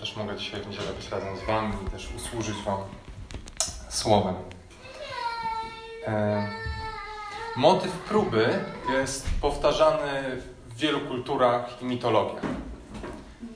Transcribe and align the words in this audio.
też 0.00 0.16
mogę 0.16 0.36
dzisiaj 0.36 0.60
w 0.60 0.66
niedzielę 0.66 0.92
być 0.92 1.08
razem 1.08 1.36
z 1.36 1.42
Wami 1.42 1.72
i 1.86 1.90
też 1.90 2.08
usłużyć 2.16 2.56
Wam 2.56 2.78
słowem. 3.88 4.34
E, 6.06 6.48
motyw 7.56 7.92
próby 7.92 8.64
jest 8.92 9.26
powtarzany 9.40 10.36
w 10.66 10.76
wielu 10.76 11.00
kulturach 11.00 11.82
i 11.82 11.84
mitologiach. 11.84 12.42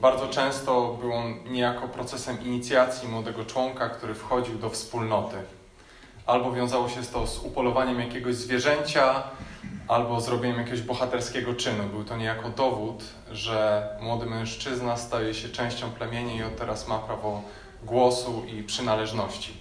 Bardzo 0.00 0.28
często 0.28 0.98
był 1.00 1.12
on 1.12 1.34
niejako 1.44 1.88
procesem 1.88 2.43
inicjacji 2.45 3.08
młodego 3.08 3.45
członka, 3.45 3.88
który 3.88 4.14
wchodził 4.14 4.58
do 4.58 4.70
wspólnoty. 4.70 5.36
Albo 6.26 6.52
wiązało 6.52 6.88
się 6.88 7.02
to 7.02 7.26
z 7.26 7.38
upolowaniem 7.38 8.00
jakiegoś 8.00 8.34
zwierzęcia, 8.34 9.22
albo 9.89 10.21
zrobieniem 10.21 10.59
jakiegoś 10.59 10.82
bohaterskiego 10.82 11.55
czynu. 11.55 11.84
Był 11.84 12.05
to 12.05 12.16
niejako 12.16 12.48
dowód, 12.48 13.05
że 13.33 13.89
młody 14.01 14.27
mężczyzna 14.27 14.96
staje 14.96 15.34
się 15.34 15.48
częścią 15.48 15.91
plemienia 15.91 16.34
i 16.34 16.43
od 16.43 16.57
teraz 16.57 16.89
ma 16.89 16.98
prawo 16.98 17.43
głosu 17.83 18.45
i 18.47 18.62
przynależności. 18.62 19.52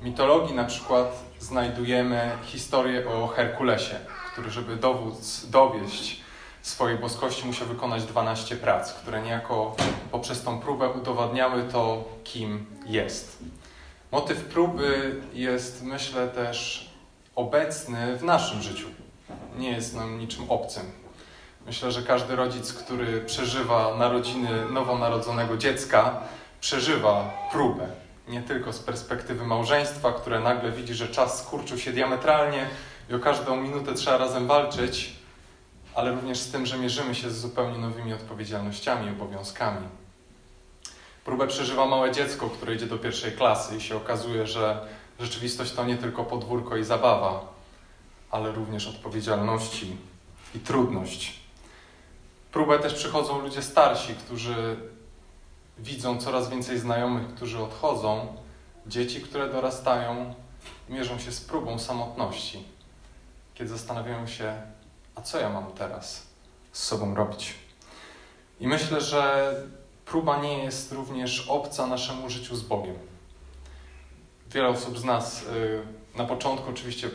W 0.00 0.04
mitologii 0.04 0.54
na 0.54 0.64
przykład 0.64 1.24
znajdujemy 1.38 2.30
historię 2.44 3.08
o 3.08 3.26
Herkulesie, 3.26 3.96
który, 4.32 4.50
żeby 4.50 4.76
dowód 4.76 5.14
dowieść 5.50 6.20
swojej 6.62 6.98
boskości, 6.98 7.46
musiał 7.46 7.68
wykonać 7.68 8.04
12 8.04 8.56
prac, 8.56 8.92
które 8.92 9.22
niejako 9.22 9.76
poprzez 10.10 10.42
tą 10.42 10.60
próbę 10.60 10.88
udowadniały 10.88 11.62
to, 11.62 12.04
kim 12.24 12.66
jest. 12.86 13.38
Motyw 14.12 14.44
próby 14.44 15.20
jest, 15.34 15.82
myślę, 15.82 16.28
też 16.28 16.88
obecny 17.36 18.16
w 18.16 18.24
naszym 18.24 18.62
życiu 18.62 18.86
nie 19.58 19.70
jest 19.70 19.96
nam 19.96 20.18
niczym 20.18 20.50
obcym. 20.50 20.82
Myślę, 21.66 21.92
że 21.92 22.02
każdy 22.02 22.36
rodzic, 22.36 22.72
który 22.72 23.20
przeżywa 23.20 23.96
narodziny 23.98 24.70
nowonarodzonego 24.70 25.56
dziecka, 25.56 26.20
przeżywa 26.60 27.30
próbę. 27.52 27.88
Nie 28.28 28.42
tylko 28.42 28.72
z 28.72 28.78
perspektywy 28.78 29.46
małżeństwa, 29.46 30.12
które 30.12 30.40
nagle 30.40 30.72
widzi, 30.72 30.94
że 30.94 31.08
czas 31.08 31.38
skurczył 31.38 31.78
się 31.78 31.92
diametralnie 31.92 32.66
i 33.10 33.14
o 33.14 33.18
każdą 33.18 33.56
minutę 33.56 33.94
trzeba 33.94 34.18
razem 34.18 34.46
walczyć, 34.46 35.16
ale 35.94 36.10
również 36.10 36.38
z 36.38 36.52
tym, 36.52 36.66
że 36.66 36.78
mierzymy 36.78 37.14
się 37.14 37.30
z 37.30 37.40
zupełnie 37.40 37.78
nowymi 37.78 38.12
odpowiedzialnościami 38.12 39.10
obowiązkami. 39.10 39.88
Próbę 41.24 41.46
przeżywa 41.46 41.86
małe 41.86 42.12
dziecko, 42.12 42.50
które 42.50 42.74
idzie 42.74 42.86
do 42.86 42.98
pierwszej 42.98 43.32
klasy 43.32 43.76
i 43.76 43.80
się 43.80 43.96
okazuje, 43.96 44.46
że 44.46 44.86
rzeczywistość 45.20 45.72
to 45.72 45.84
nie 45.84 45.96
tylko 45.96 46.24
podwórko 46.24 46.76
i 46.76 46.84
zabawa, 46.84 47.51
ale 48.32 48.52
również 48.52 48.88
odpowiedzialności 48.88 49.96
i 50.54 50.58
trudność. 50.58 51.40
Próbę 52.52 52.78
też 52.78 52.94
przychodzą 52.94 53.40
ludzie 53.40 53.62
starsi, 53.62 54.14
którzy 54.14 54.76
widzą 55.78 56.18
coraz 56.18 56.50
więcej 56.50 56.78
znajomych, 56.78 57.34
którzy 57.34 57.62
odchodzą, 57.62 58.36
dzieci, 58.86 59.20
które 59.20 59.48
dorastają, 59.48 60.34
mierzą 60.88 61.18
się 61.18 61.32
z 61.32 61.40
próbą 61.40 61.78
samotności, 61.78 62.64
kiedy 63.54 63.70
zastanawiają 63.70 64.26
się, 64.26 64.62
a 65.14 65.22
co 65.22 65.40
ja 65.40 65.48
mam 65.48 65.72
teraz 65.72 66.26
z 66.72 66.82
sobą 66.82 67.14
robić. 67.14 67.54
I 68.60 68.68
myślę, 68.68 69.00
że 69.00 69.54
próba 70.04 70.42
nie 70.42 70.64
jest 70.64 70.92
również 70.92 71.48
obca 71.48 71.86
naszemu 71.86 72.30
życiu 72.30 72.56
z 72.56 72.62
Bogiem. 72.62 72.96
Wiele 74.50 74.68
osób 74.68 74.98
z 74.98 75.04
nas 75.04 75.42
y, 75.42 75.82
na 76.18 76.24
początku 76.24 76.70
oczywiście 76.70 77.10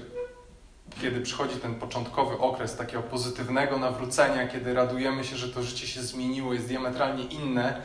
kiedy 1.02 1.22
przychodzi 1.22 1.56
ten 1.56 1.76
początkowy 1.76 2.38
okres 2.38 2.76
takiego 2.76 3.04
pozytywnego 3.04 3.78
nawrócenia, 3.80 4.48
kiedy 4.48 4.74
radujemy 4.74 5.24
się, 5.24 5.38
że 5.38 5.50
to 5.50 5.64
życie 5.64 5.88
się 5.88 6.02
zmieniło, 6.02 6.54
jest 6.54 6.68
diametralnie 6.68 7.24
inne 7.24 7.82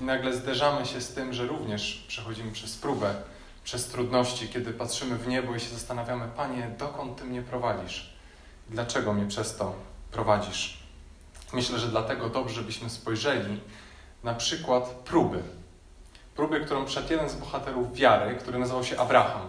i 0.00 0.04
nagle 0.04 0.34
zderzamy 0.34 0.86
się 0.86 1.00
z 1.00 1.14
tym, 1.14 1.32
że 1.32 1.46
również 1.46 2.04
przechodzimy 2.08 2.52
przez 2.52 2.76
próbę, 2.76 3.14
przez 3.64 3.86
trudności, 3.88 4.48
kiedy 4.48 4.72
patrzymy 4.72 5.16
w 5.16 5.28
niebo 5.28 5.54
i 5.54 5.60
się 5.60 5.68
zastanawiamy, 5.68 6.28
Panie, 6.36 6.70
dokąd 6.78 7.18
Ty 7.18 7.24
mnie 7.24 7.42
prowadzisz? 7.42 8.16
Dlaczego 8.70 9.12
mnie 9.12 9.26
przez 9.26 9.56
to 9.56 9.74
prowadzisz? 10.10 10.86
Myślę, 11.52 11.78
że 11.78 11.88
dlatego 11.88 12.28
dobrze, 12.28 12.54
żebyśmy 12.54 12.90
spojrzeli 12.90 13.60
na 14.24 14.34
przykład 14.34 14.84
próby. 14.84 15.42
Próby, 16.36 16.60
którą 16.60 16.84
przed 16.84 17.10
jeden 17.10 17.30
z 17.30 17.34
bohaterów 17.34 17.94
wiary, 17.94 18.36
który 18.36 18.58
nazywał 18.58 18.84
się 18.84 19.00
Abraham 19.00 19.42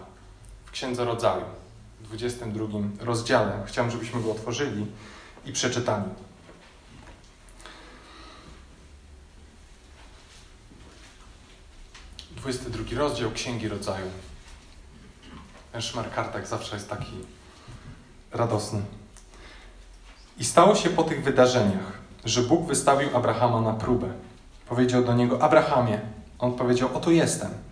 w 0.64 0.70
Księdze 0.70 1.04
Rodzaju. 1.04 1.44
22 2.00 2.78
rozdziale. 3.00 3.62
Chciałem, 3.66 3.90
żebyśmy 3.90 4.22
go 4.22 4.30
otworzyli 4.30 4.86
i 5.44 5.52
przeczytali. 5.52 6.10
Dwudziesty 12.36 12.70
drugi 12.70 12.94
rozdział 12.94 13.30
Księgi 13.30 13.68
Rodzaju. 13.68 14.06
Ten 15.72 15.82
szmer 15.82 16.10
kartek 16.10 16.46
zawsze 16.46 16.76
jest 16.76 16.90
taki 16.90 17.12
radosny. 18.32 18.82
I 20.38 20.44
stało 20.44 20.74
się 20.74 20.90
po 20.90 21.02
tych 21.02 21.24
wydarzeniach, 21.24 21.92
że 22.24 22.42
Bóg 22.42 22.66
wystawił 22.66 23.16
Abrahama 23.16 23.60
na 23.60 23.72
próbę. 23.72 24.12
Powiedział 24.68 25.04
do 25.04 25.14
niego: 25.14 25.42
Abrahamie. 25.42 26.00
On 26.38 26.54
powiedział: 26.54 26.90
Oto 26.94 27.10
jestem. 27.10 27.67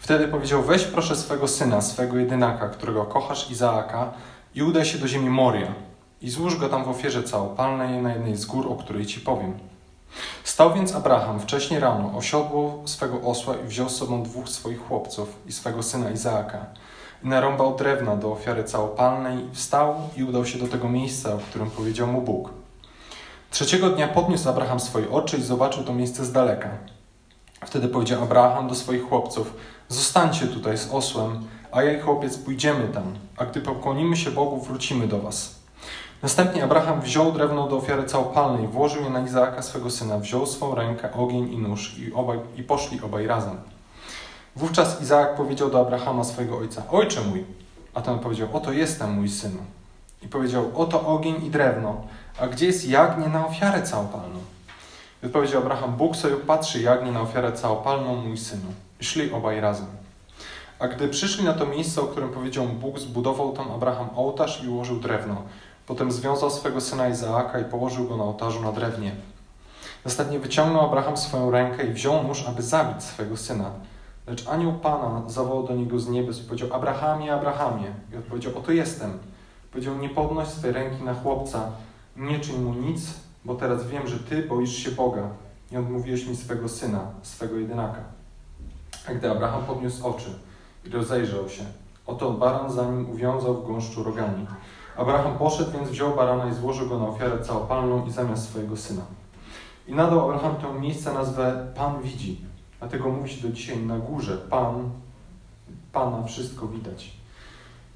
Wtedy 0.00 0.28
powiedział: 0.28 0.62
Weź 0.62 0.84
proszę 0.84 1.16
swego 1.16 1.48
syna, 1.48 1.80
swego 1.80 2.16
jedynaka, 2.16 2.68
którego 2.68 3.04
kochasz 3.04 3.50
Izaaka, 3.50 4.12
i 4.54 4.62
udaj 4.62 4.84
się 4.84 4.98
do 4.98 5.08
ziemi 5.08 5.30
Moria 5.30 5.74
i 6.22 6.30
złóż 6.30 6.56
go 6.56 6.68
tam 6.68 6.84
w 6.84 6.88
ofierze 6.88 7.22
całopalnej 7.22 8.02
na 8.02 8.12
jednej 8.12 8.36
z 8.36 8.46
gór, 8.46 8.66
o 8.72 8.74
której 8.74 9.06
ci 9.06 9.20
powiem. 9.20 9.58
Stał 10.44 10.74
więc 10.74 10.94
Abraham 10.94 11.40
wcześnie 11.40 11.80
rano, 11.80 12.12
osiodło 12.16 12.82
swego 12.84 13.20
osła 13.20 13.54
i 13.56 13.66
wziął 13.66 13.88
z 13.88 13.96
sobą 13.96 14.22
dwóch 14.22 14.48
swoich 14.48 14.88
chłopców 14.88 15.36
i 15.46 15.52
swego 15.52 15.82
syna 15.82 16.10
Izaaka. 16.10 16.66
I 17.24 17.28
narąbał 17.28 17.76
drewna 17.76 18.16
do 18.16 18.32
ofiary 18.32 18.64
całopalnej, 18.64 19.48
wstał 19.52 19.94
i 20.16 20.24
udał 20.24 20.46
się 20.46 20.58
do 20.58 20.68
tego 20.68 20.88
miejsca, 20.88 21.34
o 21.34 21.38
którym 21.38 21.70
powiedział 21.70 22.06
mu 22.06 22.22
Bóg. 22.22 22.50
Trzeciego 23.50 23.90
dnia 23.90 24.08
podniósł 24.08 24.48
Abraham 24.48 24.80
swoje 24.80 25.10
oczy 25.10 25.36
i 25.36 25.42
zobaczył 25.42 25.84
to 25.84 25.94
miejsce 25.94 26.24
z 26.24 26.32
daleka. 26.32 26.68
Wtedy 27.66 27.88
powiedział 27.88 28.22
Abraham 28.22 28.68
do 28.68 28.74
swoich 28.74 29.08
chłopców: 29.08 29.54
Zostańcie 29.90 30.46
tutaj 30.46 30.78
z 30.78 30.90
osłem, 30.90 31.44
a 31.72 31.82
ja 31.82 31.92
i 31.92 32.00
chłopiec 32.00 32.38
pójdziemy 32.38 32.88
tam, 32.88 33.14
a 33.36 33.44
gdy 33.44 33.60
pokłonimy 33.60 34.16
się 34.16 34.30
Bogu, 34.30 34.60
wrócimy 34.60 35.06
do 35.08 35.18
was. 35.18 35.54
Następnie 36.22 36.64
Abraham 36.64 37.00
wziął 37.00 37.32
drewno 37.32 37.68
do 37.68 37.76
ofiary 37.76 38.04
całopalnej, 38.04 38.68
włożył 38.68 39.02
je 39.02 39.10
na 39.10 39.20
Izaaka 39.20 39.62
swego 39.62 39.90
syna, 39.90 40.18
wziął 40.18 40.46
swą 40.46 40.74
rękę, 40.74 41.12
ogień 41.12 41.52
i 41.52 41.58
nóż 41.58 41.98
i, 41.98 42.12
obaj, 42.12 42.38
i 42.56 42.62
poszli 42.62 43.00
obaj 43.00 43.26
razem. 43.26 43.56
Wówczas 44.56 45.02
Izaak 45.02 45.36
powiedział 45.36 45.70
do 45.70 45.80
Abrahama 45.80 46.24
swojego 46.24 46.58
ojca, 46.58 46.82
ojcze 46.90 47.20
mój, 47.20 47.44
a 47.94 48.00
ten 48.00 48.18
powiedział, 48.18 48.48
oto 48.52 48.72
jestem 48.72 49.12
mój 49.12 49.28
synu. 49.28 49.60
I 50.22 50.28
powiedział, 50.28 50.70
oto 50.74 51.06
ogień 51.06 51.44
i 51.44 51.50
drewno, 51.50 51.96
a 52.40 52.46
gdzie 52.46 52.66
jest 52.66 52.88
jagnię 52.88 53.28
na 53.28 53.46
ofiarę 53.46 53.82
całopalną? 53.82 54.38
I 55.22 55.26
odpowiedział 55.26 55.62
Abraham, 55.62 55.96
Bóg 55.96 56.16
sobie 56.16 56.36
patrzy 56.36 56.80
jagnię 56.80 57.12
na 57.12 57.20
ofiarę 57.20 57.52
całopalną, 57.52 58.16
mój 58.16 58.38
synu. 58.38 58.72
Szli 59.00 59.32
obaj 59.32 59.60
razem. 59.60 59.86
A 60.78 60.88
gdy 60.88 61.08
przyszli 61.08 61.44
na 61.44 61.52
to 61.52 61.66
miejsce, 61.66 62.02
o 62.02 62.04
którym 62.04 62.28
powiedział 62.28 62.66
Bóg, 62.66 62.98
zbudował 62.98 63.52
tam 63.52 63.70
Abraham 63.70 64.08
ołtarz 64.16 64.64
i 64.64 64.68
ułożył 64.68 65.00
drewno. 65.00 65.42
Potem 65.86 66.12
związał 66.12 66.50
swego 66.50 66.80
syna 66.80 67.08
Izaaka 67.08 67.60
i 67.60 67.64
położył 67.64 68.08
go 68.08 68.16
na 68.16 68.24
ołtarzu 68.24 68.62
na 68.62 68.72
drewnie. 68.72 69.12
Następnie 70.04 70.38
wyciągnął 70.38 70.86
Abraham 70.86 71.16
swoją 71.16 71.50
rękę 71.50 71.86
i 71.86 71.92
wziął 71.92 72.22
nóż, 72.22 72.44
aby 72.48 72.62
zabić 72.62 73.02
swego 73.02 73.36
syna. 73.36 73.70
Lecz 74.26 74.48
anioł 74.48 74.72
Pana 74.72 75.22
zawołał 75.26 75.66
do 75.66 75.74
niego 75.74 75.98
z 75.98 76.08
niebios 76.08 76.40
i 76.40 76.44
powiedział: 76.44 76.68
Abrahamie, 76.72 77.34
Abrahamie. 77.34 77.92
I 78.12 78.16
odpowiedział: 78.16 78.58
Oto 78.58 78.72
jestem. 78.72 79.18
Powiedział: 79.72 79.98
Nie 79.98 80.08
podnoś 80.08 80.48
swej 80.48 80.72
ręki 80.72 81.04
na 81.04 81.14
chłopca, 81.14 81.70
nie 82.16 82.40
czyń 82.40 82.60
mu 82.60 82.74
nic, 82.74 83.00
bo 83.44 83.54
teraz 83.54 83.86
wiem, 83.86 84.06
że 84.06 84.18
ty 84.18 84.42
boisz 84.42 84.76
się 84.76 84.90
Boga 84.90 85.28
i 85.72 85.76
odmówiłeś 85.76 86.26
mi 86.26 86.36
swego 86.36 86.68
syna, 86.68 87.00
swego 87.22 87.56
jedynaka. 87.56 88.19
A 89.08 89.14
gdy 89.14 89.30
Abraham 89.30 89.64
podniósł 89.64 90.06
oczy 90.06 90.30
i 90.84 90.90
rozejrzał 90.90 91.48
się, 91.48 91.64
oto 92.06 92.30
baran 92.30 92.72
za 92.72 92.84
nim 92.84 93.10
uwiązał 93.10 93.54
w 93.54 93.66
gąszczu 93.66 94.02
rogami. 94.02 94.46
Abraham 94.96 95.38
poszedł, 95.38 95.70
więc 95.70 95.88
wziął 95.88 96.16
barana 96.16 96.48
i 96.48 96.54
złożył 96.54 96.88
go 96.88 96.98
na 96.98 97.08
ofiarę 97.08 97.38
całopalną 97.38 98.06
i 98.06 98.10
zamiast 98.10 98.48
swojego 98.48 98.76
syna. 98.76 99.02
I 99.88 99.94
nadał 99.94 100.30
Abraham 100.30 100.56
tę 100.56 100.80
miejsce 100.80 101.14
nazwę 101.14 101.66
Pan 101.74 102.02
widzi. 102.02 102.40
Dlatego 102.78 103.08
mówi 103.08 103.30
się 103.30 103.48
do 103.48 103.54
dzisiaj 103.54 103.78
na 103.78 103.98
górze 103.98 104.36
Pan, 104.36 104.90
Pana 105.92 106.22
wszystko 106.22 106.66
widać. 106.66 107.12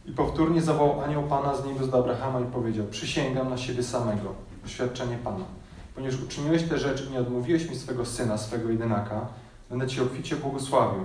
I 0.06 0.12
powtórnie 0.12 0.62
zawołał 0.62 1.00
anioł 1.00 1.22
Pana 1.22 1.56
z 1.56 1.66
niebios 1.66 1.90
do 1.90 1.98
Abrahama 1.98 2.40
i 2.40 2.44
powiedział: 2.44 2.86
Przysięgam 2.86 3.50
na 3.50 3.56
siebie 3.56 3.82
samego, 3.82 4.34
oświadczenie 4.64 5.18
Pana. 5.18 5.44
Ponieważ 5.94 6.20
uczyniłeś 6.20 6.62
te 6.62 6.78
rzeczy 6.78 7.04
i 7.04 7.10
nie 7.10 7.20
odmówiłeś 7.20 7.70
mi 7.70 7.76
swego 7.76 8.06
syna, 8.06 8.38
swego 8.38 8.70
jedynaka, 8.70 9.26
Będę 9.70 9.86
Ci 9.86 10.00
obficie 10.00 10.36
błogosławił 10.36 11.04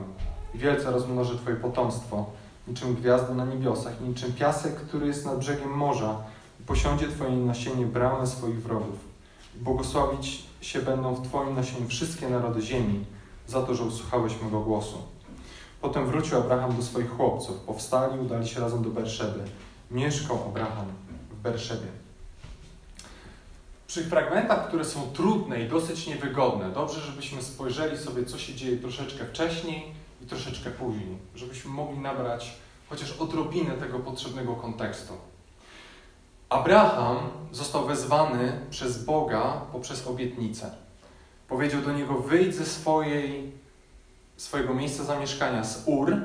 i 0.56 0.58
wielce 0.58 0.92
rozmnożę 0.92 1.38
Twoje 1.38 1.56
potomstwo, 1.56 2.26
niczym 2.68 2.96
gwiazdy 2.96 3.36
na 3.36 3.46
niebiosach, 3.46 4.02
niczym 4.02 4.34
piasek, 4.34 4.76
który 4.76 5.08
jest 5.08 5.26
nad 5.26 5.40
brzegiem 5.40 5.70
morza. 5.70 6.18
I 6.60 6.64
posiądzie 6.64 7.08
Twoje 7.08 7.32
nasienie 7.32 7.86
bramę 7.86 8.28
swoich 8.28 8.62
wrogów. 8.62 8.98
I 9.56 9.60
błogosławić 9.60 10.44
się 10.62 10.82
będą 10.82 11.16
w 11.16 11.28
Twoim 11.28 11.56
nasieniu 11.56 11.88
wszystkie 11.88 12.30
narody 12.30 12.62
ziemi, 12.62 13.06
za 13.48 13.62
to, 13.62 13.76
że 13.76 13.84
usłuchałeś 13.84 14.42
mego 14.42 14.60
głosu. 14.60 14.98
Potem 15.82 16.06
wrócił 16.06 16.38
Abraham 16.38 16.76
do 16.76 16.84
swoich 16.84 17.10
chłopców. 17.12 17.58
Powstali, 17.58 18.20
udali 18.20 18.48
się 18.48 18.60
razem 18.60 18.84
do 18.84 18.90
Berszeby. 18.90 19.44
Mieszkał 19.92 20.40
Abraham 20.50 20.86
w 21.32 21.42
Berszebie. 21.42 21.99
Przy 23.90 24.04
fragmentach, 24.04 24.68
które 24.68 24.86
są 24.86 25.12
trudne 25.14 25.62
i 25.62 25.70
dosyć 25.70 26.08
niewygodne, 26.08 26.72
dobrze, 26.72 27.02
żebyśmy 27.02 27.42
spojrzeli 27.42 27.98
sobie, 27.98 28.26
co 28.26 28.38
się 28.38 28.56
dzieje 28.56 28.78
troszeczkę 28.78 29.26
wcześniej 29.26 29.92
i 30.24 30.26
troszeczkę 30.26 30.70
później, 30.70 31.18
żebyśmy 31.36 31.72
mogli 31.72 32.00
nabrać 32.00 32.52
chociaż 32.90 33.12
odrobinę 33.12 33.72
tego 33.72 34.00
potrzebnego 34.00 34.56
kontekstu. 34.56 35.14
Abraham 36.50 37.18
został 37.52 37.86
wezwany 37.86 38.60
przez 38.70 39.06
Boga 39.06 39.62
poprzez 39.72 40.08
obietnicę. 40.08 40.72
Powiedział 41.48 41.82
do 41.82 41.94
niego: 41.94 42.14
Wyjdź 42.14 42.56
ze 42.56 42.66
swojej, 42.66 43.52
swojego 44.38 44.74
miejsca 44.74 45.04
zamieszkania, 45.04 45.64
z 45.64 45.88
Ur, 45.88 46.18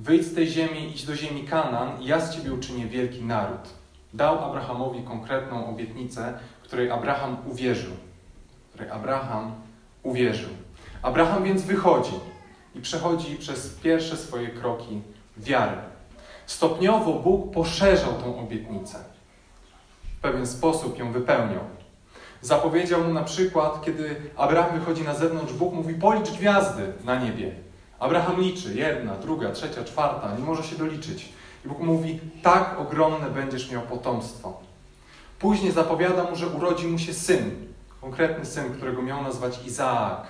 wyjdź 0.00 0.26
z 0.26 0.34
tej 0.34 0.48
ziemi, 0.48 0.90
idź 0.90 1.04
do 1.04 1.16
ziemi 1.16 1.44
Kanan 1.44 2.02
i 2.02 2.06
ja 2.06 2.20
z 2.20 2.36
ciebie 2.36 2.54
uczynię 2.54 2.86
wielki 2.86 3.22
naród. 3.24 3.68
Dał 4.14 4.44
Abrahamowi 4.44 5.02
konkretną 5.02 5.66
obietnicę, 5.66 6.38
której 6.72 6.90
Abraham 6.90 7.36
uwierzył. 7.46 7.92
Której 8.70 8.90
Abraham 8.90 9.54
uwierzył. 10.02 10.48
Abraham 11.02 11.44
więc 11.44 11.62
wychodzi 11.62 12.12
i 12.74 12.80
przechodzi 12.80 13.36
przez 13.36 13.68
pierwsze 13.68 14.16
swoje 14.16 14.48
kroki 14.48 15.02
wiary. 15.36 15.76
Stopniowo 16.46 17.12
Bóg 17.12 17.54
poszerzał 17.54 18.12
tą 18.12 18.38
obietnicę. 18.38 18.98
W 20.18 20.20
pewien 20.20 20.46
sposób 20.46 20.98
ją 20.98 21.12
wypełniał. 21.12 21.60
Zapowiedział 22.40 23.04
mu 23.04 23.12
na 23.14 23.24
przykład, 23.24 23.84
kiedy 23.84 24.16
Abraham 24.36 24.78
wychodzi 24.78 25.02
na 25.02 25.14
zewnątrz, 25.14 25.52
Bóg 25.52 25.74
mówi: 25.74 25.94
Policz 25.94 26.30
gwiazdy 26.30 26.92
na 27.04 27.24
niebie. 27.24 27.52
Abraham 27.98 28.40
liczy 28.40 28.74
jedna, 28.74 29.14
druga, 29.14 29.50
trzecia, 29.50 29.84
czwarta, 29.84 30.36
nie 30.38 30.44
może 30.44 30.62
się 30.62 30.76
doliczyć. 30.76 31.32
I 31.64 31.68
Bóg 31.68 31.78
mówi: 31.78 32.20
Tak 32.42 32.80
ogromne 32.80 33.30
będziesz 33.30 33.70
miał 33.70 33.82
potomstwo. 33.82 34.71
Później 35.42 35.72
zapowiada 35.72 36.24
mu, 36.24 36.36
że 36.36 36.46
urodzi 36.46 36.86
mu 36.86 36.98
się 36.98 37.14
syn, 37.14 37.72
konkretny 38.00 38.46
syn, 38.46 38.74
którego 38.74 39.02
miał 39.02 39.22
nazwać 39.22 39.66
Izaak, 39.66 40.26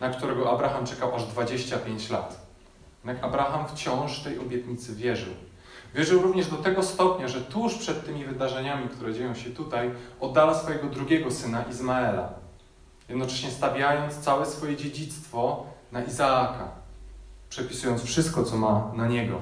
na 0.00 0.10
którego 0.10 0.50
Abraham 0.50 0.86
czekał 0.86 1.14
aż 1.14 1.24
25 1.24 2.10
lat. 2.10 2.46
Jednak 3.04 3.24
Abraham 3.24 3.68
wciąż 3.68 4.20
tej 4.20 4.38
obietnicy 4.38 4.94
wierzył. 4.94 5.34
Wierzył 5.94 6.22
również 6.22 6.46
do 6.46 6.56
tego 6.56 6.82
stopnia, 6.82 7.28
że 7.28 7.40
tuż 7.40 7.74
przed 7.74 8.06
tymi 8.06 8.24
wydarzeniami, 8.24 8.88
które 8.88 9.14
dzieją 9.14 9.34
się 9.34 9.50
tutaj, 9.50 9.90
oddala 10.20 10.54
swojego 10.54 10.86
drugiego 10.86 11.30
syna 11.30 11.62
Izmaela, 11.70 12.32
jednocześnie 13.08 13.50
stawiając 13.50 14.18
całe 14.18 14.46
swoje 14.46 14.76
dziedzictwo 14.76 15.66
na 15.92 16.02
Izaaka, 16.02 16.68
przepisując 17.48 18.02
wszystko, 18.02 18.44
co 18.44 18.56
ma 18.56 18.90
na 18.94 19.08
niego. 19.08 19.40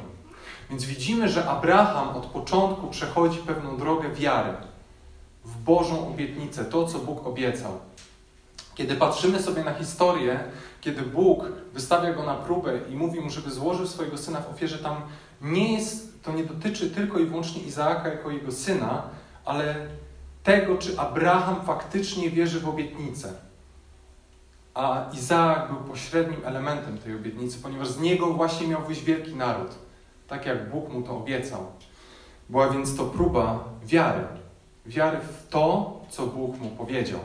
Więc 0.71 0.85
widzimy, 0.85 1.29
że 1.29 1.51
Abraham 1.51 2.09
od 2.09 2.27
początku 2.27 2.89
przechodzi 2.89 3.39
pewną 3.39 3.77
drogę 3.77 4.11
wiary 4.11 4.55
w 5.45 5.59
Bożą 5.59 6.09
obietnicę, 6.09 6.65
to, 6.65 6.87
co 6.87 6.99
Bóg 6.99 7.27
obiecał. 7.27 7.73
Kiedy 8.75 8.95
patrzymy 8.95 9.43
sobie 9.43 9.65
na 9.65 9.75
historię, 9.75 10.41
kiedy 10.81 11.03
Bóg 11.03 11.45
wystawia 11.73 12.15
go 12.15 12.23
na 12.23 12.35
próbę 12.35 12.79
i 12.91 12.97
mówi 12.97 13.21
mu, 13.21 13.31
żeby 13.31 13.51
złożył 13.51 13.87
swojego 13.87 14.19
syna 14.19 14.41
w 14.41 14.51
ofierze, 14.51 14.79
tam 14.79 14.97
nie 15.41 15.73
jest, 15.73 16.23
to 16.23 16.33
nie 16.33 16.45
dotyczy 16.45 16.91
tylko 16.91 17.19
i 17.19 17.25
wyłącznie 17.25 17.63
Izaaka 17.63 18.09
jako 18.09 18.31
jego 18.31 18.53
syna, 18.53 19.03
ale 19.45 19.87
tego, 20.43 20.79
czy 20.79 21.01
Abraham 21.01 21.65
faktycznie 21.65 22.31
wierzy 22.31 22.61
w 22.61 22.69
obietnicę. 22.69 23.33
A 24.75 25.11
Izaak 25.15 25.73
był 25.73 25.77
pośrednim 25.77 26.41
elementem 26.45 26.99
tej 26.99 27.15
obietnicy, 27.15 27.59
ponieważ 27.63 27.89
z 27.89 28.01
niego 28.01 28.27
właśnie 28.27 28.67
miał 28.69 28.83
wyjść 28.83 29.03
wielki 29.03 29.37
naród, 29.37 29.71
tak 30.29 30.47
jak 30.47 30.71
Bóg 30.71 30.89
mu 30.89 31.03
to 31.03 31.17
obiecał. 31.17 31.67
Była 32.49 32.69
więc 32.69 32.97
to 32.97 33.05
próba 33.05 33.65
wiary. 33.85 34.25
Wiary 34.87 35.19
w 35.19 35.49
to, 35.49 36.01
co 36.11 36.27
Bóg 36.27 36.59
mu 36.59 36.71
powiedział. 36.71 37.21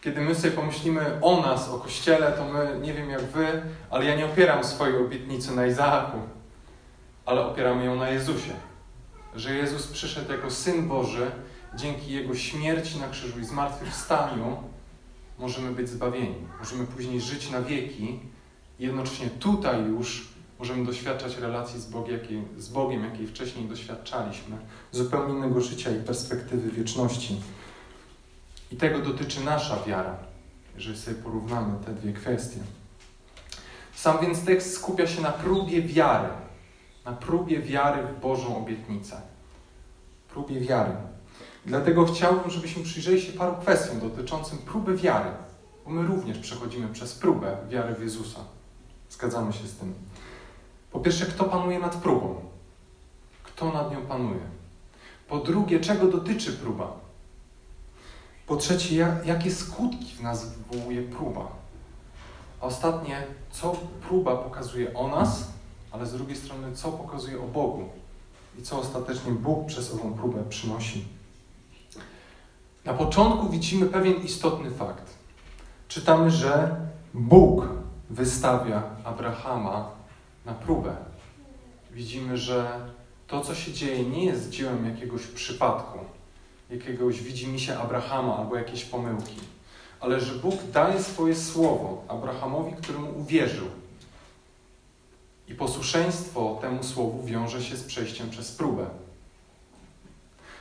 Kiedy 0.00 0.20
my 0.20 0.34
sobie 0.34 0.50
pomyślimy 0.50 1.18
o 1.22 1.40
nas, 1.40 1.68
o 1.68 1.78
Kościele, 1.78 2.32
to 2.32 2.44
my, 2.44 2.78
nie 2.82 2.94
wiem 2.94 3.10
jak 3.10 3.22
wy, 3.22 3.62
ale 3.90 4.04
ja 4.04 4.16
nie 4.16 4.26
opieram 4.26 4.64
swojej 4.64 4.96
obietnicy 4.96 5.56
na 5.56 5.66
Izaaku, 5.66 6.18
ale 7.26 7.46
opieramy 7.46 7.84
ją 7.84 7.96
na 7.96 8.08
Jezusie. 8.08 8.52
Że 9.34 9.54
Jezus 9.54 9.86
przyszedł 9.86 10.32
jako 10.32 10.50
Syn 10.50 10.88
Boży, 10.88 11.30
dzięki 11.74 12.12
Jego 12.12 12.34
śmierci 12.34 12.98
na 12.98 13.08
krzyżu 13.08 13.40
i 13.40 13.44
zmartwychwstaniu 13.44 14.56
możemy 15.38 15.72
być 15.72 15.88
zbawieni. 15.88 16.46
Możemy 16.58 16.86
później 16.86 17.20
żyć 17.20 17.50
na 17.50 17.62
wieki 17.62 18.20
i 18.78 18.84
jednocześnie 18.84 19.30
tutaj 19.30 19.84
już 19.84 20.28
możemy 20.58 20.84
doświadczać 20.84 21.36
relacji 21.36 21.80
z 21.80 21.90
jakiej, 22.08 22.42
z 22.58 22.68
Bogiem, 22.68 23.04
jakiej 23.04 23.26
wcześniej 23.26 23.68
doświadczaliśmy, 23.68 24.56
zupełnie 24.92 25.34
innego 25.34 25.60
życia 25.60 25.90
i 25.90 26.00
perspektywy 26.00 26.70
wieczności. 26.70 27.40
I 28.72 28.76
tego 28.76 28.98
dotyczy 28.98 29.44
nasza 29.44 29.82
wiara, 29.82 30.16
jeżeli 30.76 30.98
sobie 30.98 31.16
porównamy 31.16 31.84
te 31.84 31.94
dwie 31.94 32.12
kwestie. 32.12 32.58
Sam 33.94 34.18
więc 34.22 34.44
tekst 34.44 34.74
skupia 34.74 35.06
się 35.06 35.22
na 35.22 35.32
próbie 35.32 35.82
wiary, 35.82 36.28
na 37.04 37.12
próbie 37.12 37.62
wiary 37.62 38.02
w 38.02 38.20
Bożą 38.20 38.56
obietnicę. 38.56 39.20
Próbie 40.28 40.60
wiary. 40.60 40.92
Dlatego 41.66 42.06
chciałbym, 42.06 42.50
żebyśmy 42.50 42.82
przyjrzeli 42.82 43.20
się 43.20 43.32
paru 43.32 43.56
kwestiom 43.60 44.00
dotyczącym 44.00 44.58
próby 44.58 44.96
wiary, 44.96 45.30
bo 45.84 45.90
my 45.90 46.06
również 46.06 46.38
przechodzimy 46.38 46.88
przez 46.88 47.14
próbę 47.14 47.56
wiary 47.68 47.94
w 47.94 48.02
Jezusa. 48.02 48.40
Zgadzamy 49.10 49.52
się 49.52 49.66
z 49.66 49.76
tym. 49.76 49.94
Po 50.96 51.00
pierwsze, 51.00 51.26
kto 51.26 51.44
panuje 51.44 51.78
nad 51.78 51.96
próbą? 51.96 52.34
Kto 53.42 53.72
nad 53.72 53.92
nią 53.92 54.06
panuje? 54.06 54.40
Po 55.28 55.38
drugie, 55.38 55.80
czego 55.80 56.06
dotyczy 56.06 56.52
próba? 56.52 56.92
Po 58.46 58.56
trzecie, 58.56 58.96
jak, 58.96 59.26
jakie 59.26 59.50
skutki 59.50 60.14
w 60.14 60.22
nas 60.22 60.52
wywołuje 60.52 61.02
próba? 61.02 61.48
A 62.60 62.66
ostatnie, 62.66 63.26
co 63.50 63.76
próba 64.08 64.36
pokazuje 64.36 64.94
o 64.94 65.08
nas, 65.08 65.48
ale 65.92 66.06
z 66.06 66.12
drugiej 66.12 66.36
strony, 66.36 66.76
co 66.76 66.92
pokazuje 66.92 67.40
o 67.40 67.46
Bogu 67.46 67.88
i 68.58 68.62
co 68.62 68.78
ostatecznie 68.78 69.32
Bóg 69.32 69.66
przez 69.66 69.94
ową 69.94 70.14
próbę 70.14 70.44
przynosi. 70.48 71.04
Na 72.84 72.94
początku 72.94 73.48
widzimy 73.48 73.86
pewien 73.86 74.14
istotny 74.22 74.70
fakt. 74.70 75.14
Czytamy, 75.88 76.30
że 76.30 76.76
Bóg 77.14 77.68
wystawia 78.10 78.82
Abrahama 79.04 79.95
na 80.46 80.54
próbę. 80.54 80.96
Widzimy, 81.90 82.38
że 82.38 82.88
to, 83.26 83.40
co 83.40 83.54
się 83.54 83.72
dzieje, 83.72 84.04
nie 84.04 84.24
jest 84.24 84.50
dziełem 84.50 84.86
jakiegoś 84.86 85.26
przypadku 85.26 85.98
jakiegoś 86.70 87.22
widzimisię 87.22 87.78
Abrahama 87.78 88.36
albo 88.36 88.56
jakieś 88.56 88.84
pomyłki, 88.84 89.36
ale 90.00 90.20
że 90.20 90.34
Bóg 90.34 90.54
daje 90.72 91.02
swoje 91.02 91.36
słowo 91.36 92.04
Abrahamowi, 92.08 92.72
któremu 92.72 93.18
uwierzył. 93.18 93.66
I 95.48 95.54
posłuszeństwo 95.54 96.58
temu 96.60 96.82
słowu 96.82 97.24
wiąże 97.24 97.62
się 97.62 97.76
z 97.76 97.84
przejściem 97.84 98.30
przez 98.30 98.52
próbę. 98.52 98.86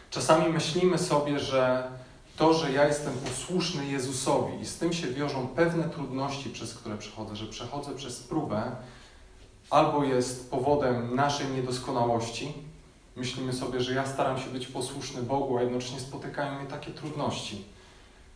Czasami 0.09 0.53
myślimy 0.53 0.97
sobie, 0.97 1.39
że 1.39 1.91
to, 2.37 2.53
że 2.53 2.71
ja 2.71 2.87
jestem 2.87 3.13
posłuszny 3.13 3.85
Jezusowi 3.85 4.61
i 4.61 4.65
z 4.65 4.77
tym 4.77 4.93
się 4.93 5.07
wiążą 5.07 5.47
pewne 5.47 5.89
trudności, 5.89 6.49
przez 6.49 6.73
które 6.73 6.97
przechodzę, 6.97 7.35
że 7.35 7.45
przechodzę 7.45 7.95
przez 7.95 8.19
próbę, 8.19 8.71
albo 9.69 10.03
jest 10.03 10.51
powodem 10.51 11.15
naszej 11.15 11.47
niedoskonałości, 11.47 12.53
myślimy 13.15 13.53
sobie, 13.53 13.81
że 13.81 13.93
ja 13.93 14.07
staram 14.07 14.39
się 14.39 14.49
być 14.49 14.67
posłuszny 14.67 15.21
Bogu, 15.21 15.57
a 15.57 15.61
jednocześnie 15.61 15.99
spotykają 15.99 16.59
mnie 16.59 16.67
takie 16.67 16.91
trudności. 16.91 17.65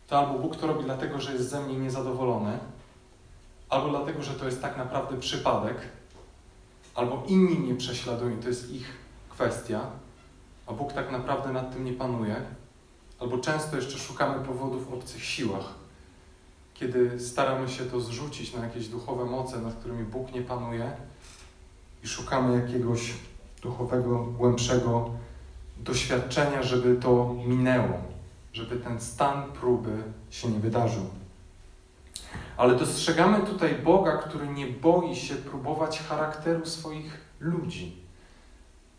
To 0.08 0.20
albo 0.20 0.40
Bóg 0.40 0.56
to 0.56 0.68
robi 0.68 0.84
dlatego, 0.84 1.22
że 1.22 1.34
jest 1.34 1.50
ze 1.50 1.62
mnie 1.62 1.78
niezadowolony, 1.78 2.60
albo 3.70 3.90
dlatego, 3.90 4.24
że 4.24 4.34
to 4.34 4.46
jest 4.46 4.62
tak 4.62 4.78
naprawdę 4.78 5.20
przypadek, 5.20 5.78
albo 6.96 7.24
inni 7.28 7.60
mnie 7.60 7.76
prześladują 7.76 8.38
i 8.38 8.42
to 8.42 8.48
jest 8.48 8.72
ich 8.72 8.98
kwestia, 9.30 9.82
a 10.68 10.74
Bóg 10.74 10.94
tak 10.94 11.12
naprawdę 11.12 11.54
nad 11.54 11.74
tym 11.74 11.86
nie 11.86 11.94
panuje, 11.94 12.36
albo 13.20 13.38
często 13.38 13.76
jeszcze 13.76 13.98
szukamy 13.98 14.46
powodów 14.46 14.90
w 14.90 14.94
obcych 14.94 15.24
siłach, 15.24 15.74
kiedy 16.74 17.20
staramy 17.20 17.70
się 17.70 17.86
to 17.86 18.00
zrzucić 18.00 18.54
na 18.54 18.64
jakieś 18.64 18.88
duchowe 18.88 19.26
moce, 19.26 19.62
nad 19.62 19.76
którymi 19.76 20.04
Bóg 20.04 20.34
nie 20.34 20.42
panuje 20.42 20.92
i 22.04 22.08
szukamy 22.08 22.62
jakiegoś 22.62 23.14
duchowego, 23.62 24.20
głębszego 24.20 25.10
doświadczenia, 25.78 26.64
żeby 26.64 26.96
to 26.96 27.36
minęło, 27.48 27.98
żeby 28.54 28.76
ten 28.76 29.02
stan 29.02 29.52
próby 29.52 30.04
się 30.30 30.50
nie 30.50 30.60
wydarzył. 30.60 31.06
Ale 32.58 32.76
dostrzegamy 32.76 33.40
tutaj 33.40 33.76
Boga, 33.76 34.18
który 34.18 34.48
nie 34.48 34.68
boi 34.68 35.16
się 35.16 35.36
próbować 35.36 36.00
charakteru 36.00 36.66
swoich 36.66 37.18
ludzi. 37.40 37.96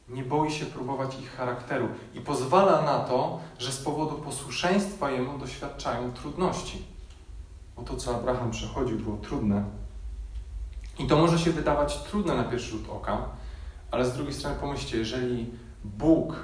Nie 0.09 0.25
boi 0.25 0.51
się 0.51 0.67
próbować 0.67 1.21
ich 1.21 1.31
charakteru 1.31 1.89
i 2.15 2.21
pozwala 2.21 2.83
na 2.83 2.99
to, 2.99 3.41
że 3.59 3.73
z 3.73 3.79
powodu 3.85 4.17
posłuszeństwa 4.17 5.11
Jemu 5.11 5.39
doświadczają 5.39 6.13
trudności. 6.13 6.85
bo 7.77 7.83
to, 7.83 7.97
co 7.97 8.17
Abraham 8.17 8.51
przechodził, 8.51 8.99
było 8.99 9.17
trudne. 9.17 9.80
I 11.01 11.07
to 11.07 11.17
może 11.17 11.39
się 11.39 11.51
wydawać 11.51 12.03
trudne 12.03 12.35
na 12.35 12.45
pierwszy 12.45 12.71
rzut 12.71 12.89
oka, 12.91 13.29
ale 13.91 14.07
z 14.07 14.13
drugiej 14.13 14.35
strony 14.35 14.57
pomyślcie, 14.57 14.99
jeżeli 14.99 15.51
Bóg 15.85 16.37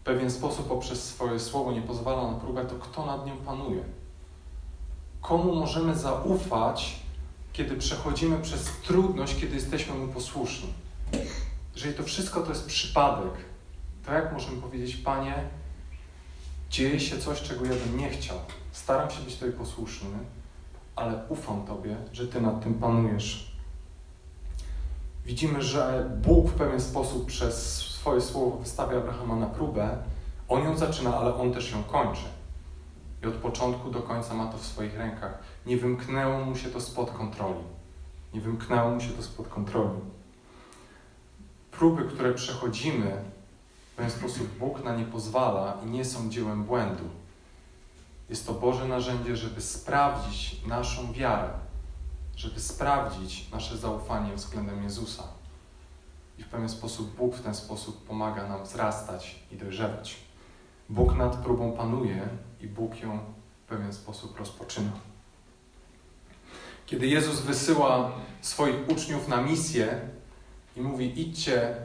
w 0.00 0.04
pewien 0.04 0.30
sposób 0.30 0.68
poprzez 0.68 1.04
swoje 1.04 1.40
słowo 1.40 1.72
nie 1.72 1.82
pozwala 1.82 2.32
na 2.32 2.38
próbę, 2.38 2.64
to 2.64 2.74
kto 2.74 3.06
nad 3.06 3.26
nią 3.26 3.36
panuje? 3.36 3.84
Komu 5.20 5.54
możemy 5.54 5.94
zaufać, 5.94 6.96
kiedy 7.52 7.76
przechodzimy 7.76 8.38
przez 8.38 8.64
trudność, 8.64 9.40
kiedy 9.40 9.54
jesteśmy 9.54 9.94
mu 9.94 10.08
posłuszni? 10.08 10.72
Jeżeli 11.74 11.94
to 11.94 12.02
wszystko 12.02 12.40
to 12.40 12.48
jest 12.48 12.66
przypadek, 12.66 13.32
to 14.06 14.12
jak 14.12 14.32
możemy 14.32 14.62
powiedzieć, 14.62 14.96
Panie, 14.96 15.34
dzieje 16.70 17.00
się 17.00 17.18
coś, 17.18 17.42
czego 17.42 17.64
ja 17.64 17.72
bym 17.86 17.98
nie 17.98 18.10
chciał. 18.10 18.38
Staram 18.72 19.10
się 19.10 19.20
być 19.20 19.36
Tobie 19.36 19.52
posłuszny, 19.52 20.08
ale 20.96 21.22
ufam 21.28 21.66
Tobie, 21.66 21.96
że 22.12 22.28
Ty 22.28 22.40
nad 22.40 22.62
tym 22.62 22.74
panujesz. 22.74 23.56
Widzimy, 25.24 25.62
że 25.62 26.10
Bóg 26.22 26.48
w 26.50 26.54
pewien 26.54 26.80
sposób 26.80 27.26
przez 27.26 27.76
swoje 27.78 28.20
słowo 28.20 28.56
wystawia 28.56 28.98
Abrahama 28.98 29.36
na 29.36 29.46
próbę. 29.46 29.98
On 30.48 30.64
ją 30.64 30.76
zaczyna, 30.76 31.16
ale 31.16 31.34
on 31.34 31.52
też 31.52 31.72
ją 31.72 31.82
kończy. 31.82 32.24
I 33.22 33.26
od 33.26 33.34
początku 33.34 33.90
do 33.90 34.02
końca 34.02 34.34
ma 34.34 34.46
to 34.46 34.58
w 34.58 34.66
swoich 34.66 34.98
rękach. 34.98 35.38
Nie 35.66 35.76
wymknęło 35.76 36.44
mu 36.44 36.56
się 36.56 36.68
to 36.68 36.80
spod 36.80 37.10
kontroli. 37.10 37.64
Nie 38.34 38.40
wymknęło 38.40 38.90
mu 38.90 39.00
się 39.00 39.08
to 39.08 39.22
spod 39.22 39.48
kontroli. 39.48 40.00
Próby, 41.70 42.04
które 42.04 42.34
przechodzimy, 42.34 43.22
w 43.92 43.96
pewien 43.96 44.10
sposób 44.10 44.58
Bóg 44.58 44.84
na 44.84 44.96
nie 44.96 45.04
pozwala 45.04 45.76
i 45.86 45.90
nie 45.90 46.04
są 46.04 46.30
dziełem 46.30 46.64
błędu. 46.64 47.04
Jest 48.30 48.46
to 48.46 48.52
Boże 48.52 48.88
narzędzie, 48.88 49.36
żeby 49.36 49.60
sprawdzić 49.60 50.66
naszą 50.66 51.12
wiarę, 51.12 51.50
żeby 52.36 52.60
sprawdzić 52.60 53.50
nasze 53.50 53.76
zaufanie 53.76 54.34
względem 54.34 54.82
Jezusa. 54.82 55.22
I 56.38 56.42
w 56.42 56.48
pewien 56.48 56.68
sposób 56.68 57.16
Bóg 57.16 57.34
w 57.34 57.42
ten 57.42 57.54
sposób 57.54 58.06
pomaga 58.06 58.48
nam 58.48 58.64
wzrastać 58.64 59.36
i 59.52 59.56
dojrzewać. 59.56 60.16
Bóg 60.88 61.14
nad 61.14 61.36
próbą 61.36 61.72
panuje 61.72 62.28
i 62.60 62.66
Bóg 62.66 63.00
ją 63.00 63.18
w 63.64 63.68
pewien 63.68 63.92
sposób 63.92 64.38
rozpoczyna. 64.38 64.92
Kiedy 66.86 67.06
Jezus 67.06 67.40
wysyła 67.40 68.12
swoich 68.40 68.88
uczniów 68.88 69.28
na 69.28 69.42
misję 69.42 70.00
i 70.76 70.80
mówi: 70.80 71.20
idźcie 71.20 71.76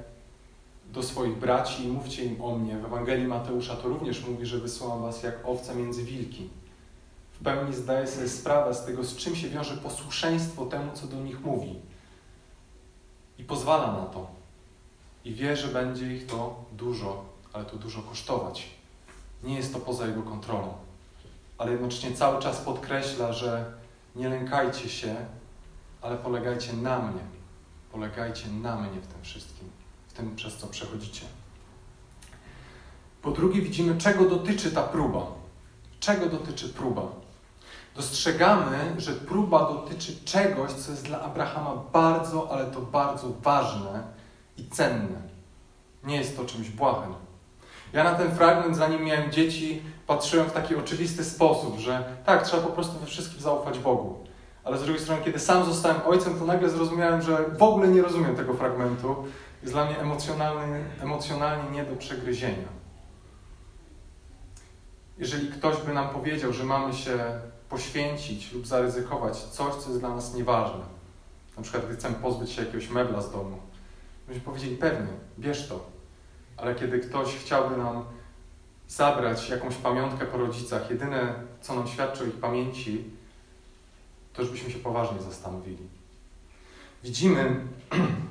do 0.92 1.04
swoich 1.04 1.38
braci 1.38 1.84
i 1.84 1.88
mówcie 1.88 2.26
im 2.26 2.42
o 2.42 2.56
mnie. 2.58 2.78
W 2.78 2.86
Ewangelii 2.86 3.28
Mateusza 3.28 3.76
to 3.76 3.88
również 3.88 4.28
mówi, 4.28 4.46
że 4.46 4.58
wysyłam 4.58 5.02
was 5.02 5.24
jak 5.24 5.36
owce 5.46 5.76
między 5.76 6.04
wilki. 6.04 6.50
W 7.32 7.44
pełni 7.44 7.76
zdaje 7.76 8.08
sobie 8.08 8.30
sprawę 8.30 8.74
z 8.74 8.86
tego, 8.86 9.04
z 9.04 9.16
czym 9.16 9.36
się 9.36 9.50
wiąże 9.50 9.78
posłuszeństwo 9.78 10.66
temu, 10.66 10.92
co 10.94 11.08
do 11.08 11.18
nich 11.18 11.42
mówi. 11.42 11.76
I 13.38 13.44
pozwala 13.44 13.92
na 13.92 14.06
to. 14.06 14.28
I 15.26 15.34
wie, 15.34 15.58
że 15.58 15.68
będzie 15.68 16.16
ich 16.16 16.26
to 16.26 16.66
dużo, 16.72 17.26
ale 17.54 17.66
to 17.66 17.78
dużo 17.78 18.02
kosztować. 18.02 18.68
Nie 19.44 19.56
jest 19.56 19.74
to 19.74 19.80
poza 19.80 20.08
jego 20.08 20.22
kontrolą. 20.24 20.74
Ale 21.58 21.72
jednocześnie 21.72 22.14
cały 22.14 22.42
czas 22.42 22.62
podkreśla, 22.62 23.34
że 23.34 23.74
nie 24.16 24.30
lękajcie 24.30 24.90
się, 24.90 25.16
ale 26.02 26.18
polegajcie 26.18 26.74
na 26.74 27.00
mnie. 27.00 27.22
Polegajcie 27.92 28.48
na 28.50 28.76
mnie 28.76 29.02
w 29.02 29.08
tym 29.08 29.22
wszystkim 29.22 29.81
tym, 30.14 30.36
przez 30.36 30.58
co 30.58 30.68
przechodzicie. 30.68 31.26
Po 33.22 33.32
drugie, 33.32 33.62
widzimy, 33.62 33.98
czego 33.98 34.26
dotyczy 34.26 34.72
ta 34.72 34.84
próba. 34.84 35.26
Czego 36.00 36.26
dotyczy 36.26 36.70
próba? 36.70 37.02
Dostrzegamy, 37.96 38.96
że 38.98 39.14
próba 39.14 39.60
dotyczy 39.60 40.16
czegoś, 40.26 40.72
co 40.72 40.92
jest 40.92 41.06
dla 41.06 41.22
Abrahama 41.22 41.84
bardzo, 41.94 42.52
ale 42.52 42.66
to 42.66 42.82
bardzo 42.82 43.28
ważne 43.42 44.04
i 44.58 44.66
cenne. 44.66 45.22
Nie 46.04 46.16
jest 46.16 46.38
to 46.38 46.46
czymś 46.46 46.70
błahym. 46.70 47.14
Ja 47.94 48.04
na 48.04 48.16
ten 48.16 48.36
fragment, 48.36 48.78
zanim 48.78 49.04
miałem 49.04 49.32
dzieci, 49.32 49.82
patrzyłem 50.08 50.50
w 50.50 50.52
taki 50.52 50.76
oczywisty 50.76 51.24
sposób, 51.24 51.80
że 51.80 52.16
tak, 52.26 52.44
trzeba 52.44 52.64
po 52.64 52.70
prostu 52.70 53.00
we 53.00 53.06
wszystkim 53.06 53.42
zaufać 53.42 53.80
Bogu. 53.80 54.20
Ale 54.64 54.78
z 54.78 54.84
drugiej 54.84 55.02
strony, 55.02 55.22
kiedy 55.26 55.40
sam 55.40 55.66
zostałem 55.66 56.02
ojcem, 56.06 56.40
to 56.40 56.46
nagle 56.46 56.70
zrozumiałem, 56.70 57.22
że 57.22 57.50
w 57.58 57.64
ogóle 57.64 57.88
nie 57.88 58.02
rozumiem 58.02 58.36
tego 58.36 58.54
fragmentu 58.54 59.16
jest 59.62 59.74
dla 59.74 59.86
mnie 59.86 60.00
emocjonalnie, 60.00 60.84
emocjonalnie 61.02 61.72
nie 61.72 61.84
do 61.84 61.96
przegryzienia. 61.96 62.68
Jeżeli 65.18 65.52
ktoś 65.52 65.78
by 65.78 65.94
nam 65.94 66.10
powiedział, 66.10 66.54
że 66.54 66.64
mamy 66.64 66.94
się 66.94 67.40
poświęcić 67.70 68.52
lub 68.52 68.68
zaryzykować 68.68 69.38
coś, 69.38 69.76
co 69.76 69.90
jest 69.90 70.00
dla 70.00 70.10
nas 70.10 70.34
nieważne, 70.34 70.84
na 71.58 71.64
przykład 71.64 71.86
gdy 71.86 71.96
chcemy 71.96 72.16
pozbyć 72.16 72.52
się 72.52 72.62
jakiegoś 72.62 72.90
mebla 72.90 73.22
z 73.22 73.32
domu, 73.32 73.58
byśmy 74.28 74.42
powiedzieli 74.42 74.78
pewnie, 74.78 75.14
bierz 75.40 75.68
to. 75.68 75.86
Ale 76.58 76.76
kiedy 76.76 77.00
ktoś 77.00 77.36
chciałby 77.36 77.78
nam 77.78 78.04
zabrać 78.88 79.50
jakąś 79.50 79.76
pamiątkę 79.76 80.26
po 80.26 80.38
rodzicach, 80.38 80.90
jedyne, 80.90 81.34
co 81.62 81.76
nam 81.76 81.88
świadczy 81.88 82.24
o 82.24 82.28
ich 82.28 82.36
pamięci, 82.36 83.04
to 84.34 84.42
już 84.42 84.52
byśmy 84.52 84.72
się 84.72 84.80
poważnie 84.80 85.22
zastanowili. 85.22 85.88
Widzimy, 87.04 87.56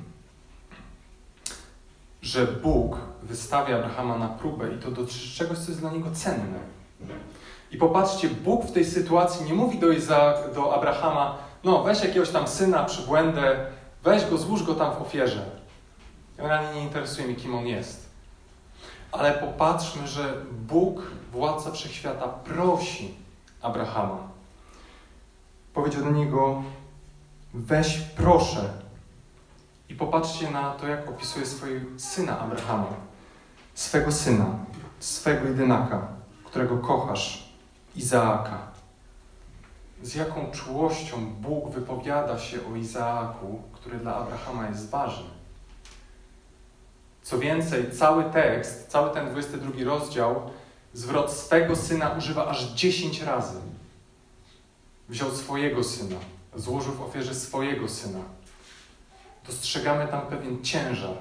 że 2.21 2.47
Bóg 2.47 2.97
wystawia 3.23 3.75
Abrahama 3.77 4.17
na 4.17 4.27
próbę 4.27 4.73
i 4.75 4.77
to 4.77 4.91
dotyczy 4.91 5.35
czegoś, 5.37 5.57
co 5.57 5.67
jest 5.67 5.79
dla 5.79 5.91
niego 5.91 6.11
cenne. 6.11 6.59
I 7.71 7.77
popatrzcie, 7.77 8.29
Bóg 8.29 8.65
w 8.65 8.71
tej 8.71 8.85
sytuacji 8.85 9.45
nie 9.45 9.53
mówi 9.53 9.79
do, 9.79 9.91
Iza, 9.91 10.37
do 10.55 10.75
Abrahama, 10.75 11.37
no 11.63 11.83
weź 11.83 12.03
jakiegoś 12.03 12.29
tam 12.29 12.47
syna, 12.47 12.83
przybłędę, 12.83 13.65
weź 14.03 14.25
go, 14.25 14.37
złóż 14.37 14.63
go 14.63 14.75
tam 14.75 14.95
w 14.95 15.01
ofierze. 15.01 15.45
Generalnie 16.37 16.73
nie 16.73 16.83
interesuje 16.83 17.27
mnie, 17.27 17.35
kim 17.35 17.55
on 17.55 17.67
jest. 17.67 18.09
Ale 19.11 19.31
popatrzmy, 19.31 20.07
że 20.07 20.33
Bóg, 20.51 21.01
władca 21.31 21.71
wszechświata, 21.71 22.27
prosi 22.27 23.13
Abrahama. 23.61 24.17
Powiedział 25.73 26.03
do 26.03 26.11
niego: 26.11 26.63
Weź 27.53 27.97
proszę, 27.97 28.69
i 29.91 29.95
popatrzcie 29.95 30.51
na 30.51 30.71
to, 30.71 30.87
jak 30.87 31.09
opisuje 31.09 31.45
swojego 31.45 31.99
syna 31.99 32.39
Abrahama. 32.39 32.93
Swego 33.73 34.11
syna, 34.11 34.45
swego 34.99 35.47
jedynaka, 35.47 36.07
którego 36.45 36.77
kochasz, 36.77 37.53
Izaaka. 37.95 38.57
Z 40.03 40.15
jaką 40.15 40.51
czułością 40.51 41.25
Bóg 41.25 41.69
wypowiada 41.69 42.39
się 42.39 42.57
o 42.73 42.75
Izaaku, 42.75 43.61
który 43.73 43.99
dla 43.99 44.15
Abrahama 44.15 44.67
jest 44.67 44.89
ważny. 44.89 45.29
Co 47.21 47.39
więcej, 47.39 47.91
cały 47.91 48.23
tekst, 48.23 48.87
cały 48.87 49.13
ten 49.13 49.29
22 49.29 49.71
rozdział, 49.85 50.41
zwrot 50.93 51.31
swego 51.31 51.75
syna 51.75 52.09
używa 52.09 52.47
aż 52.47 52.63
10 52.63 53.21
razy. 53.21 53.59
Wziął 55.09 55.31
swojego 55.31 55.83
syna, 55.83 56.17
złożył 56.55 56.93
w 56.93 57.01
ofierze 57.01 57.35
swojego 57.35 57.89
syna 57.89 58.19
dostrzegamy 59.47 60.07
tam 60.07 60.21
pewien 60.21 60.63
ciężar 60.63 61.15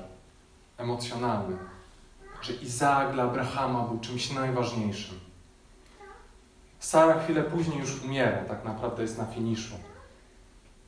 emocjonalny, 0.76 1.56
że 2.42 2.52
Izaak 2.52 3.12
dla 3.12 3.22
Abrahama 3.22 3.82
był 3.82 4.00
czymś 4.00 4.32
najważniejszym. 4.32 5.20
Sara 6.78 7.20
chwilę 7.20 7.42
później 7.42 7.78
już 7.78 8.04
umiera, 8.04 8.44
tak 8.44 8.64
naprawdę 8.64 9.02
jest 9.02 9.18
na 9.18 9.24
finiszu. 9.24 9.74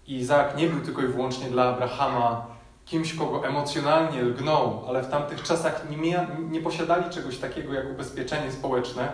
I 0.07 0.17
Izaak 0.17 0.57
nie 0.57 0.67
był 0.69 0.81
tylko 0.81 1.03
i 1.03 1.07
wyłącznie 1.07 1.51
dla 1.51 1.65
Abrahama 1.65 2.47
kimś, 2.85 3.15
kogo 3.15 3.47
emocjonalnie 3.47 4.23
lgnął, 4.23 4.85
ale 4.89 5.03
w 5.03 5.11
tamtych 5.11 5.43
czasach 5.43 5.91
nie, 5.91 5.97
mia, 5.97 6.27
nie 6.51 6.61
posiadali 6.61 7.11
czegoś 7.11 7.39
takiego 7.39 7.75
jak 7.75 7.91
ubezpieczenie 7.91 8.53
społeczne, 8.53 9.13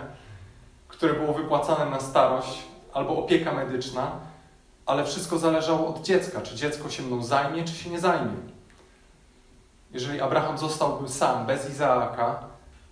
które 0.87 1.13
było 1.13 1.33
wypłacane 1.33 1.91
na 1.91 1.99
starość 1.99 2.63
albo 2.93 3.17
opieka 3.17 3.51
medyczna, 3.51 4.11
ale 4.89 5.05
wszystko 5.05 5.39
zależało 5.39 5.87
od 5.87 6.05
dziecka, 6.05 6.41
czy 6.41 6.55
dziecko 6.55 6.89
się 6.89 7.03
mną 7.03 7.23
zajmie, 7.23 7.63
czy 7.63 7.73
się 7.73 7.89
nie 7.89 7.99
zajmie. 7.99 8.35
Jeżeli 9.91 10.21
Abraham 10.21 10.57
zostałby 10.57 11.09
sam, 11.09 11.45
bez 11.45 11.69
Izaaka, 11.69 12.43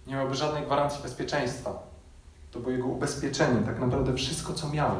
nie 0.07 0.15
miałby 0.15 0.35
żadnej 0.35 0.63
gwarancji 0.63 1.03
bezpieczeństwa. 1.03 1.73
To 2.51 2.59
było 2.59 2.71
jego 2.71 2.87
ubezpieczenie, 2.87 3.61
tak 3.61 3.79
naprawdę 3.79 4.13
wszystko, 4.13 4.53
co 4.53 4.69
miał. 4.69 4.95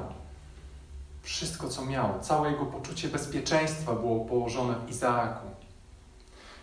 Wszystko, 1.21 1.69
co 1.69 1.85
miał. 1.85 2.19
Całe 2.21 2.51
jego 2.51 2.65
poczucie 2.65 3.07
bezpieczeństwa 3.07 3.93
było 3.93 4.25
położone 4.25 4.75
w 4.85 4.89
Izaaku. 4.89 5.47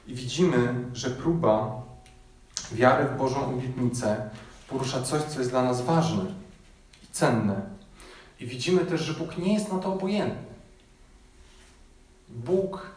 I 0.06 0.14
widzimy, 0.14 0.74
że 0.92 1.10
próba 1.10 1.82
wiary 2.72 3.04
w 3.04 3.18
Bożą 3.18 3.54
obietnicę 3.54 4.30
porusza 4.68 5.02
coś, 5.02 5.22
co 5.22 5.38
jest 5.38 5.50
dla 5.50 5.62
nas 5.62 5.80
ważne 5.80 6.24
i 7.02 7.06
cenne. 7.12 7.73
I 8.44 8.46
widzimy 8.46 8.84
też, 8.84 9.00
że 9.00 9.12
Bóg 9.12 9.38
nie 9.38 9.54
jest 9.54 9.72
na 9.72 9.78
to 9.78 9.92
obojętny. 9.92 10.54
Bóg 12.28 12.90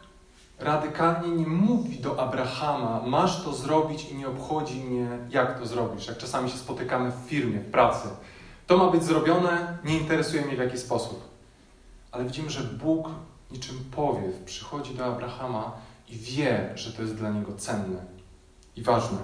radykalnie 0.60 1.36
nie 1.36 1.48
mówi 1.48 2.00
do 2.00 2.20
Abrahama, 2.20 3.02
masz 3.06 3.44
to 3.44 3.54
zrobić 3.54 4.10
i 4.12 4.16
nie 4.16 4.28
obchodzi 4.28 4.80
mnie, 4.80 5.08
jak 5.30 5.60
to 5.60 5.66
zrobisz. 5.66 6.08
Jak 6.08 6.18
czasami 6.18 6.50
się 6.50 6.58
spotykamy 6.58 7.12
w 7.12 7.30
firmie, 7.30 7.60
w 7.60 7.72
pracy. 7.72 8.08
To 8.68 8.78
ma 8.78 8.92
być 8.92 9.04
zrobione, 9.04 9.78
nie 9.84 9.98
interesuje 9.98 10.46
mnie 10.46 10.56
w 10.56 10.60
jaki 10.60 10.78
sposób. 10.78 11.30
Ale 12.12 12.26
widzimy, 12.26 12.50
że 12.50 12.64
Bóg 12.64 13.10
niczym 13.52 13.80
powiew 13.96 14.36
przychodzi 14.46 14.96
do 14.96 15.06
Abrahama 15.06 15.72
i 16.10 16.18
wie, 16.18 16.72
że 16.76 16.94
to 16.94 17.02
jest 17.02 17.16
dla 17.16 17.30
niego 17.30 17.56
cenne 17.56 18.06
i 18.76 18.82
ważne. 18.82 19.18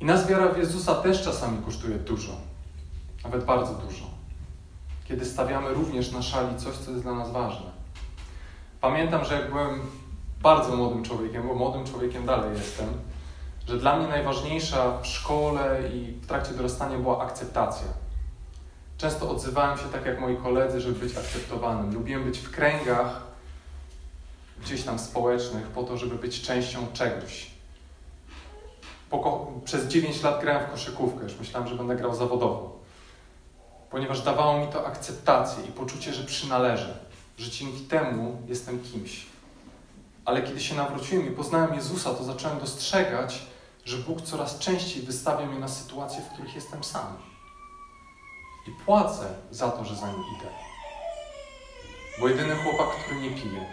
I 0.00 0.04
nas 0.04 0.26
wiara 0.26 0.48
w 0.48 0.58
Jezusa 0.58 0.94
też 0.94 1.22
czasami 1.22 1.64
kosztuje 1.64 1.96
dużo, 1.96 2.32
nawet 3.24 3.44
bardzo 3.44 3.74
dużo. 3.74 4.15
Kiedy 5.08 5.24
stawiamy 5.24 5.74
również 5.74 6.12
na 6.12 6.22
szali 6.22 6.56
coś, 6.56 6.76
co 6.76 6.90
jest 6.90 7.02
dla 7.02 7.14
nas 7.14 7.30
ważne. 7.30 7.70
Pamiętam, 8.80 9.24
że 9.24 9.34
jak 9.34 9.50
byłem 9.50 9.80
bardzo 10.42 10.76
młodym 10.76 11.04
człowiekiem, 11.04 11.48
bo 11.48 11.54
młodym 11.54 11.84
człowiekiem 11.84 12.26
dalej 12.26 12.58
jestem, 12.58 12.88
że 13.68 13.78
dla 13.78 13.96
mnie 13.96 14.08
najważniejsza 14.08 14.98
w 15.02 15.06
szkole 15.06 15.80
i 15.94 16.12
w 16.12 16.26
trakcie 16.26 16.54
dorastania 16.54 16.98
była 16.98 17.24
akceptacja. 17.24 17.86
Często 18.98 19.30
odzywałem 19.30 19.78
się 19.78 19.84
tak 19.84 20.06
jak 20.06 20.20
moi 20.20 20.36
koledzy, 20.36 20.80
żeby 20.80 20.98
być 20.98 21.16
akceptowanym. 21.16 21.94
Lubiłem 21.94 22.24
być 22.24 22.38
w 22.38 22.50
kręgach 22.50 23.22
gdzieś 24.62 24.82
tam 24.82 24.98
społecznych 24.98 25.66
po 25.66 25.82
to, 25.82 25.96
żeby 25.96 26.14
być 26.14 26.42
częścią 26.42 26.86
czegoś. 26.92 27.50
przez 29.64 29.86
9 29.86 30.22
lat 30.22 30.40
grałem 30.40 30.66
w 30.66 30.70
koszykówkę, 30.70 31.24
już 31.24 31.38
myślałem, 31.38 31.68
że 31.68 31.74
będę 31.74 31.96
grał 31.96 32.14
zawodowo. 32.14 32.75
Ponieważ 33.90 34.20
dawało 34.20 34.58
mi 34.58 34.72
to 34.72 34.86
akceptację 34.86 35.64
i 35.64 35.72
poczucie, 35.72 36.12
że 36.12 36.24
przynależę, 36.24 36.98
że 37.38 37.50
dzięki 37.50 37.80
temu 37.80 38.42
jestem 38.46 38.82
kimś. 38.82 39.26
Ale 40.24 40.42
kiedy 40.42 40.60
się 40.60 40.74
nawróciłem 40.74 41.32
i 41.32 41.36
poznałem 41.36 41.74
Jezusa, 41.74 42.14
to 42.14 42.24
zacząłem 42.24 42.58
dostrzegać, 42.58 43.46
że 43.84 43.96
Bóg 43.98 44.22
coraz 44.22 44.58
częściej 44.58 45.02
wystawia 45.02 45.46
mnie 45.46 45.58
na 45.58 45.68
sytuacje, 45.68 46.22
w 46.22 46.32
których 46.32 46.54
jestem 46.54 46.84
sam. 46.84 47.16
I 48.68 48.70
płacę 48.84 49.34
za 49.50 49.70
to, 49.70 49.84
że 49.84 49.96
za 49.96 50.06
nim 50.06 50.24
idę. 50.38 50.48
Bo 52.20 52.28
jedyny 52.28 52.56
chłopak, 52.56 52.88
który 52.88 53.20
nie 53.20 53.30
pije, 53.30 53.66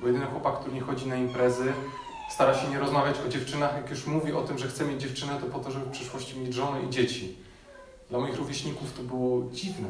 bo 0.00 0.06
jedyny 0.06 0.26
chłopak, 0.26 0.60
który 0.60 0.74
nie 0.74 0.80
chodzi 0.80 1.06
na 1.06 1.16
imprezy, 1.16 1.72
stara 2.30 2.54
się 2.54 2.68
nie 2.68 2.78
rozmawiać 2.78 3.16
o 3.26 3.28
dziewczynach, 3.28 3.74
jak 3.74 3.90
już 3.90 4.06
mówi 4.06 4.32
o 4.32 4.42
tym, 4.42 4.58
że 4.58 4.68
chce 4.68 4.84
mieć 4.84 5.00
dziewczynę, 5.00 5.40
to 5.40 5.46
po 5.46 5.58
to, 5.58 5.70
żeby 5.70 5.86
w 5.86 5.90
przyszłości 5.90 6.38
mieć 6.38 6.54
żonę 6.54 6.82
i 6.82 6.90
dzieci. 6.90 7.36
Dla 8.10 8.18
moich 8.18 8.36
rówieśników 8.36 8.92
to 8.92 9.02
było 9.02 9.50
dziwne. 9.52 9.88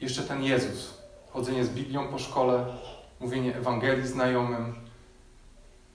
Jeszcze 0.00 0.22
ten 0.22 0.42
Jezus, 0.42 0.94
chodzenie 1.30 1.64
z 1.64 1.68
Biblią 1.68 2.08
po 2.08 2.18
szkole, 2.18 2.66
mówienie 3.20 3.56
Ewangelii 3.56 4.08
znajomym, 4.08 4.74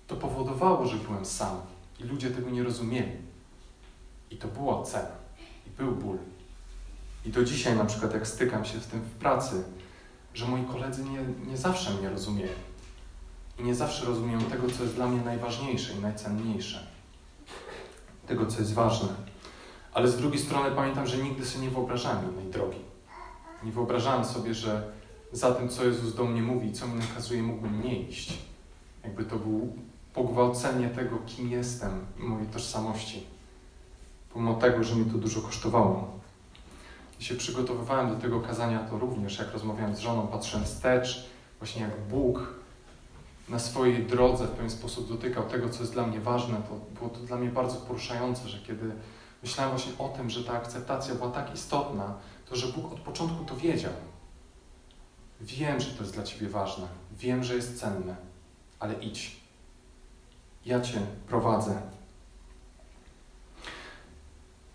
to 0.07 0.15
powodowało, 0.15 0.85
że 0.85 0.97
byłem 0.97 1.25
sam 1.25 1.61
i 1.99 2.03
ludzie 2.03 2.31
tego 2.31 2.49
nie 2.49 2.63
rozumieli. 2.63 3.17
I 4.31 4.37
to 4.37 4.47
była 4.47 4.83
cena. 4.83 5.11
I 5.67 5.69
był 5.69 5.91
ból. 5.91 6.17
I 7.25 7.29
do 7.29 7.43
dzisiaj 7.43 7.75
na 7.75 7.85
przykład 7.85 8.13
jak 8.13 8.27
stykam 8.27 8.65
się 8.65 8.79
z 8.79 8.87
tym 8.87 9.01
w 9.01 9.11
pracy, 9.11 9.63
że 10.33 10.47
moi 10.47 10.63
koledzy 10.63 11.03
nie, 11.03 11.19
nie 11.51 11.57
zawsze 11.57 11.91
mnie 11.93 12.09
rozumieją. 12.09 12.53
I 13.59 13.63
nie 13.63 13.75
zawsze 13.75 14.05
rozumieją 14.05 14.41
tego, 14.41 14.69
co 14.69 14.83
jest 14.83 14.95
dla 14.95 15.07
mnie 15.07 15.21
najważniejsze 15.21 15.93
i 15.93 15.99
najcenniejsze. 15.99 16.87
Tego, 18.27 18.45
co 18.45 18.59
jest 18.59 18.73
ważne. 18.73 19.32
Ale 19.93 20.07
z 20.07 20.17
drugiej 20.17 20.39
strony 20.39 20.75
pamiętam, 20.75 21.07
że 21.07 21.17
nigdy 21.17 21.45
sobie 21.45 21.65
nie 21.65 21.71
wyobrażałem 21.71 22.31
innej 22.31 22.51
drogi. 22.51 22.79
Nie 23.63 23.71
wyobrażałem 23.71 24.25
sobie, 24.25 24.53
że 24.53 24.91
za 25.31 25.51
tym, 25.51 25.69
co 25.69 25.85
Jezus 25.85 26.15
do 26.15 26.23
mnie 26.23 26.41
mówi 26.41 26.73
co 26.73 26.87
mi 26.87 26.99
nakazuje, 26.99 27.43
mógłbym 27.43 27.83
nie 27.83 27.99
iść. 27.99 28.37
Jakby 29.03 29.25
to 29.25 29.35
był 29.35 29.73
pogwałcenie 30.13 30.89
tego, 30.89 31.17
kim 31.25 31.49
jestem 31.51 32.05
i 32.19 32.23
mojej 32.23 32.47
tożsamości. 32.47 33.23
Pomimo 34.33 34.53
tego, 34.53 34.83
że 34.83 34.95
mi 34.95 35.05
to 35.05 35.17
dużo 35.17 35.41
kosztowało. 35.41 36.19
I 37.19 37.23
się 37.23 37.35
przygotowywałem 37.35 38.09
do 38.09 38.15
tego 38.15 38.41
kazania, 38.41 38.79
to 38.79 38.99
również, 38.99 39.39
jak 39.39 39.53
rozmawiałem 39.53 39.95
z 39.95 39.99
żoną, 39.99 40.27
patrzyłem 40.27 40.65
wstecz, 40.65 41.29
właśnie 41.59 41.81
jak 41.81 41.99
Bóg 42.09 42.53
na 43.49 43.59
swojej 43.59 44.05
drodze 44.05 44.47
w 44.47 44.51
pewien 44.51 44.69
sposób 44.69 45.09
dotykał 45.09 45.43
tego, 45.43 45.69
co 45.69 45.79
jest 45.79 45.93
dla 45.93 46.07
mnie 46.07 46.19
ważne, 46.19 46.55
to 46.55 46.99
było 46.99 47.09
to 47.09 47.19
dla 47.19 47.37
mnie 47.37 47.49
bardzo 47.49 47.75
poruszające, 47.75 48.49
że 48.49 48.57
kiedy 48.57 48.91
myślałem 49.43 49.77
właśnie 49.77 49.97
o 49.97 50.09
tym, 50.09 50.29
że 50.29 50.43
ta 50.43 50.53
akceptacja 50.53 51.15
była 51.15 51.31
tak 51.31 51.53
istotna, 51.53 52.13
to 52.49 52.55
że 52.55 52.67
Bóg 52.67 52.93
od 52.93 52.99
początku 52.99 53.45
to 53.45 53.55
wiedział. 53.55 53.93
Wiem, 55.41 55.79
że 55.79 55.91
to 55.91 56.03
jest 56.03 56.13
dla 56.13 56.23
Ciebie 56.23 56.49
ważne, 56.49 56.87
wiem, 57.11 57.43
że 57.43 57.55
jest 57.55 57.79
cenne, 57.79 58.15
ale 58.79 58.93
idź. 58.93 59.35
Ja 60.65 60.81
Cię 60.81 60.99
prowadzę. 61.27 61.81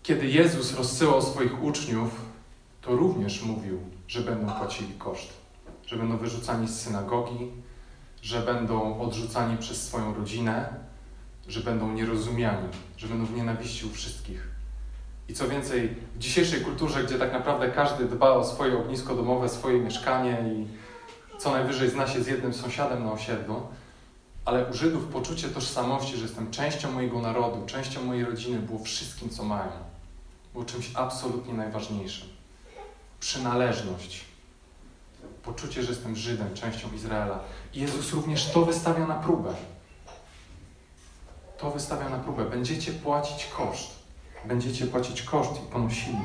Kiedy 0.02 0.26
Jezus 0.26 0.74
rozsyłał 0.74 1.22
swoich 1.22 1.62
uczniów, 1.62 2.20
to 2.80 2.96
również 2.96 3.42
mówił, 3.42 3.80
że 4.08 4.20
będą 4.20 4.52
płacili 4.52 4.94
koszt, 4.94 5.32
że 5.86 5.96
będą 5.96 6.16
wyrzucani 6.16 6.68
z 6.68 6.80
synagogi, 6.80 7.50
że 8.22 8.42
będą 8.42 9.00
odrzucani 9.00 9.58
przez 9.58 9.86
swoją 9.86 10.14
rodzinę, 10.14 10.74
że 11.48 11.60
będą 11.60 11.92
nierozumiani, 11.92 12.68
że 12.96 13.06
będą 13.06 13.26
w 13.26 13.36
nienawiści 13.36 13.86
u 13.86 13.90
wszystkich. 13.90 14.57
I 15.28 15.34
co 15.34 15.48
więcej, 15.48 15.96
w 16.14 16.18
dzisiejszej 16.18 16.60
kulturze, 16.60 17.04
gdzie 17.04 17.18
tak 17.18 17.32
naprawdę 17.32 17.70
każdy 17.70 18.04
dba 18.04 18.30
o 18.30 18.44
swoje 18.44 18.78
ognisko 18.78 19.14
domowe, 19.14 19.48
swoje 19.48 19.78
mieszkanie 19.80 20.44
i 20.46 20.66
co 21.38 21.52
najwyżej 21.52 21.90
zna 21.90 22.06
się 22.06 22.22
z 22.22 22.26
jednym 22.26 22.54
sąsiadem 22.54 23.04
na 23.04 23.12
osiedlu, 23.12 23.62
ale 24.44 24.70
u 24.70 24.74
Żydów 24.74 25.04
poczucie 25.04 25.48
tożsamości, 25.48 26.16
że 26.16 26.22
jestem 26.22 26.50
częścią 26.50 26.92
mojego 26.92 27.20
narodu, 27.20 27.66
częścią 27.66 28.04
mojej 28.04 28.24
rodziny, 28.24 28.58
było 28.58 28.78
wszystkim, 28.78 29.30
co 29.30 29.44
mają. 29.44 29.72
Było 30.52 30.64
czymś 30.64 30.90
absolutnie 30.94 31.54
najważniejszym. 31.54 32.28
Przynależność. 33.20 34.24
Poczucie, 35.42 35.82
że 35.82 35.92
jestem 35.92 36.16
Żydem, 36.16 36.54
częścią 36.54 36.88
Izraela. 36.94 37.40
I 37.74 37.80
Jezus 37.80 38.12
również 38.12 38.50
to 38.52 38.64
wystawia 38.64 39.06
na 39.06 39.14
próbę. 39.14 39.54
To 41.58 41.70
wystawia 41.70 42.08
na 42.08 42.18
próbę. 42.18 42.44
Będziecie 42.44 42.92
płacić 42.92 43.46
koszt. 43.46 43.97
Będziecie 44.44 44.86
płacić 44.86 45.22
koszt 45.22 45.52
i 45.56 45.72
ponosili. 45.72 46.18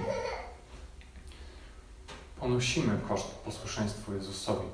Ponosimy 2.40 3.00
koszt 3.08 3.28
posłuszeństwu 3.28 4.14
Jezusowi. 4.14 4.68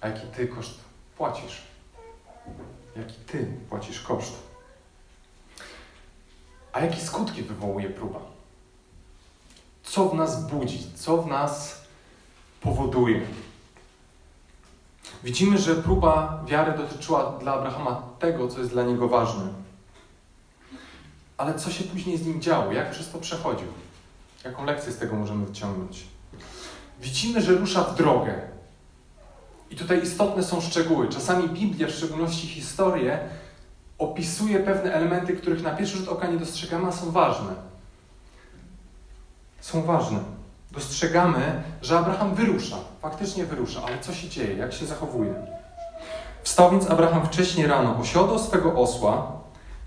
A 0.00 0.08
jaki 0.08 0.26
Ty 0.26 0.48
koszt 0.48 0.74
płacisz? 1.18 1.62
Jaki 2.96 3.14
Ty 3.14 3.46
płacisz 3.70 4.00
koszt? 4.00 4.32
A 6.72 6.80
jakie 6.80 7.00
skutki 7.00 7.42
wywołuje 7.42 7.90
próba? 7.90 8.20
Co 9.82 10.08
w 10.08 10.14
nas 10.14 10.46
budzi? 10.50 10.92
Co 10.94 11.22
w 11.22 11.26
nas 11.26 11.82
powoduje? 12.60 13.20
Widzimy, 15.24 15.58
że 15.58 15.74
próba 15.74 16.44
wiary 16.46 16.78
dotyczyła 16.78 17.38
dla 17.40 17.54
Abrahama 17.54 18.02
tego, 18.18 18.48
co 18.48 18.58
jest 18.58 18.70
dla 18.70 18.82
niego 18.82 19.08
ważne. 19.08 19.67
Ale 21.38 21.54
co 21.54 21.70
się 21.70 21.84
później 21.84 22.18
z 22.18 22.26
nim 22.26 22.40
działo? 22.40 22.72
Jak 22.72 22.90
przez 22.90 23.10
to 23.10 23.18
przechodził? 23.18 23.68
Jaką 24.44 24.64
lekcję 24.64 24.92
z 24.92 24.98
tego 24.98 25.16
możemy 25.16 25.46
wyciągnąć? 25.46 26.06
Widzimy, 27.00 27.42
że 27.42 27.52
rusza 27.52 27.84
w 27.84 27.96
drogę. 27.96 28.34
I 29.70 29.76
tutaj 29.76 30.02
istotne 30.02 30.42
są 30.42 30.60
szczegóły. 30.60 31.08
Czasami 31.08 31.48
Biblia, 31.48 31.88
w 31.88 31.90
szczególności 31.90 32.46
historię, 32.46 33.18
opisuje 33.98 34.60
pewne 34.60 34.92
elementy, 34.92 35.36
których 35.36 35.62
na 35.62 35.70
pierwszy 35.70 35.96
rzut 35.96 36.08
oka 36.08 36.26
nie 36.26 36.36
dostrzegamy, 36.36 36.86
a 36.86 36.92
są 36.92 37.10
ważne. 37.10 37.52
Są 39.60 39.82
ważne. 39.82 40.18
Dostrzegamy, 40.70 41.62
że 41.82 41.98
Abraham 41.98 42.34
wyrusza. 42.34 42.76
Faktycznie 43.02 43.44
wyrusza, 43.44 43.82
ale 43.86 43.98
co 43.98 44.14
się 44.14 44.28
dzieje? 44.28 44.56
Jak 44.56 44.72
się 44.72 44.86
zachowuje? 44.86 45.34
Wstał 46.42 46.70
więc 46.70 46.90
Abraham 46.90 47.26
wcześniej 47.26 47.66
rano, 47.66 47.96
osiodł 48.00 48.38
swego 48.38 48.74
osła, 48.74 49.37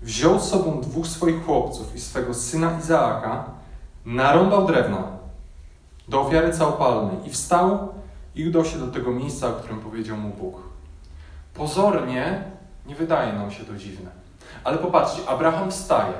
wziął 0.02 0.40
z 0.40 0.48
sobą 0.48 0.80
dwóch 0.80 1.06
swoich 1.06 1.44
chłopców 1.44 1.96
i 1.96 2.00
swego 2.00 2.34
syna 2.34 2.78
Izaaka, 2.78 3.44
narąbał 4.06 4.66
drewna 4.66 5.04
do 6.08 6.20
ofiary 6.20 6.52
całopalnej 6.52 7.16
i 7.26 7.30
wstał 7.30 7.88
i 8.34 8.48
udał 8.48 8.64
się 8.64 8.78
do 8.78 8.86
tego 8.86 9.10
miejsca, 9.10 9.48
o 9.48 9.52
którym 9.52 9.80
powiedział 9.80 10.16
mu 10.16 10.28
Bóg. 10.28 10.56
Pozornie 11.54 12.44
nie 12.86 12.94
wydaje 12.94 13.32
nam 13.32 13.50
się 13.50 13.64
to 13.64 13.76
dziwne. 13.76 14.10
Ale 14.64 14.78
popatrzcie, 14.78 15.28
Abraham 15.28 15.70
wstaje. 15.70 16.12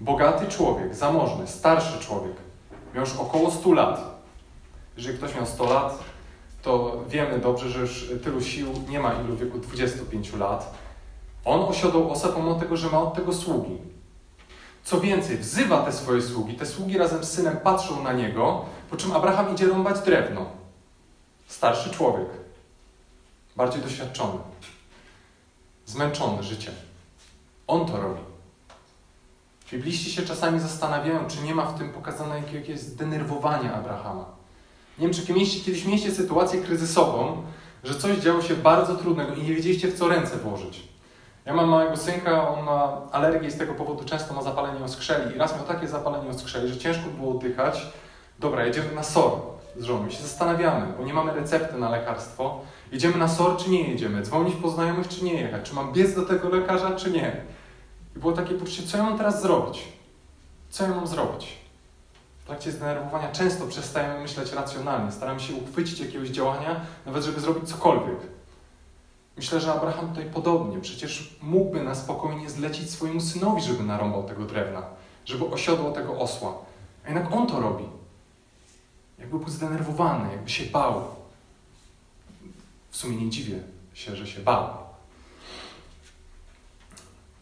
Bogaty 0.00 0.48
człowiek, 0.48 0.94
zamożny, 0.94 1.46
starszy 1.46 1.98
człowiek. 1.98 2.36
Miał 2.94 3.04
już 3.04 3.16
około 3.16 3.50
100 3.50 3.72
lat. 3.72 4.00
Jeżeli 4.96 5.18
ktoś 5.18 5.34
miał 5.34 5.46
100 5.46 5.64
lat, 5.64 5.98
to 6.62 7.02
wiemy 7.08 7.38
dobrze, 7.38 7.70
że 7.70 7.80
już 7.80 8.10
tylu 8.24 8.40
sił 8.40 8.68
nie 8.88 9.00
ma 9.00 9.14
ilu 9.14 9.36
w 9.36 9.40
wieku 9.40 9.58
25 9.58 10.32
lat. 10.32 10.74
On 11.46 11.60
osiodł 11.60 12.10
osa 12.10 12.28
pomimo 12.28 12.54
tego, 12.54 12.76
że 12.76 12.90
ma 12.90 12.98
od 12.98 13.14
tego 13.14 13.32
sługi. 13.32 13.76
Co 14.84 15.00
więcej, 15.00 15.38
wzywa 15.38 15.82
te 15.82 15.92
swoje 15.92 16.22
sługi. 16.22 16.54
Te 16.54 16.66
sługi 16.66 16.98
razem 16.98 17.24
z 17.24 17.32
synem 17.32 17.56
patrzą 17.56 18.02
na 18.02 18.12
niego, 18.12 18.64
po 18.90 18.96
czym 18.96 19.12
Abraham 19.12 19.54
idzie 19.54 19.66
rąbać 19.66 20.00
drewno. 20.00 20.46
Starszy 21.46 21.90
człowiek, 21.90 22.28
bardziej 23.56 23.82
doświadczony, 23.82 24.38
zmęczony 25.86 26.42
życiem. 26.42 26.74
On 27.66 27.86
to 27.86 28.00
robi. 28.00 28.20
Bibliści 29.72 30.10
się 30.10 30.22
czasami 30.22 30.60
zastanawiają, 30.60 31.26
czy 31.26 31.42
nie 31.42 31.54
ma 31.54 31.66
w 31.66 31.78
tym 31.78 31.92
pokazane 31.92 32.42
jakieś 32.54 32.80
zdenerwowanie 32.80 33.72
Abrahama. 33.72 34.24
Nie 34.98 35.06
wiem, 35.06 35.14
czy 35.14 35.26
kiedyś 35.26 35.84
mieliście 35.84 36.12
sytuację 36.12 36.62
kryzysową, 36.62 37.42
że 37.84 37.94
coś 37.94 38.18
działo 38.18 38.42
się 38.42 38.54
bardzo 38.54 38.96
trudnego 38.96 39.34
i 39.34 39.42
nie 39.42 39.54
wiedzieliście, 39.54 39.88
w 39.88 39.98
co 39.98 40.08
ręce 40.08 40.36
włożyć. 40.36 40.95
Ja 41.46 41.54
mam 41.54 41.68
małego 41.68 41.96
synka, 41.96 42.48
on 42.48 42.64
ma 42.64 43.02
alergię 43.12 43.48
i 43.48 43.50
z 43.50 43.58
tego 43.58 43.74
powodu 43.74 44.04
często 44.04 44.34
ma 44.34 44.42
zapalenie 44.42 44.84
oskrzeli. 44.84 45.36
I 45.36 45.38
raz 45.38 45.56
miał 45.56 45.64
takie 45.64 45.88
zapalenie 45.88 46.30
oskrzeli, 46.30 46.68
że 46.68 46.76
ciężko 46.76 47.10
było 47.10 47.30
oddychać. 47.30 47.86
Dobra, 48.38 48.64
jedziemy 48.64 48.94
na 48.94 49.02
SOR 49.02 49.40
z 49.76 49.82
żoną 49.82 50.06
i 50.06 50.12
się 50.12 50.22
zastanawiamy, 50.22 50.92
bo 50.98 51.04
nie 51.04 51.14
mamy 51.14 51.34
recepty 51.34 51.78
na 51.78 51.90
lekarstwo. 51.90 52.60
Jedziemy 52.92 53.16
na 53.16 53.28
SOR, 53.28 53.56
czy 53.56 53.70
nie 53.70 53.90
jedziemy? 53.90 54.22
Dzwonić 54.22 54.54
po 54.54 54.68
znajomych, 54.70 55.08
czy 55.08 55.24
nie 55.24 55.34
jechać? 55.34 55.68
Czy 55.68 55.74
mam 55.74 55.92
biec 55.92 56.14
do 56.14 56.22
tego 56.22 56.48
lekarza, 56.48 56.90
czy 56.90 57.10
nie? 57.10 57.36
I 58.16 58.18
było 58.18 58.32
takie 58.32 58.54
poczucie, 58.54 58.82
co 58.82 58.96
ja 58.98 59.04
mam 59.04 59.18
teraz 59.18 59.42
zrobić? 59.42 59.88
Co 60.70 60.84
ja 60.84 60.90
mam 60.90 61.06
zrobić? 61.06 61.56
W 62.38 62.46
trakcie 62.46 62.72
zdenerwowania 62.72 63.32
często 63.32 63.66
przestajemy 63.66 64.20
myśleć 64.20 64.52
racjonalnie. 64.52 65.12
Staramy 65.12 65.40
się 65.40 65.54
uchwycić 65.54 66.00
jakiegoś 66.00 66.28
działania, 66.28 66.80
nawet 67.06 67.24
żeby 67.24 67.40
zrobić 67.40 67.68
cokolwiek. 67.68 68.35
Myślę, 69.36 69.60
że 69.60 69.72
Abraham 69.72 70.08
tutaj 70.08 70.24
podobnie. 70.24 70.80
Przecież 70.80 71.36
mógłby 71.42 71.82
na 71.82 71.94
spokojnie 71.94 72.50
zlecić 72.50 72.90
swojemu 72.90 73.20
synowi, 73.20 73.62
żeby 73.62 73.82
narąbał 73.84 74.24
tego 74.24 74.44
drewna, 74.44 74.82
żeby 75.24 75.44
osiodło 75.44 75.90
tego 75.90 76.18
osła. 76.18 76.54
A 77.04 77.08
jednak 77.08 77.32
on 77.32 77.46
to 77.46 77.60
robi. 77.60 77.84
Jakby 79.18 79.38
był 79.38 79.48
zdenerwowany, 79.48 80.32
jakby 80.32 80.50
się 80.50 80.64
bał. 80.64 81.04
W 82.90 82.96
sumie 82.96 83.16
nie 83.16 83.30
dziwię 83.30 83.58
się, 83.94 84.16
że 84.16 84.26
się 84.26 84.40
bał. 84.40 84.68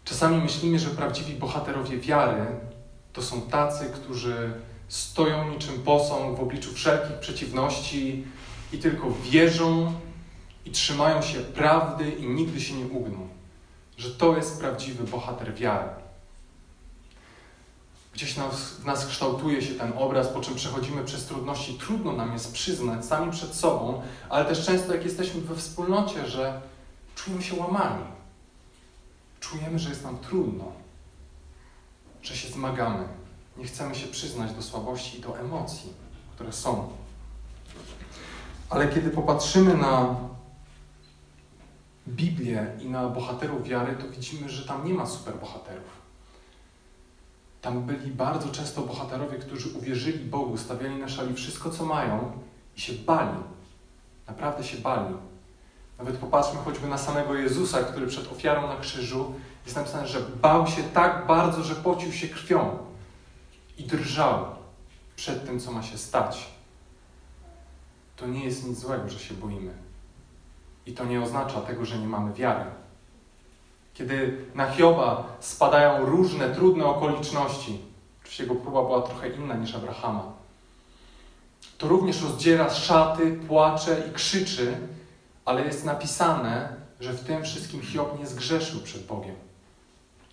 Czasami 0.05 0.43
myślimy, 0.43 0.79
że 0.79 0.91
prawdziwi 0.91 1.35
bohaterowie 1.35 1.99
wiary 1.99 2.47
to 3.13 3.23
są 3.23 3.41
tacy, 3.41 3.91
którzy 3.95 4.53
stoją 4.89 5.51
niczym 5.51 5.83
posąg 5.83 6.39
w 6.39 6.43
obliczu 6.43 6.73
wszelkich 6.73 7.19
przeciwności 7.19 8.25
i 8.73 8.79
tylko 8.79 9.11
wierzą 9.31 9.93
i 10.65 10.71
trzymają 10.71 11.23
się 11.23 11.41
prawdy 11.41 12.11
i 12.11 12.29
nigdy 12.29 12.61
się 12.61 12.75
nie 12.75 12.87
ugną. 12.87 13.29
Że 13.97 14.11
to 14.11 14.37
jest 14.37 14.61
prawdziwy 14.61 15.05
bohater 15.05 15.55
wiary. 15.55 15.89
Gdzieś 18.15 18.37
nas, 18.37 18.71
w 18.71 18.85
nas 18.85 19.07
kształtuje 19.07 19.63
się 19.63 19.75
ten 19.75 19.93
obraz, 19.97 20.29
po 20.29 20.41
czym 20.41 20.55
przechodzimy 20.55 21.05
przez 21.05 21.27
trudności. 21.27 21.75
Trudno 21.75 22.13
nam 22.13 22.33
jest 22.33 22.53
przyznać 22.53 23.05
sami 23.05 23.33
przed 23.33 23.55
sobą, 23.55 24.03
ale 24.29 24.45
też 24.45 24.67
często 24.67 24.95
jak 24.95 25.05
jesteśmy 25.05 25.41
we 25.41 25.57
wspólnocie, 25.57 26.29
że 26.29 26.61
czujemy 27.15 27.43
się 27.43 27.55
łamani. 27.55 28.05
Czujemy, 29.41 29.79
że 29.79 29.89
jest 29.89 30.05
nam 30.05 30.19
trudno, 30.19 30.73
że 32.23 32.37
się 32.37 32.49
zmagamy. 32.49 33.09
Nie 33.57 33.65
chcemy 33.65 33.95
się 33.95 34.07
przyznać 34.07 34.53
do 34.53 34.63
słabości 34.63 35.19
i 35.19 35.23
do 35.23 35.39
emocji, 35.39 35.93
które 36.35 36.53
są. 36.53 36.89
Ale 38.71 38.89
kiedy 38.89 39.11
popatrzymy 39.11 39.75
na 39.75 40.17
Biblię 42.09 42.67
i 42.81 42.89
na 42.89 43.09
bohaterów 43.09 43.65
wiary, 43.65 43.97
to 43.97 44.09
widzimy, 44.09 44.49
że 44.49 44.69
tam 44.69 44.87
nie 44.87 44.95
ma 44.95 45.07
superbohaterów. 45.07 46.05
Tam 47.63 47.83
byli 47.83 48.11
bardzo 48.11 48.49
często 48.49 48.83
bohaterowie, 48.83 49.39
którzy 49.39 49.79
uwierzyli 49.79 50.25
Bogu, 50.25 50.57
stawiali 50.57 50.97
na 50.97 51.09
szali 51.09 51.35
wszystko, 51.35 51.71
co 51.71 51.85
mają 51.85 52.33
i 52.77 52.81
się 52.81 52.93
bali. 52.93 53.39
Naprawdę 54.27 54.65
się 54.65 54.77
bali. 54.77 55.15
Nawet 55.99 56.17
popatrzmy 56.17 56.61
choćby 56.61 56.89
na 56.89 56.99
samego 56.99 57.35
Jezusa, 57.35 57.83
który 57.83 58.07
przed 58.07 58.33
ofiarą 58.33 58.67
na 58.67 58.77
krzyżu 58.77 59.35
jest 59.65 59.77
napisane, 59.77 60.09
że 60.09 60.21
bał 60.21 60.67
się 60.67 60.83
tak 60.83 61.27
bardzo, 61.27 61.63
że 61.63 61.75
pocił 61.75 62.13
się 62.13 62.29
krwią 62.29 62.79
i 63.79 63.85
drżał 63.85 64.47
przed 65.17 65.47
tym, 65.47 65.61
co 65.61 65.73
ma 65.73 65.83
się 65.83 65.99
stać. 65.99 66.47
To 68.17 68.27
nie 68.27 68.45
jest 68.45 68.69
nic 68.69 68.79
złego, 68.79 69.09
że 69.09 69.19
się 69.19 69.35
boimy. 69.35 69.84
I 70.87 70.93
to 70.93 71.05
nie 71.05 71.23
oznacza 71.23 71.61
tego, 71.61 71.85
że 71.85 71.99
nie 71.99 72.07
mamy 72.07 72.33
wiary. 72.33 72.65
Kiedy 73.95 74.45
na 74.55 74.71
Hioba 74.71 75.37
spadają 75.41 76.07
różne 76.07 76.55
trudne 76.55 76.87
okoliczności, 76.87 77.81
oczywiście 78.21 78.43
jego 78.43 78.55
próba 78.55 78.83
była 78.83 79.03
trochę 79.03 79.29
inna 79.29 79.55
niż 79.55 79.75
Abrahama, 79.75 80.33
to 81.79 81.89
również 81.89 82.23
rozdziera 82.23 82.71
szaty, 82.71 83.33
płacze 83.49 84.03
i 84.11 84.13
krzyczy, 84.13 84.77
ale 85.45 85.65
jest 85.65 85.85
napisane, 85.85 86.77
że 87.01 87.13
w 87.13 87.25
tym 87.25 87.45
wszystkim 87.45 87.83
Hiob 87.83 88.19
nie 88.19 88.27
zgrzeszył 88.27 88.81
przed 88.81 89.07
Bogiem. 89.07 89.35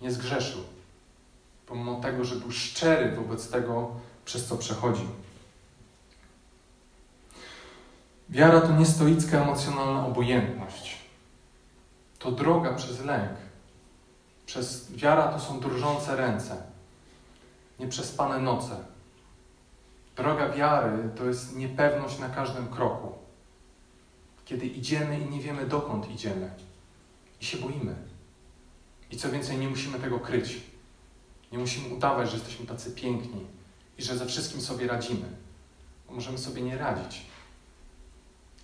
Nie 0.00 0.12
zgrzeszył. 0.12 0.60
Pomimo 1.66 2.00
tego, 2.00 2.24
że 2.24 2.36
był 2.36 2.50
szczery 2.50 3.10
wobec 3.16 3.50
tego, 3.50 3.90
przez 4.24 4.46
co 4.46 4.56
przechodzi. 4.56 5.06
Wiara 8.32 8.60
to 8.60 8.72
nie 8.72 8.86
stoicka 8.86 9.42
emocjonalna 9.42 10.06
obojętność. 10.06 10.98
To 12.18 12.32
droga 12.32 12.74
przez 12.74 13.04
lęk. 13.04 13.32
Przez 14.46 14.92
wiara 14.92 15.28
to 15.28 15.40
są 15.40 15.60
drżące 15.60 16.16
ręce, 16.16 16.62
nieprzespane 17.78 18.38
noce. 18.38 18.84
Droga 20.16 20.48
wiary 20.48 21.10
to 21.16 21.24
jest 21.24 21.56
niepewność 21.56 22.18
na 22.18 22.28
każdym 22.28 22.68
kroku. 22.68 23.12
Kiedy 24.44 24.66
idziemy 24.66 25.20
i 25.20 25.30
nie 25.30 25.40
wiemy 25.40 25.66
dokąd 25.66 26.10
idziemy 26.10 26.50
i 27.40 27.44
się 27.44 27.58
boimy. 27.58 27.94
I 29.10 29.16
co 29.16 29.30
więcej, 29.30 29.58
nie 29.58 29.68
musimy 29.68 29.98
tego 29.98 30.20
kryć. 30.20 30.60
Nie 31.52 31.58
musimy 31.58 31.94
udawać, 31.94 32.30
że 32.30 32.36
jesteśmy 32.36 32.66
tacy 32.66 32.90
piękni 32.90 33.46
i 33.98 34.02
że 34.02 34.16
ze 34.16 34.26
wszystkim 34.26 34.60
sobie 34.60 34.86
radzimy. 34.86 35.28
Bo 36.08 36.14
możemy 36.14 36.38
sobie 36.38 36.62
nie 36.62 36.78
radzić 36.78 37.31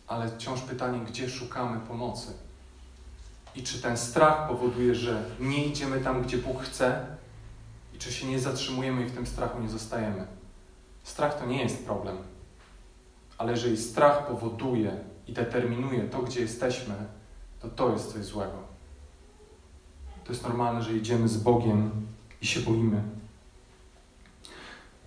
ale 0.09 0.29
wciąż 0.29 0.61
pytanie, 0.61 1.01
gdzie 1.01 1.31
szukamy 1.31 1.81
pomocy. 1.81 2.33
I 3.55 3.63
czy 3.63 3.83
ten 3.83 3.97
strach 3.97 4.49
powoduje, 4.49 4.95
że 4.95 5.25
nie 5.41 5.67
idziemy 5.67 6.01
tam, 6.01 6.23
gdzie 6.23 6.39
Bóg 6.39 6.63
chce, 6.63 7.07
i 7.95 7.99
czy 7.99 8.13
się 8.13 8.27
nie 8.27 8.41
zatrzymujemy 8.41 9.03
i 9.03 9.09
w 9.09 9.15
tym 9.15 9.27
strachu 9.27 9.61
nie 9.61 9.69
zostajemy. 9.69 10.27
Strach 11.03 11.39
to 11.39 11.47
nie 11.47 11.63
jest 11.63 11.85
problem, 11.85 12.17
ale 13.39 13.53
jeżeli 13.53 13.77
strach 13.77 14.27
powoduje 14.27 14.97
i 15.27 15.33
determinuje 15.33 16.05
to, 16.05 16.23
gdzie 16.23 16.41
jesteśmy, 16.41 16.95
to 17.61 17.69
to 17.69 17.93
jest 17.93 18.13
coś 18.13 18.25
złego. 18.25 18.59
To 20.25 20.33
jest 20.33 20.43
normalne, 20.43 20.83
że 20.83 20.93
idziemy 20.93 21.29
z 21.29 21.37
Bogiem 21.37 22.07
i 22.43 22.47
się 22.47 22.61
boimy. 22.61 23.03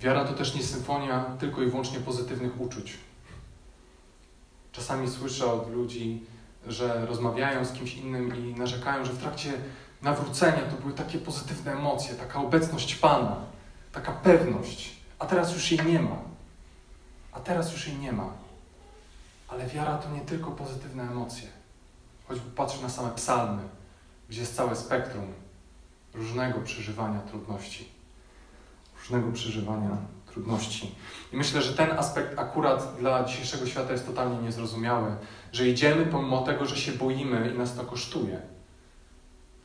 Wiara 0.01 0.25
to 0.25 0.33
też 0.33 0.55
nie 0.55 0.63
symfonia 0.63 1.25
tylko 1.39 1.61
i 1.61 1.65
wyłącznie 1.65 1.99
pozytywnych 1.99 2.61
uczuć. 2.61 2.97
Czasami 4.71 5.09
słyszę 5.09 5.53
od 5.53 5.71
ludzi, 5.71 6.25
że 6.67 7.05
rozmawiają 7.05 7.65
z 7.65 7.71
kimś 7.71 7.95
innym 7.95 8.35
i 8.35 8.59
narzekają, 8.59 9.05
że 9.05 9.13
w 9.13 9.19
trakcie 9.19 9.53
nawrócenia 10.01 10.61
to 10.61 10.81
były 10.81 10.93
takie 10.93 11.17
pozytywne 11.17 11.71
emocje, 11.71 12.15
taka 12.15 12.39
obecność 12.39 12.95
Pana, 12.95 13.35
taka 13.91 14.11
pewność, 14.11 14.95
a 15.19 15.25
teraz 15.25 15.53
już 15.53 15.71
jej 15.71 15.85
nie 15.85 15.99
ma. 15.99 16.15
A 17.31 17.39
teraz 17.39 17.71
już 17.71 17.87
jej 17.87 17.97
nie 17.97 18.11
ma. 18.11 18.33
Ale 19.47 19.67
wiara 19.67 19.97
to 19.97 20.09
nie 20.09 20.21
tylko 20.21 20.51
pozytywne 20.51 21.03
emocje. 21.03 21.47
Choćby 22.27 22.51
patrzę 22.51 22.81
na 22.81 22.89
same 22.89 23.11
psalmy, 23.15 23.61
gdzie 24.29 24.41
jest 24.41 24.55
całe 24.55 24.75
spektrum 24.75 25.33
różnego 26.13 26.59
przeżywania 26.59 27.19
trudności, 27.19 27.89
różnego 28.99 29.31
przeżywania 29.31 29.97
trudności. 30.31 30.95
I 31.33 31.37
myślę, 31.37 31.61
że 31.61 31.73
ten 31.73 31.91
aspekt 31.91 32.39
akurat 32.39 32.95
dla 32.99 33.23
dzisiejszego 33.23 33.65
świata 33.65 33.91
jest 33.91 34.07
totalnie 34.07 34.37
niezrozumiały, 34.37 35.15
że 35.51 35.67
idziemy 35.67 36.05
pomimo 36.05 36.41
tego, 36.41 36.65
że 36.65 36.77
się 36.77 36.91
boimy 36.91 37.51
i 37.55 37.57
nas 37.57 37.75
to 37.75 37.83
kosztuje. 37.83 38.41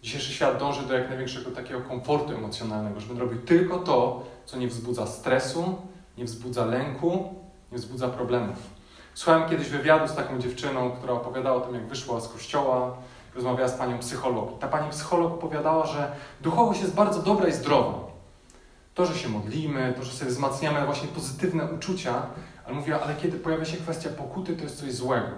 Dzisiejszy 0.03 0.33
świat 0.33 0.59
dąży 0.59 0.83
do 0.83 0.95
jak 0.95 1.09
największego 1.09 1.51
takiego 1.51 1.81
komfortu 1.81 2.33
emocjonalnego, 2.35 3.01
żeby 3.01 3.21
robić 3.21 3.41
tylko 3.47 3.79
to, 3.79 4.27
co 4.45 4.59
nie 4.59 4.69
wzbudza 4.69 5.07
stresu, 5.07 5.79
nie 6.19 6.25
wzbudza 6.25 6.65
lęku, 6.65 7.35
nie 7.73 7.79
wzbudza 7.79 8.09
problemów. 8.09 8.57
Słuchałem 9.15 9.49
kiedyś 9.49 9.69
wywiadu 9.69 10.09
z 10.09 10.15
taką 10.15 10.39
dziewczyną, 10.39 10.91
która 10.91 11.13
opowiadała 11.13 11.57
o 11.57 11.61
tym, 11.61 11.75
jak 11.75 11.89
wyszła 11.89 12.21
z 12.21 12.29
kościoła, 12.29 12.97
rozmawiała 13.35 13.69
z 13.69 13.75
panią 13.75 13.99
psycholog. 13.99 14.59
Ta 14.59 14.69
pani 14.69 14.91
psycholog 14.91 15.33
opowiadała, 15.33 15.87
że 15.87 16.13
duchowość 16.41 16.81
jest 16.81 16.95
bardzo 16.95 17.23
dobra 17.23 17.49
i 17.49 17.53
zdrowa. 17.53 18.06
To, 18.97 19.07
że 19.07 19.15
się 19.19 19.29
modlimy, 19.29 19.95
to, 19.97 20.05
że 20.05 20.13
sobie 20.13 20.31
wzmacniamy 20.31 20.87
właśnie 20.87 21.09
pozytywne 21.09 21.73
uczucia, 21.73 22.27
ale 22.65 22.75
mówiła, 22.75 23.01
ale 23.01 23.15
kiedy 23.15 23.39
pojawia 23.39 23.65
się 23.65 23.77
kwestia 23.77 24.11
pokuty, 24.11 24.57
to 24.57 24.63
jest 24.63 24.81
coś 24.81 24.95
złego. 24.95 25.33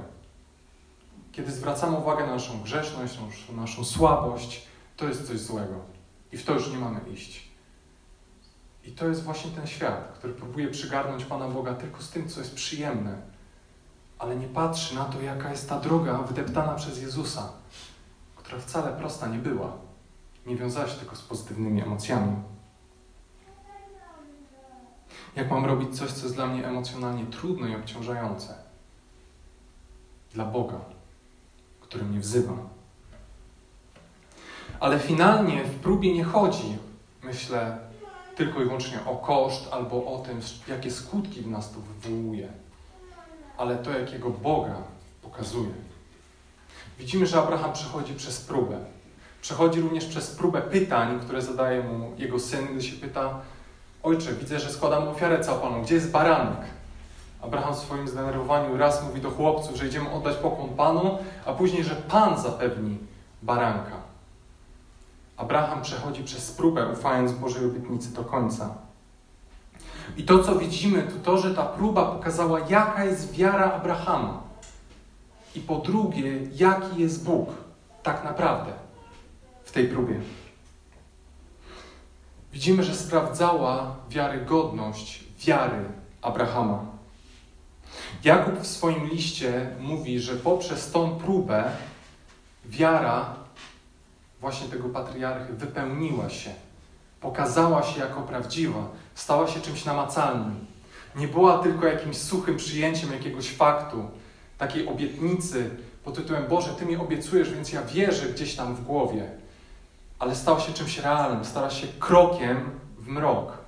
Kiedy 1.33 1.53
zwracamy 1.53 1.97
uwagę 1.97 2.27
na 2.27 2.33
naszą 2.33 2.63
grzeszność, 2.63 3.19
na 3.51 3.61
naszą 3.61 3.85
słabość, 3.85 4.67
to 4.97 5.09
jest 5.09 5.27
coś 5.27 5.41
złego. 5.41 5.75
I 6.33 6.37
w 6.37 6.45
to 6.45 6.55
już 6.55 6.71
nie 6.71 6.79
mamy 6.79 7.01
iść. 7.13 7.49
I 8.85 8.93
to 8.93 9.09
jest 9.09 9.23
właśnie 9.23 9.51
ten 9.51 9.67
świat, 9.67 10.13
który 10.19 10.33
próbuje 10.33 10.69
przygarnąć 10.69 11.25
Pana 11.25 11.49
Boga 11.49 11.75
tylko 11.75 12.03
z 12.03 12.11
tym, 12.11 12.29
co 12.29 12.41
jest 12.41 12.55
przyjemne, 12.55 13.23
ale 14.19 14.37
nie 14.37 14.49
patrzy 14.49 14.95
na 14.95 15.05
to, 15.05 15.21
jaka 15.21 15.51
jest 15.51 15.69
ta 15.69 15.81
droga 15.81 16.19
wydeptana 16.19 16.75
przez 16.75 17.03
Jezusa, 17.03 17.53
która 18.37 18.59
wcale 18.59 18.93
prosta 18.93 19.27
nie 19.27 19.39
była. 19.39 19.73
Nie 20.47 20.57
wiązała 20.57 20.89
się 20.89 20.95
tylko 20.95 21.17
z 21.17 21.23
pozytywnymi 21.23 21.83
emocjami. 21.83 22.33
Jak 25.37 25.51
mam 25.51 25.65
robić 25.65 25.99
coś, 25.99 26.13
co 26.13 26.23
jest 26.23 26.35
dla 26.35 26.47
mnie 26.47 26.67
emocjonalnie 26.67 27.27
trudne 27.27 27.71
i 27.71 27.77
obciążające? 27.77 28.55
Dla 30.35 30.45
Boga, 30.45 30.81
który 31.81 32.05
mnie 32.05 32.21
wzywa. 32.21 32.55
Ale 34.81 34.99
finalnie 34.99 35.65
w 35.65 35.79
próbie 35.79 36.15
nie 36.15 36.25
chodzi, 36.25 36.77
myślę, 37.23 37.79
tylko 38.37 38.61
i 38.61 38.65
wyłącznie 38.65 38.99
o 39.07 39.17
koszt 39.17 39.69
albo 39.73 40.15
o 40.15 40.19
tym, 40.19 40.41
jakie 40.69 40.91
skutki 40.91 41.41
w 41.41 41.51
nas 41.51 41.73
to 41.73 41.81
wywołuje, 41.81 42.49
ale 43.57 43.77
to, 43.77 43.91
jakiego 43.91 44.31
Boga 44.31 44.77
pokazuje. 45.23 45.73
Widzimy, 46.99 47.27
że 47.27 47.43
Abraham 47.43 47.73
przechodzi 47.73 48.15
przez 48.15 48.41
próbę. 48.41 48.79
Przechodzi 49.43 49.81
również 49.81 50.05
przez 50.05 50.31
próbę 50.31 50.63
pytań, 50.63 51.21
które 51.21 51.43
zadaje 51.43 51.83
mu 51.83 52.13
jego 52.19 52.39
syn, 52.39 52.67
gdy 52.67 52.83
się 52.83 52.97
pyta: 52.97 53.41
Ojcze, 54.09 54.33
widzę, 54.33 54.61
że 54.61 54.71
składam 54.71 55.09
ofiarę 55.09 55.41
całą 55.41 55.83
gdzie 55.83 55.95
jest 55.95 56.11
baranek? 56.11 56.61
Abraham 57.43 57.75
w 57.75 57.79
swoim 57.79 58.09
zdenerwowaniu 58.09 58.77
raz 58.77 59.05
mówi 59.05 59.21
do 59.21 59.31
chłopców, 59.31 59.77
że 59.77 59.87
idziemy 59.87 60.11
oddać 60.11 60.37
pokłon 60.37 60.69
Panu, 60.69 61.19
a 61.47 61.53
później, 61.53 61.85
że 61.85 61.95
Pan 61.95 62.39
zapewni 62.39 62.99
baranka. 63.43 63.97
Abraham 65.37 65.83
przechodzi 65.83 66.25
przez 66.25 66.53
próbę, 66.53 66.89
ufając 66.93 67.33
Bożej 67.33 67.65
obietnicy 67.65 68.15
do 68.15 68.25
końca. 68.25 68.75
I 70.17 70.25
to, 70.25 70.45
co 70.45 70.55
widzimy, 70.55 71.03
to 71.03 71.33
to, 71.33 71.39
że 71.39 71.55
ta 71.55 71.63
próba 71.63 72.07
pokazała, 72.07 72.61
jaka 72.69 73.05
jest 73.05 73.33
wiara 73.33 73.73
Abrahama. 73.73 74.43
I 75.55 75.61
po 75.61 75.77
drugie, 75.77 76.41
jaki 76.53 77.01
jest 77.01 77.25
Bóg 77.25 77.49
tak 78.03 78.25
naprawdę 78.25 78.73
w 79.65 79.73
tej 79.73 79.89
próbie. 79.89 80.21
Widzimy, 82.53 82.85
że 82.85 82.97
sprawdzała 82.97 83.97
wiarygodność 84.11 85.25
wiary 85.47 85.85
Abrahama. 86.23 86.85
Jakub 88.25 88.59
w 88.61 88.67
swoim 88.67 89.07
liście 89.07 89.71
mówi, 89.81 90.21
że 90.21 90.35
poprzez 90.37 90.91
tą 90.91 91.19
próbę 91.19 91.65
wiara 92.65 93.35
właśnie 94.41 94.69
tego 94.69 94.89
patriarchy 94.89 95.53
wypełniła 95.53 96.31
się, 96.31 96.51
pokazała 97.21 97.83
się 97.83 98.01
jako 98.01 98.23
prawdziwa, 98.23 98.89
stała 99.15 99.49
się 99.49 99.61
czymś 99.61 99.85
namacalnym. 99.85 100.67
Nie 101.17 101.29
była 101.29 101.59
tylko 101.59 101.87
jakimś 101.87 102.17
suchym 102.17 102.57
przyjęciem 102.57 103.13
jakiegoś 103.13 103.51
faktu, 103.51 104.11
takiej 104.59 104.89
obietnicy 104.89 105.71
pod 106.05 106.15
tytułem 106.15 106.47
Boże, 106.49 106.75
Ty 106.75 106.87
mi 106.87 106.97
obiecujesz, 106.97 107.51
więc 107.51 107.73
ja 107.73 107.83
wierzę 107.83 108.27
gdzieś 108.27 108.57
tam 108.57 108.75
w 108.75 108.85
głowie. 108.85 109.31
Ale 110.19 110.37
stała 110.37 110.61
się 110.61 110.73
czymś 110.73 110.99
realnym, 110.99 111.45
stała 111.45 111.71
się 111.71 111.87
krokiem 111.99 112.81
w 112.99 113.09
mrok. 113.09 113.59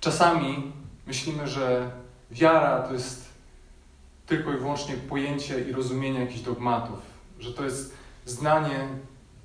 Czasami 0.00 0.72
myślimy, 1.06 1.48
że 1.48 1.90
wiara 2.30 2.82
to 2.82 2.92
jest 2.92 3.28
tylko 4.26 4.52
i 4.52 4.56
wyłącznie 4.56 4.94
pojęcie 4.94 5.60
i 5.60 5.72
rozumienie 5.72 6.20
jakichś 6.20 6.40
dogmatów, 6.40 6.98
że 7.38 7.52
to 7.52 7.64
jest 7.64 7.94
znanie 8.26 8.88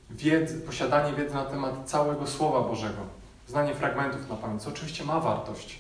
wiedzy, 0.09 0.61
posiadanie 0.61 1.13
wiedzy 1.13 1.35
na 1.35 1.45
temat 1.45 1.73
całego 1.85 2.27
Słowa 2.27 2.61
Bożego, 2.61 3.01
znanie 3.47 3.75
fragmentów 3.75 4.29
na 4.29 4.35
pamięć, 4.35 4.61
co 4.61 4.69
oczywiście 4.69 5.03
ma 5.03 5.19
wartość. 5.19 5.79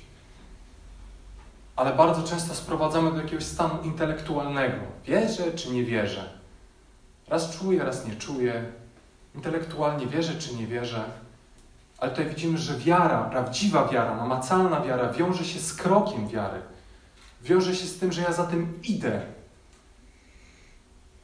Ale 1.75 1.93
bardzo 1.93 2.23
często 2.23 2.55
sprowadzamy 2.55 3.11
do 3.11 3.21
jakiegoś 3.21 3.45
stanu 3.45 3.81
intelektualnego. 3.83 4.77
Wierzę 5.05 5.51
czy 5.51 5.71
nie 5.71 5.83
wierzę? 5.83 6.29
Raz 7.27 7.59
czuję, 7.59 7.83
raz 7.83 8.07
nie 8.07 8.15
czuję. 8.15 8.71
Intelektualnie 9.35 10.07
wierzę 10.07 10.35
czy 10.35 10.55
nie 10.55 10.67
wierzę. 10.67 11.03
Ale 11.97 12.11
tutaj 12.11 12.29
widzimy, 12.29 12.57
że 12.57 12.77
wiara, 12.77 13.23
prawdziwa 13.23 13.87
wiara, 13.87 14.15
namacalna 14.15 14.81
wiara 14.81 15.13
wiąże 15.13 15.45
się 15.45 15.59
z 15.59 15.73
krokiem 15.73 16.27
wiary. 16.27 16.61
Wiąże 17.41 17.75
się 17.75 17.85
z 17.85 17.99
tym, 17.99 18.11
że 18.11 18.21
ja 18.21 18.33
za 18.33 18.43
tym 18.43 18.79
idę. 18.83 19.21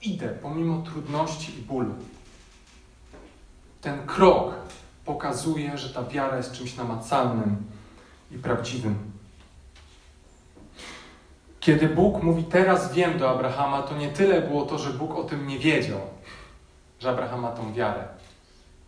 Idę 0.02 0.30
pomimo 0.30 0.82
trudności 0.82 1.60
i 1.60 1.62
bólu 1.62 1.95
ten 3.82 4.06
krok 4.06 4.56
pokazuje, 5.06 5.78
że 5.78 5.89
ta 5.89 6.04
wiara 6.04 6.38
jest 6.38 6.52
czymś 6.52 6.76
namacalnym 6.76 7.58
i 8.32 8.38
prawdziwym. 8.38 8.95
Kiedy 11.60 11.89
Bóg 11.89 12.24
mówi 12.24 12.43
teraz 12.43 12.93
wiem 12.93 13.19
do 13.19 13.30
Abrahama, 13.30 13.82
to 13.82 13.98
nie 13.98 14.10
tyle 14.10 14.41
było 14.41 14.65
to, 14.65 14.78
że 14.78 14.89
Bóg 14.89 15.15
o 15.15 15.24
tym 15.24 15.48
nie 15.48 15.60
wiedział, 15.60 16.00
że 17.00 17.10
Abraham 17.10 17.42
ma 17.42 17.52
tą 17.52 17.74
wiarę. 17.74 18.08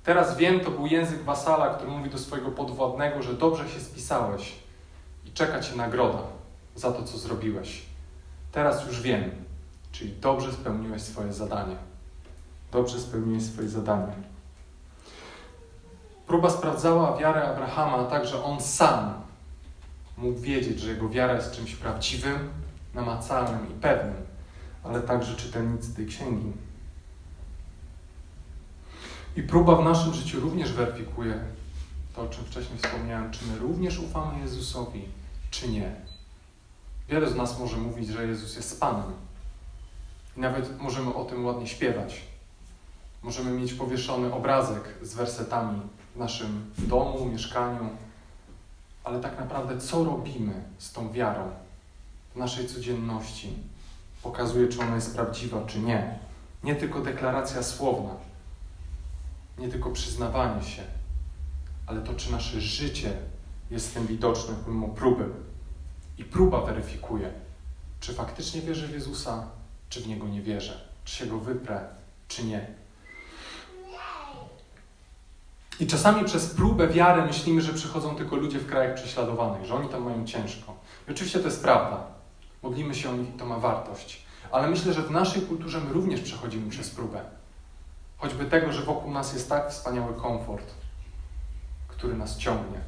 Teraz 0.03 0.37
wiem 0.37 0.59
to 0.59 0.71
był 0.71 0.87
język 0.87 1.23
wasala, 1.23 1.73
który 1.73 1.91
mówi 1.91 2.09
do 2.09 2.17
swojego 2.17 2.51
podwładnego, 2.51 3.21
że 3.21 3.33
dobrze 3.33 3.69
się 3.69 3.79
spisałeś 3.79 4.55
i 5.25 5.31
czeka 5.31 5.59
cię 5.59 5.75
nagroda 5.75 6.21
za 6.75 6.91
to, 6.91 7.03
co 7.03 7.17
zrobiłeś. 7.17 7.81
Teraz 8.51 8.87
już 8.87 9.01
wiem, 9.01 9.31
czyli 9.91 10.13
dobrze 10.13 10.53
spełniłeś 10.53 11.01
swoje 11.01 11.33
zadanie. 11.33 11.75
Dobrze 12.71 12.99
spełniłeś 12.99 13.43
swoje 13.43 13.69
zadanie. 13.69 14.13
Próba 16.27 16.49
sprawdzała 16.49 17.17
wiarę 17.17 17.47
Abrahama 17.47 18.03
tak, 18.03 18.25
że 18.25 18.43
on 18.43 18.61
sam 18.61 19.13
mógł 20.17 20.39
wiedzieć, 20.39 20.79
że 20.79 20.89
jego 20.89 21.09
wiara 21.09 21.33
jest 21.33 21.51
czymś 21.51 21.75
prawdziwym, 21.75 22.49
namacalnym 22.93 23.71
i 23.71 23.73
pewnym, 23.81 24.15
ale 24.83 25.01
także 25.01 25.35
czytelnicy 25.35 25.95
tej 25.95 26.05
księgi. 26.05 26.51
I 29.35 29.43
próba 29.43 29.75
w 29.75 29.83
naszym 29.83 30.13
życiu 30.13 30.39
również 30.39 30.73
weryfikuje 30.73 31.39
to, 32.15 32.21
o 32.21 32.27
czym 32.27 32.45
wcześniej 32.45 32.79
wspomniałem, 32.79 33.31
czy 33.31 33.45
my 33.45 33.59
również 33.59 33.99
ufamy 33.99 34.39
Jezusowi, 34.39 35.05
czy 35.51 35.69
nie. 35.69 35.95
Wiele 37.09 37.29
z 37.29 37.35
nas 37.35 37.59
może 37.59 37.77
mówić, 37.77 38.09
że 38.09 38.27
Jezus 38.27 38.55
jest 38.55 38.79
Panem. 38.79 39.13
I 40.37 40.39
nawet 40.39 40.81
możemy 40.81 41.13
o 41.13 41.25
tym 41.25 41.45
ładnie 41.45 41.67
śpiewać. 41.67 42.21
Możemy 43.23 43.51
mieć 43.51 43.73
powieszony 43.73 44.33
obrazek 44.33 44.83
z 45.01 45.13
wersetami 45.13 45.81
w 46.15 46.19
naszym 46.19 46.71
domu, 46.77 47.25
mieszkaniu, 47.25 47.89
ale 49.03 49.19
tak 49.19 49.39
naprawdę 49.39 49.77
co 49.77 50.03
robimy 50.03 50.63
z 50.77 50.91
tą 50.91 51.11
wiarą 51.11 51.51
w 52.35 52.37
naszej 52.37 52.67
codzienności 52.67 53.53
pokazuje, 54.23 54.67
czy 54.67 54.81
ona 54.81 54.95
jest 54.95 55.15
prawdziwa, 55.15 55.65
czy 55.67 55.79
nie. 55.79 56.19
Nie 56.63 56.75
tylko 56.75 57.01
deklaracja 57.01 57.63
słowna, 57.63 58.15
nie 59.61 59.69
tylko 59.69 59.89
przyznawanie 59.89 60.63
się, 60.63 60.81
ale 61.87 62.01
to, 62.01 62.13
czy 62.13 62.31
nasze 62.31 62.61
życie 62.61 63.13
jest 63.71 63.89
w 63.89 63.93
tym 63.93 64.07
widoczne 64.07 64.55
pomimo 64.65 64.87
próby. 64.87 65.25
I 66.17 66.23
próba 66.23 66.61
weryfikuje, 66.61 67.31
czy 67.99 68.13
faktycznie 68.13 68.61
wierzę 68.61 68.87
w 68.87 68.93
Jezusa, 68.93 69.47
czy 69.89 70.01
w 70.01 70.07
Niego 70.07 70.27
nie 70.27 70.41
wierzę, 70.41 70.81
czy 71.05 71.15
się 71.15 71.25
Go 71.25 71.39
wyprę, 71.39 71.87
czy 72.27 72.45
nie. 72.45 72.67
I 75.79 75.87
czasami 75.87 76.25
przez 76.25 76.47
próbę 76.47 76.87
wiary 76.87 77.21
myślimy, 77.21 77.61
że 77.61 77.73
przychodzą 77.73 78.15
tylko 78.15 78.35
ludzie 78.35 78.59
w 78.59 78.67
krajach 78.67 78.95
prześladowanych, 78.95 79.65
że 79.65 79.75
oni 79.75 79.89
tam 79.89 80.03
mają 80.03 80.25
ciężko. 80.25 80.75
I 81.07 81.11
oczywiście 81.11 81.39
to 81.39 81.45
jest 81.45 81.61
prawda. 81.61 82.03
Modlimy 82.63 82.95
się 82.95 83.09
o 83.09 83.13
nich 83.13 83.29
i 83.29 83.37
to 83.37 83.45
ma 83.45 83.59
wartość. 83.59 84.25
Ale 84.51 84.69
myślę, 84.69 84.93
że 84.93 85.01
w 85.01 85.11
naszej 85.11 85.41
kulturze 85.41 85.81
my 85.81 85.93
również 85.93 86.21
przechodzimy 86.21 86.69
przez 86.69 86.89
próbę. 86.89 87.21
Choćby 88.21 88.45
tego, 88.45 88.71
że 88.73 88.81
wokół 88.81 89.11
nas 89.11 89.33
jest 89.33 89.49
tak 89.49 89.69
wspaniały 89.69 90.13
komfort, 90.13 90.73
który 91.87 92.17
nas 92.17 92.37
ciągnie. 92.37 92.79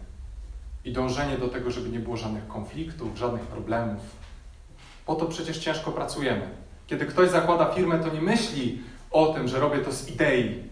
I 0.85 0.93
dążenie 0.93 1.37
do 1.37 1.47
tego, 1.47 1.71
żeby 1.71 1.89
nie 1.89 1.99
było 1.99 2.17
żadnych 2.17 2.47
konfliktów, 2.47 3.17
żadnych 3.17 3.41
problemów. 3.41 4.01
Po 5.05 5.15
to 5.15 5.25
przecież 5.25 5.57
ciężko 5.57 5.91
pracujemy. 5.91 6.49
Kiedy 6.87 7.05
ktoś 7.05 7.29
zakłada 7.29 7.65
firmę, 7.65 7.99
to 7.99 8.13
nie 8.13 8.21
myśli 8.21 8.81
o 9.11 9.33
tym, 9.33 9.47
że 9.47 9.59
robię 9.59 9.79
to 9.79 9.91
z 9.91 10.09
idei, 10.09 10.63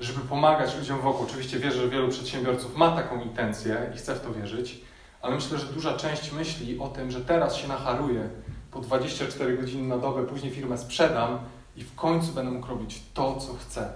żeby 0.00 0.20
pomagać 0.20 0.76
ludziom 0.76 1.00
wokół. 1.00 1.26
Oczywiście 1.26 1.58
wierzę, 1.58 1.78
że 1.78 1.88
wielu 1.88 2.08
przedsiębiorców 2.08 2.76
ma 2.76 2.96
taką 2.96 3.22
intencję 3.22 3.92
i 3.94 3.98
chce 3.98 4.14
w 4.14 4.20
to 4.20 4.32
wierzyć, 4.32 4.80
ale 5.22 5.34
myślę, 5.34 5.58
że 5.58 5.66
duża 5.66 5.96
część 5.96 6.32
myśli 6.32 6.78
o 6.78 6.88
tym, 6.88 7.10
że 7.10 7.20
teraz 7.20 7.56
się 7.56 7.68
nacharuję 7.68 8.28
po 8.70 8.80
24 8.80 9.56
godziny 9.56 9.88
na 9.88 9.98
dobę, 9.98 10.26
później 10.26 10.52
firmę 10.52 10.78
sprzedam 10.78 11.38
i 11.76 11.84
w 11.84 11.94
końcu 11.94 12.32
będę 12.32 12.50
mógł 12.52 12.66
robić 12.66 13.02
to, 13.14 13.40
co 13.40 13.54
chcę. 13.54 13.92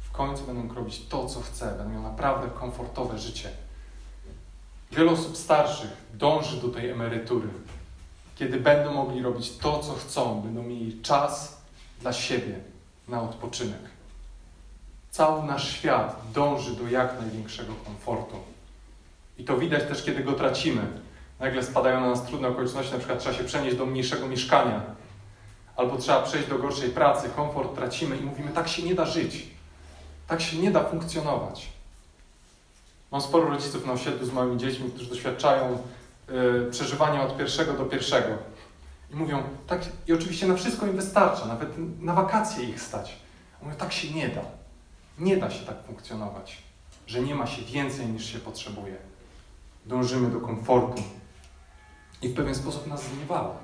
W 0.00 0.12
końcu 0.12 0.44
będę 0.44 0.62
mógł 0.62 0.74
robić 0.74 1.06
to, 1.08 1.26
co 1.26 1.40
chcę. 1.40 1.74
Będę 1.78 1.94
miał 1.94 2.02
naprawdę 2.02 2.48
komfortowe 2.60 3.18
życie. 3.18 3.50
Wielu 4.92 5.12
osób 5.12 5.36
starszych 5.36 5.90
dąży 6.14 6.60
do 6.60 6.68
tej 6.68 6.90
emerytury, 6.90 7.48
kiedy 8.36 8.60
będą 8.60 8.92
mogli 8.92 9.22
robić 9.22 9.56
to, 9.56 9.78
co 9.78 9.94
chcą, 9.94 10.40
będą 10.40 10.62
mieli 10.62 11.02
czas 11.02 11.62
dla 12.00 12.12
siebie 12.12 12.58
na 13.08 13.22
odpoczynek. 13.22 13.80
Cały 15.10 15.42
nasz 15.42 15.72
świat 15.72 16.22
dąży 16.32 16.76
do 16.76 16.88
jak 16.88 17.20
największego 17.20 17.72
komfortu. 17.84 18.36
I 19.38 19.44
to 19.44 19.58
widać 19.58 19.82
też, 19.82 20.04
kiedy 20.04 20.24
go 20.24 20.32
tracimy. 20.32 20.82
Nagle 21.40 21.62
spadają 21.62 22.00
na 22.00 22.08
nas 22.08 22.26
trudne 22.26 22.48
okoliczności, 22.48 22.92
na 22.92 22.98
przykład 22.98 23.18
trzeba 23.18 23.34
się 23.34 23.44
przenieść 23.44 23.76
do 23.76 23.86
mniejszego 23.86 24.26
mieszkania, 24.26 24.82
albo 25.76 25.96
trzeba 25.96 26.22
przejść 26.22 26.48
do 26.48 26.58
gorszej 26.58 26.90
pracy, 26.90 27.30
komfort 27.36 27.74
tracimy 27.74 28.16
i 28.16 28.20
mówimy, 28.20 28.50
tak 28.50 28.68
się 28.68 28.82
nie 28.82 28.94
da 28.94 29.06
żyć, 29.06 29.46
tak 30.26 30.40
się 30.40 30.58
nie 30.58 30.70
da 30.70 30.84
funkcjonować. 30.84 31.68
Mam 33.10 33.20
sporo 33.20 33.48
rodziców 33.48 33.86
na 33.86 33.92
osiedlu 33.92 34.26
z 34.26 34.32
małymi 34.32 34.58
dziećmi, 34.58 34.90
którzy 34.90 35.10
doświadczają 35.10 35.78
y, 36.66 36.70
przeżywania 36.70 37.22
od 37.22 37.36
pierwszego 37.36 37.72
do 37.72 37.84
pierwszego. 37.84 38.28
I 39.10 39.16
mówią, 39.16 39.42
tak, 39.66 39.80
i 40.06 40.12
oczywiście 40.12 40.46
na 40.46 40.54
wszystko 40.54 40.86
im 40.86 40.96
wystarcza, 40.96 41.46
nawet 41.46 41.68
na 42.00 42.14
wakacje 42.14 42.64
ich 42.64 42.80
stać. 42.80 43.16
Mówią, 43.62 43.76
tak 43.76 43.92
się 43.92 44.10
nie 44.10 44.28
da. 44.28 44.40
Nie 45.18 45.36
da 45.36 45.50
się 45.50 45.66
tak 45.66 45.82
funkcjonować, 45.86 46.62
że 47.06 47.20
nie 47.20 47.34
ma 47.34 47.46
się 47.46 47.62
więcej 47.62 48.06
niż 48.06 48.32
się 48.32 48.38
potrzebuje. 48.38 48.96
Dążymy 49.86 50.30
do 50.30 50.40
komfortu. 50.40 51.02
I 52.22 52.28
w 52.28 52.34
pewien 52.34 52.54
sposób 52.54 52.86
nas 52.86 53.02
zniewala. 53.02 53.63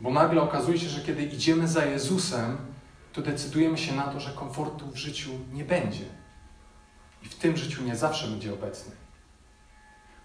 Bo 0.00 0.10
nagle 0.10 0.42
okazuje 0.42 0.78
się, 0.78 0.88
że 0.88 1.00
kiedy 1.00 1.22
idziemy 1.22 1.68
za 1.68 1.84
Jezusem, 1.84 2.56
to 3.12 3.22
decydujemy 3.22 3.78
się 3.78 3.94
na 3.94 4.02
to, 4.02 4.20
że 4.20 4.30
komfortu 4.30 4.86
w 4.90 4.96
życiu 4.96 5.30
nie 5.52 5.64
będzie. 5.64 6.04
I 7.22 7.28
w 7.28 7.34
tym 7.34 7.56
życiu 7.56 7.82
nie 7.82 7.96
zawsze 7.96 8.28
będzie 8.28 8.54
obecny. 8.54 8.92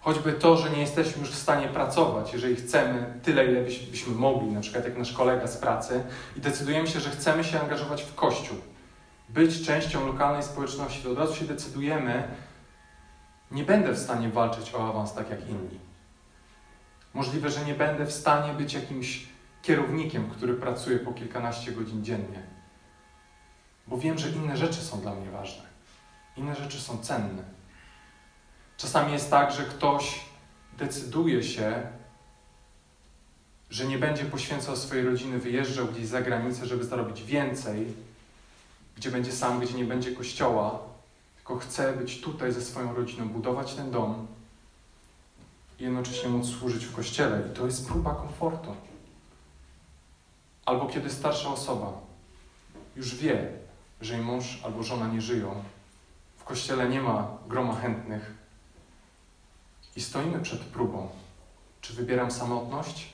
Choćby 0.00 0.32
to, 0.32 0.56
że 0.56 0.70
nie 0.70 0.80
jesteśmy 0.80 1.20
już 1.20 1.30
w 1.30 1.38
stanie 1.38 1.68
pracować, 1.68 2.32
jeżeli 2.32 2.56
chcemy 2.56 3.20
tyle, 3.22 3.44
ile 3.44 3.62
byśmy 3.90 4.14
mogli, 4.14 4.48
na 4.48 4.60
przykład 4.60 4.84
jak 4.84 4.98
nasz 4.98 5.12
kolega 5.12 5.46
z 5.46 5.56
pracy, 5.56 6.04
i 6.36 6.40
decydujemy 6.40 6.86
się, 6.88 7.00
że 7.00 7.10
chcemy 7.10 7.44
się 7.44 7.60
angażować 7.60 8.02
w 8.02 8.14
Kościół, 8.14 8.56
być 9.28 9.66
częścią 9.66 10.06
lokalnej 10.06 10.42
społeczności, 10.42 11.02
to 11.02 11.10
od 11.10 11.18
razu 11.18 11.34
się 11.34 11.44
decydujemy, 11.44 12.28
nie 13.50 13.64
będę 13.64 13.92
w 13.92 13.98
stanie 13.98 14.28
walczyć 14.28 14.74
o 14.74 14.88
awans 14.88 15.14
tak 15.14 15.30
jak 15.30 15.48
inni. 15.48 15.78
Możliwe, 17.14 17.50
że 17.50 17.64
nie 17.64 17.74
będę 17.74 18.06
w 18.06 18.12
stanie 18.12 18.54
być 18.54 18.74
jakimś 18.74 19.26
kierownikiem, 19.66 20.30
który 20.30 20.54
pracuje 20.54 20.98
po 20.98 21.12
kilkanaście 21.12 21.72
godzin 21.72 22.04
dziennie. 22.04 22.42
Bo 23.86 23.98
wiem, 23.98 24.18
że 24.18 24.30
inne 24.30 24.56
rzeczy 24.56 24.80
są 24.80 25.00
dla 25.00 25.14
mnie 25.14 25.30
ważne. 25.30 25.62
Inne 26.36 26.54
rzeczy 26.54 26.80
są 26.80 26.98
cenne. 26.98 27.42
Czasami 28.76 29.12
jest 29.12 29.30
tak, 29.30 29.52
że 29.52 29.64
ktoś 29.64 30.20
decyduje 30.78 31.42
się, 31.42 31.82
że 33.70 33.84
nie 33.84 33.98
będzie 33.98 34.24
poświęcał 34.24 34.76
swojej 34.76 35.04
rodziny, 35.04 35.38
wyjeżdżał 35.38 35.86
gdzieś 35.86 36.06
za 36.06 36.22
granicę, 36.22 36.66
żeby 36.66 36.84
zarobić 36.84 37.22
więcej, 37.22 37.86
gdzie 38.96 39.10
będzie 39.10 39.32
sam, 39.32 39.60
gdzie 39.60 39.74
nie 39.74 39.84
będzie 39.84 40.12
kościoła, 40.12 40.78
tylko 41.36 41.56
chce 41.56 41.92
być 41.92 42.20
tutaj 42.20 42.52
ze 42.52 42.62
swoją 42.62 42.94
rodziną, 42.94 43.28
budować 43.28 43.74
ten 43.74 43.90
dom 43.90 44.26
i 45.78 45.82
jednocześnie 45.82 46.28
móc 46.28 46.46
służyć 46.46 46.86
w 46.86 46.96
kościele. 46.96 47.42
I 47.52 47.56
to 47.56 47.66
jest 47.66 47.88
próba 47.88 48.14
komfortu. 48.14 48.76
Albo 50.66 50.86
kiedy 50.86 51.10
starsza 51.10 51.48
osoba 51.48 51.92
już 52.96 53.14
wie, 53.14 53.52
że 54.00 54.14
jej 54.14 54.22
mąż 54.22 54.60
albo 54.64 54.82
żona 54.82 55.08
nie 55.08 55.20
żyją, 55.20 55.62
w 56.36 56.44
kościele 56.44 56.88
nie 56.88 57.00
ma 57.00 57.28
groma 57.48 57.74
chętnych 57.74 58.34
i 59.96 60.00
stoimy 60.00 60.40
przed 60.40 60.60
próbą. 60.60 61.08
Czy 61.80 61.92
wybieram 61.92 62.30
samotność, 62.30 63.12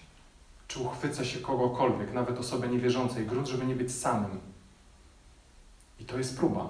czy 0.68 0.80
uchwycę 0.80 1.24
się 1.24 1.40
kogokolwiek, 1.40 2.12
nawet 2.12 2.38
osoby 2.38 2.68
niewierzącej, 2.68 3.26
grunt, 3.26 3.48
żeby 3.48 3.66
nie 3.66 3.74
być 3.74 3.94
samym. 3.94 4.40
I 6.00 6.04
to 6.04 6.18
jest 6.18 6.36
próba, 6.36 6.68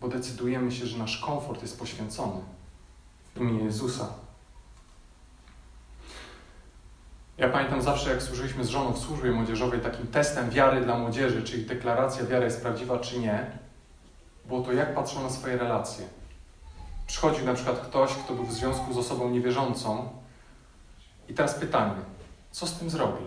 bo 0.00 0.08
decydujemy 0.08 0.72
się, 0.72 0.86
że 0.86 0.98
nasz 0.98 1.18
komfort 1.18 1.62
jest 1.62 1.78
poświęcony 1.78 2.40
w 3.34 3.40
imię 3.40 3.64
Jezusa. 3.64 4.08
Ja 7.38 7.48
pamiętam 7.48 7.82
zawsze, 7.82 8.10
jak 8.10 8.22
służyliśmy 8.22 8.64
z 8.64 8.68
żoną 8.68 8.92
w 8.92 8.98
służbie 8.98 9.30
młodzieżowej, 9.30 9.80
takim 9.80 10.06
testem 10.06 10.50
wiary 10.50 10.80
dla 10.80 10.98
młodzieży, 10.98 11.42
czy 11.42 11.56
ich 11.56 11.66
deklaracja 11.66 12.26
wiary 12.26 12.44
jest 12.44 12.62
prawdziwa, 12.62 12.98
czy 12.98 13.18
nie, 13.18 13.50
było 14.46 14.62
to, 14.62 14.72
jak 14.72 14.94
patrzą 14.94 15.22
na 15.22 15.30
swoje 15.30 15.56
relacje. 15.56 16.06
Przychodził 17.06 17.46
na 17.46 17.54
przykład 17.54 17.78
ktoś, 17.78 18.14
kto 18.14 18.34
był 18.34 18.46
w 18.46 18.52
związku 18.52 18.92
z 18.92 18.98
osobą 18.98 19.30
niewierzącą, 19.30 20.08
i 21.28 21.34
teraz 21.34 21.54
pytanie, 21.54 21.94
co 22.50 22.66
z 22.66 22.78
tym 22.78 22.90
zrobi? 22.90 23.24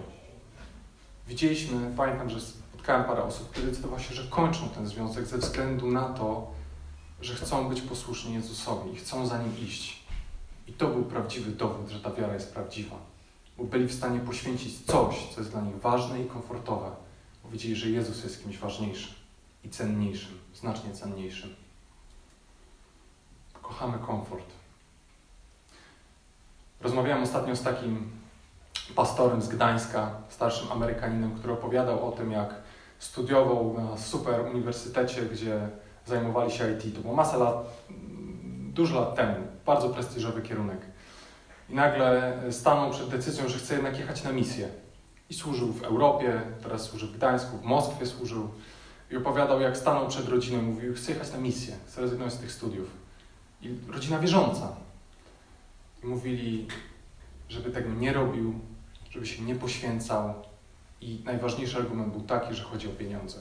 Widzieliśmy, 1.28 1.92
pamiętam, 1.98 2.30
że 2.30 2.42
spotkałem 2.42 3.04
parę 3.04 3.24
osób, 3.24 3.50
które 3.50 3.68
decydowały 3.68 4.02
się, 4.02 4.16
że 4.16 4.24
kończą 4.24 4.70
ten 4.70 4.88
związek 4.88 5.26
ze 5.26 5.38
względu 5.38 5.92
na 5.92 6.10
to, 6.10 6.52
że 7.22 7.36
chcą 7.36 7.70
być 7.70 7.82
posłuszni 7.82 8.34
Jezusowi 8.34 8.94
i 8.94 8.96
chcą 8.96 9.28
za 9.28 9.38
nim 9.38 9.58
iść. 9.58 10.04
I 10.68 10.74
to 10.74 10.88
był 10.88 11.04
prawdziwy 11.04 11.52
dowód, 11.52 11.90
że 11.90 12.00
ta 12.00 12.12
wiara 12.12 12.34
jest 12.34 12.54
prawdziwa 12.54 13.11
bo 13.62 13.68
byli 13.68 13.88
w 13.88 13.94
stanie 13.94 14.20
poświęcić 14.20 14.86
coś, 14.86 15.28
co 15.36 15.42
jest 15.42 15.52
dla 15.52 15.62
nich 15.62 15.80
ważne 15.80 16.22
i 16.22 16.26
komfortowe, 16.26 16.92
bo 17.44 17.50
wiedzieli, 17.50 17.76
że 17.76 17.90
Jezus 17.90 18.24
jest 18.24 18.44
kimś 18.44 18.58
ważniejszym 18.58 19.14
i 19.64 19.70
cenniejszym, 19.70 20.38
znacznie 20.54 20.94
cenniejszym. 20.94 21.56
Kochamy 23.62 23.98
komfort. 24.00 24.46
Rozmawiałem 26.82 27.24
ostatnio 27.24 27.56
z 27.56 27.64
takim 27.64 28.12
pastorem 28.96 29.42
z 29.42 29.48
Gdańska, 29.48 30.12
starszym 30.30 30.72
Amerykaninem, 30.72 31.36
który 31.36 31.54
opowiadał 31.54 32.08
o 32.08 32.12
tym, 32.12 32.32
jak 32.32 32.56
studiował 33.00 33.74
na 33.74 33.98
super 33.98 34.42
uniwersytecie, 34.42 35.22
gdzie 35.22 35.70
zajmowali 36.06 36.52
się 36.52 36.72
IT. 36.72 36.96
To 36.96 37.02
było 37.02 37.16
masa 37.16 37.38
lat, 37.38 37.84
dużo 38.74 39.00
lat 39.00 39.16
temu, 39.16 39.36
bardzo 39.66 39.90
prestiżowy 39.90 40.42
kierunek 40.42 40.91
i 41.72 41.76
nagle 41.76 42.40
stanął 42.52 42.92
przed 42.92 43.10
decyzją, 43.10 43.50
że 43.50 43.58
chce 43.58 43.74
jednak 43.74 44.00
jechać 44.00 44.24
na 44.24 44.32
misję. 44.32 44.70
I 45.30 45.34
służył 45.34 45.74
w 45.74 45.84
Europie, 45.84 46.42
teraz 46.64 46.82
służy 46.82 47.08
w 47.08 47.16
Gdańsku, 47.18 47.58
w 47.58 47.64
Moskwie 47.64 48.06
służył. 48.06 48.50
I 49.12 49.18
opowiadał, 49.18 49.62
jak 49.62 49.78
stanął 49.78 50.08
przed 50.08 50.28
rodziną 50.30 50.62
mówił, 50.62 50.94
chcę 50.94 51.12
jechać 51.12 51.32
na 51.32 51.38
misję, 51.38 51.76
chcę 51.88 52.02
rezygnować 52.02 52.34
z 52.34 52.38
tych 52.38 52.52
studiów. 52.52 52.90
I 53.62 53.76
rodzina 53.88 54.20
wierząca. 54.20 54.76
I 56.04 56.08
mówili, 56.08 56.68
żeby 57.50 57.72
tego 57.72 57.90
nie 57.90 58.14
robił, 58.14 58.60
żeby 59.10 59.26
się 59.26 59.42
nie 59.44 59.56
poświęcał. 59.56 60.34
I 61.02 61.22
najważniejszy 61.26 61.78
argument 61.78 62.12
był 62.12 62.22
taki, 62.22 62.56
że 62.56 62.64
chodzi 62.64 62.88
o 62.88 62.92
pieniądze. 62.92 63.40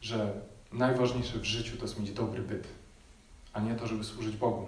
Że 0.00 0.40
najważniejsze 0.72 1.38
w 1.38 1.44
życiu 1.44 1.76
to 1.76 1.82
jest 1.82 2.00
mieć 2.00 2.10
dobry 2.10 2.42
byt, 2.42 2.68
a 3.52 3.60
nie 3.60 3.74
to, 3.74 3.86
żeby 3.86 4.04
służyć 4.04 4.36
Bogu. 4.36 4.66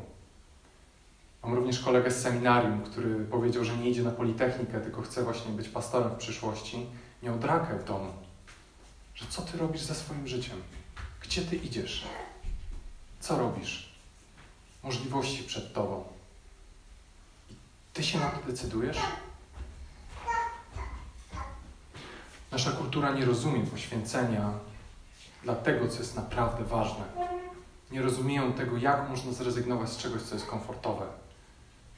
Mam 1.48 1.56
również 1.56 1.80
kolegę 1.80 2.10
z 2.10 2.22
seminarium, 2.22 2.82
który 2.82 3.24
powiedział, 3.24 3.64
że 3.64 3.76
nie 3.76 3.90
idzie 3.90 4.02
na 4.02 4.10
Politechnikę, 4.10 4.80
tylko 4.80 5.02
chce 5.02 5.22
właśnie 5.22 5.52
być 5.52 5.68
pastorem 5.68 6.10
w 6.10 6.16
przyszłości. 6.16 6.86
Miał 7.22 7.38
drakę 7.38 7.78
w 7.78 7.84
domu. 7.84 8.12
Że 9.14 9.26
co 9.28 9.42
ty 9.42 9.58
robisz 9.58 9.82
ze 9.82 9.94
swoim 9.94 10.28
życiem? 10.28 10.62
Gdzie 11.22 11.42
ty 11.42 11.56
idziesz? 11.56 12.04
Co 13.20 13.38
robisz? 13.38 13.92
Możliwości 14.82 15.42
przed 15.42 15.72
tobą. 15.72 16.04
I 17.50 17.54
ty 17.92 18.02
się 18.02 18.18
na 18.18 18.30
to 18.30 18.46
decydujesz? 18.46 18.98
Nasza 22.52 22.70
kultura 22.70 23.10
nie 23.10 23.24
rozumie 23.24 23.66
poświęcenia 23.66 24.52
dla 25.42 25.54
tego, 25.54 25.88
co 25.88 25.98
jest 25.98 26.16
naprawdę 26.16 26.64
ważne. 26.64 27.04
Nie 27.90 28.02
rozumieją 28.02 28.52
tego, 28.52 28.76
jak 28.76 29.10
można 29.10 29.32
zrezygnować 29.32 29.88
z 29.90 29.96
czegoś, 29.96 30.22
co 30.22 30.34
jest 30.34 30.46
komfortowe. 30.46 31.27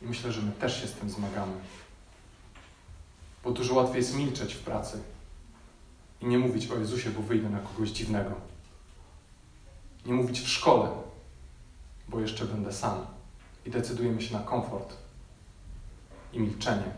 I 0.02 0.06
myślę, 0.06 0.32
że 0.32 0.42
my 0.42 0.52
też 0.52 0.80
się 0.80 0.86
z 0.86 0.92
tym 0.92 1.10
zmagamy. 1.10 1.52
Bo 3.44 3.50
dużo 3.50 3.74
łatwiej 3.74 3.96
jest 3.96 4.16
milczeć 4.16 4.54
w 4.54 4.62
pracy 4.62 5.02
i 6.20 6.26
nie 6.26 6.38
mówić 6.38 6.70
o 6.70 6.78
Jezusie, 6.78 7.10
bo 7.10 7.22
wyjdę 7.22 7.48
na 7.48 7.58
kogoś 7.58 7.90
dziwnego. 7.90 8.30
Nie 10.06 10.12
mówić 10.12 10.40
w 10.40 10.48
szkole, 10.48 10.90
bo 12.08 12.20
jeszcze 12.20 12.44
będę 12.44 12.72
sam. 12.72 13.06
I 13.66 13.70
decydujemy 13.70 14.22
się 14.22 14.34
na 14.34 14.42
komfort 14.42 14.96
i 16.32 16.40
milczenie. 16.40 16.92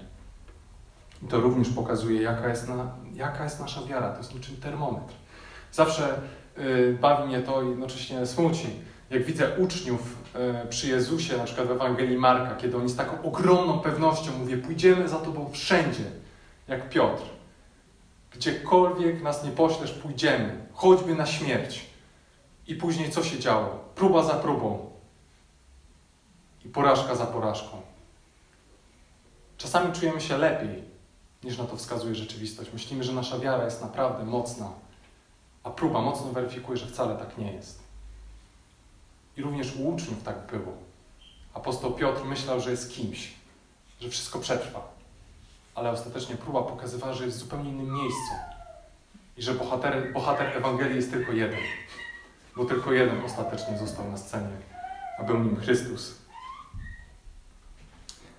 I 1.23 1.27
to 1.27 1.41
również 1.41 1.69
pokazuje, 1.69 2.23
jaka 2.23 2.49
jest, 2.49 2.69
na, 2.69 2.95
jaka 3.15 3.45
jest 3.45 3.61
nasza 3.61 3.83
wiara. 3.83 4.11
To 4.11 4.19
jest 4.19 4.35
niczym 4.35 4.57
termometr. 4.57 5.15
Zawsze 5.73 6.21
yy, 6.57 6.99
bawi 7.01 7.29
mnie 7.29 7.43
to 7.43 7.63
i 7.63 7.69
jednocześnie 7.69 8.27
smuci 8.27 8.67
jak 9.13 9.25
widzę 9.25 9.59
uczniów 9.59 10.17
e, 10.35 10.67
przy 10.67 10.89
Jezusie, 10.89 11.37
na 11.37 11.45
przykład 11.45 11.69
w 11.69 11.71
Ewangelii 11.71 12.19
Marka, 12.19 12.57
kiedy 12.57 12.77
oni 12.77 12.89
z 12.89 12.97
taką 12.97 13.23
ogromną 13.23 13.81
pewnością 13.81 14.39
mówią, 14.39 14.61
pójdziemy 14.61 15.09
za 15.09 15.19
Tobą 15.19 15.51
wszędzie, 15.53 16.05
jak 16.69 16.89
Piotr. 16.89 17.23
Gdziekolwiek 18.33 19.23
nas 19.23 19.45
nie 19.45 19.51
poślesz, 19.51 19.93
pójdziemy, 19.93 20.67
choćby 20.73 21.15
na 21.15 21.27
śmierć. 21.27 21.87
I 22.67 22.75
później 22.75 23.11
co 23.11 23.25
się 23.25 23.39
działo? 23.39 23.85
Próba 23.95 24.23
za 24.23 24.35
próbą. 24.35 24.91
I 26.65 26.69
porażka 26.69 27.15
za 27.15 27.27
porażką. 27.27 27.83
Czasami 29.59 29.93
czujemy 29.93 30.21
się 30.21 30.39
lepiej, 30.39 30.85
niż 31.45 31.59
na 31.59 31.65
to 31.65 31.77
wskazuje 31.77 32.15
rzeczywistość. 32.15 32.73
Myślimy, 32.73 33.05
że 33.05 33.13
nasza 33.13 33.39
wiara 33.39 33.65
jest 33.65 33.83
naprawdę 33.83 34.25
mocna, 34.25 34.71
a 35.65 35.71
próba 35.71 36.01
mocno 36.01 36.33
weryfikuje, 36.33 36.79
że 36.79 36.87
wcale 36.87 37.17
tak 37.17 37.39
nie 37.39 37.53
jest. 37.53 37.82
I 39.37 39.43
również 39.43 39.77
u 39.77 39.89
uczniów 39.89 40.23
tak 40.23 40.47
było. 40.47 40.73
Apostoł 41.55 41.93
Piotr 41.93 42.25
myślał, 42.25 42.61
że 42.61 42.71
jest 42.71 42.93
kimś, 42.95 43.33
że 44.01 44.09
wszystko 44.09 44.39
przetrwa. 44.39 44.93
Ale 45.75 45.91
ostatecznie 45.91 46.37
próba 46.37 46.63
pokazywała, 46.63 47.13
że 47.13 47.25
jest 47.25 47.37
w 47.37 47.41
zupełnie 47.41 47.71
innym 47.71 47.95
miejscu. 47.95 48.33
I 49.37 49.43
że 49.43 49.55
bohater, 49.55 50.13
bohater 50.13 50.57
Ewangelii 50.57 50.97
jest 50.97 51.11
tylko 51.11 51.33
jeden. 51.33 51.61
bo 52.57 52.65
tylko 52.65 52.93
jeden 52.93 53.25
ostatecznie 53.25 53.79
został 53.79 54.11
na 54.11 54.17
scenie, 54.19 54.57
a 55.19 55.23
był 55.23 55.39
nim 55.39 55.57
Chrystus. 55.57 56.15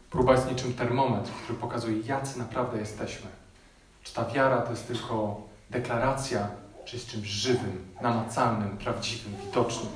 Próba 0.09 0.31
jest 0.31 0.49
niczym 0.51 0.73
termometr, 0.73 1.31
który 1.43 1.59
pokazuje, 1.59 1.99
jacy 1.99 2.39
naprawdę 2.39 2.79
jesteśmy. 2.79 3.29
Czy 4.03 4.13
ta 4.13 4.25
wiara 4.25 4.61
to 4.61 4.71
jest 4.71 4.87
tylko 4.87 5.41
deklaracja, 5.69 6.47
czy 6.85 6.95
jest 6.95 7.09
czymś 7.09 7.27
żywym, 7.27 7.85
namacalnym, 8.01 8.77
prawdziwym, 8.77 9.35
widocznym. 9.45 9.91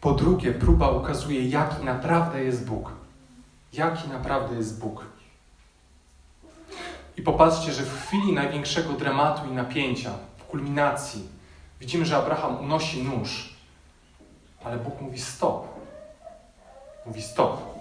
Po 0.00 0.12
drugie, 0.12 0.52
próba 0.52 0.90
ukazuje, 0.90 1.48
jaki 1.48 1.84
naprawdę 1.84 2.44
jest 2.44 2.66
Bóg. 2.66 2.92
Jaki 3.72 4.08
naprawdę 4.08 4.56
jest 4.56 4.80
Bóg. 4.80 5.04
I 7.16 7.22
popatrzcie, 7.22 7.72
że 7.72 7.82
w 7.82 8.02
chwili 8.02 8.32
największego 8.32 8.92
dramatu 8.92 9.48
i 9.50 9.54
napięcia, 9.54 10.10
w 10.38 10.44
kulminacji, 10.44 11.28
widzimy, 11.80 12.04
że 12.04 12.16
Abraham 12.16 12.56
unosi 12.56 13.02
nóż, 13.02 13.54
ale 14.64 14.76
Bóg 14.76 15.00
mówi 15.00 15.20
stop. 15.20 15.68
Mówi 17.06 17.22
stop. 17.22 17.78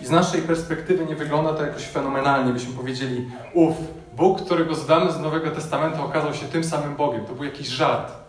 I 0.00 0.06
z 0.06 0.10
naszej 0.10 0.42
perspektywy 0.42 1.06
nie 1.06 1.16
wygląda 1.16 1.54
to 1.54 1.66
jakoś 1.66 1.82
fenomenalnie. 1.82 2.52
Byśmy 2.52 2.72
powiedzieli, 2.72 3.30
uf, 3.54 3.76
Bóg, 4.16 4.42
którego 4.42 4.74
znamy 4.74 5.12
z 5.12 5.20
Nowego 5.20 5.50
Testamentu, 5.50 6.02
okazał 6.02 6.34
się 6.34 6.46
tym 6.46 6.64
samym 6.64 6.96
Bogiem. 6.96 7.26
To 7.26 7.34
był 7.34 7.44
jakiś 7.44 7.68
żart. 7.68 8.19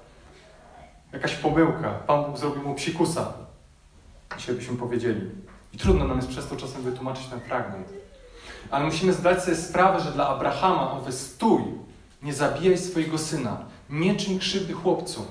Jakaś 1.14 1.36
pomyłka. 1.36 1.89
Pan 1.89 2.26
Bóg 2.26 2.38
zrobił 2.38 2.64
mu 2.64 2.76
psikusa. 2.76 3.34
Dzisiaj 4.38 4.55
byśmy 4.55 4.78
powiedzieli. 4.78 5.22
I 5.74 5.78
trudno 5.78 6.07
nam 6.07 6.18
jest 6.18 6.30
przez 6.30 6.47
to 6.47 6.55
czasem 6.55 6.82
wytłumaczyć 6.82 7.26
ten 7.26 7.39
fragment. 7.39 7.89
Ale 8.72 8.86
musimy 8.86 9.14
zdać 9.14 9.43
sobie 9.43 9.57
sprawę, 9.57 9.99
że 9.99 10.12
dla 10.12 10.28
Abrahama 10.28 10.91
owy 10.91 11.12
stój, 11.12 11.62
nie 12.24 12.34
zabijaj 12.34 12.78
swojego 12.78 13.18
syna, 13.18 13.57
nie 13.89 14.16
czyń 14.16 14.39
krzywdy 14.39 14.74
chłopcu, 14.74 15.26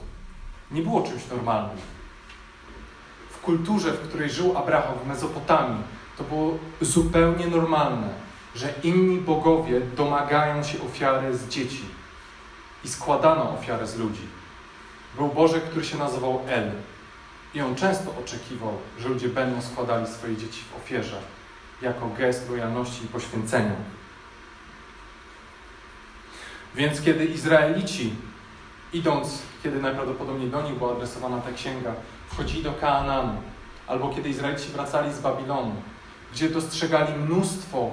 nie 0.71 0.83
było 0.83 1.03
czymś 1.03 1.29
normalnym. 1.31 1.79
W 3.31 3.41
kulturze, 3.41 3.93
w 3.93 4.09
której 4.09 4.31
żył 4.31 4.59
Abraham 4.59 4.95
w 5.05 5.09
Mezopotamii, 5.09 5.83
to 6.19 6.25
było 6.25 6.59
zupełnie 6.81 7.47
normalne, 7.47 8.09
że 8.55 8.75
inni 8.83 9.21
bogowie 9.21 9.81
domagają 9.81 10.63
się 10.63 10.83
ofiary 10.83 11.37
z 11.37 11.49
dzieci 11.49 11.85
i 12.85 12.89
składano 12.89 13.51
ofiarę 13.51 13.87
z 13.87 13.97
ludzi. 13.97 14.40
Był 15.17 15.29
Boże, 15.29 15.61
który 15.61 15.85
się 15.85 15.99
nazywał 15.99 16.43
El 16.49 16.73
i 17.55 17.61
on 17.61 17.75
często 17.75 18.15
oczekiwał, 18.25 18.73
że 18.99 19.09
ludzie 19.09 19.29
będą 19.29 19.63
składali 19.63 20.07
swoje 20.07 20.37
dzieci 20.37 20.63
w 20.73 20.77
ofierze 20.77 21.21
jako 21.83 22.09
gest 22.19 22.51
lojalności 22.51 23.05
i 23.05 23.09
poświęcenia. 23.09 23.75
Więc 26.75 27.03
kiedy 27.03 27.25
Izraelici, 27.25 28.15
idąc, 28.93 29.43
kiedy 29.63 29.83
najprawdopodobniej 29.83 30.51
do 30.51 30.63
nich 30.63 30.75
była 30.75 30.93
adresowana 30.93 31.41
ta 31.41 31.53
księga, 31.53 31.95
wchodzili 32.29 32.63
do 32.63 32.73
Kaananu, 32.73 33.43
albo 33.87 34.09
kiedy 34.09 34.29
Izraelici 34.29 34.69
wracali 34.69 35.13
z 35.13 35.21
Babilonu, 35.21 35.75
gdzie 36.33 36.49
dostrzegali 36.49 37.15
mnóstwo 37.15 37.91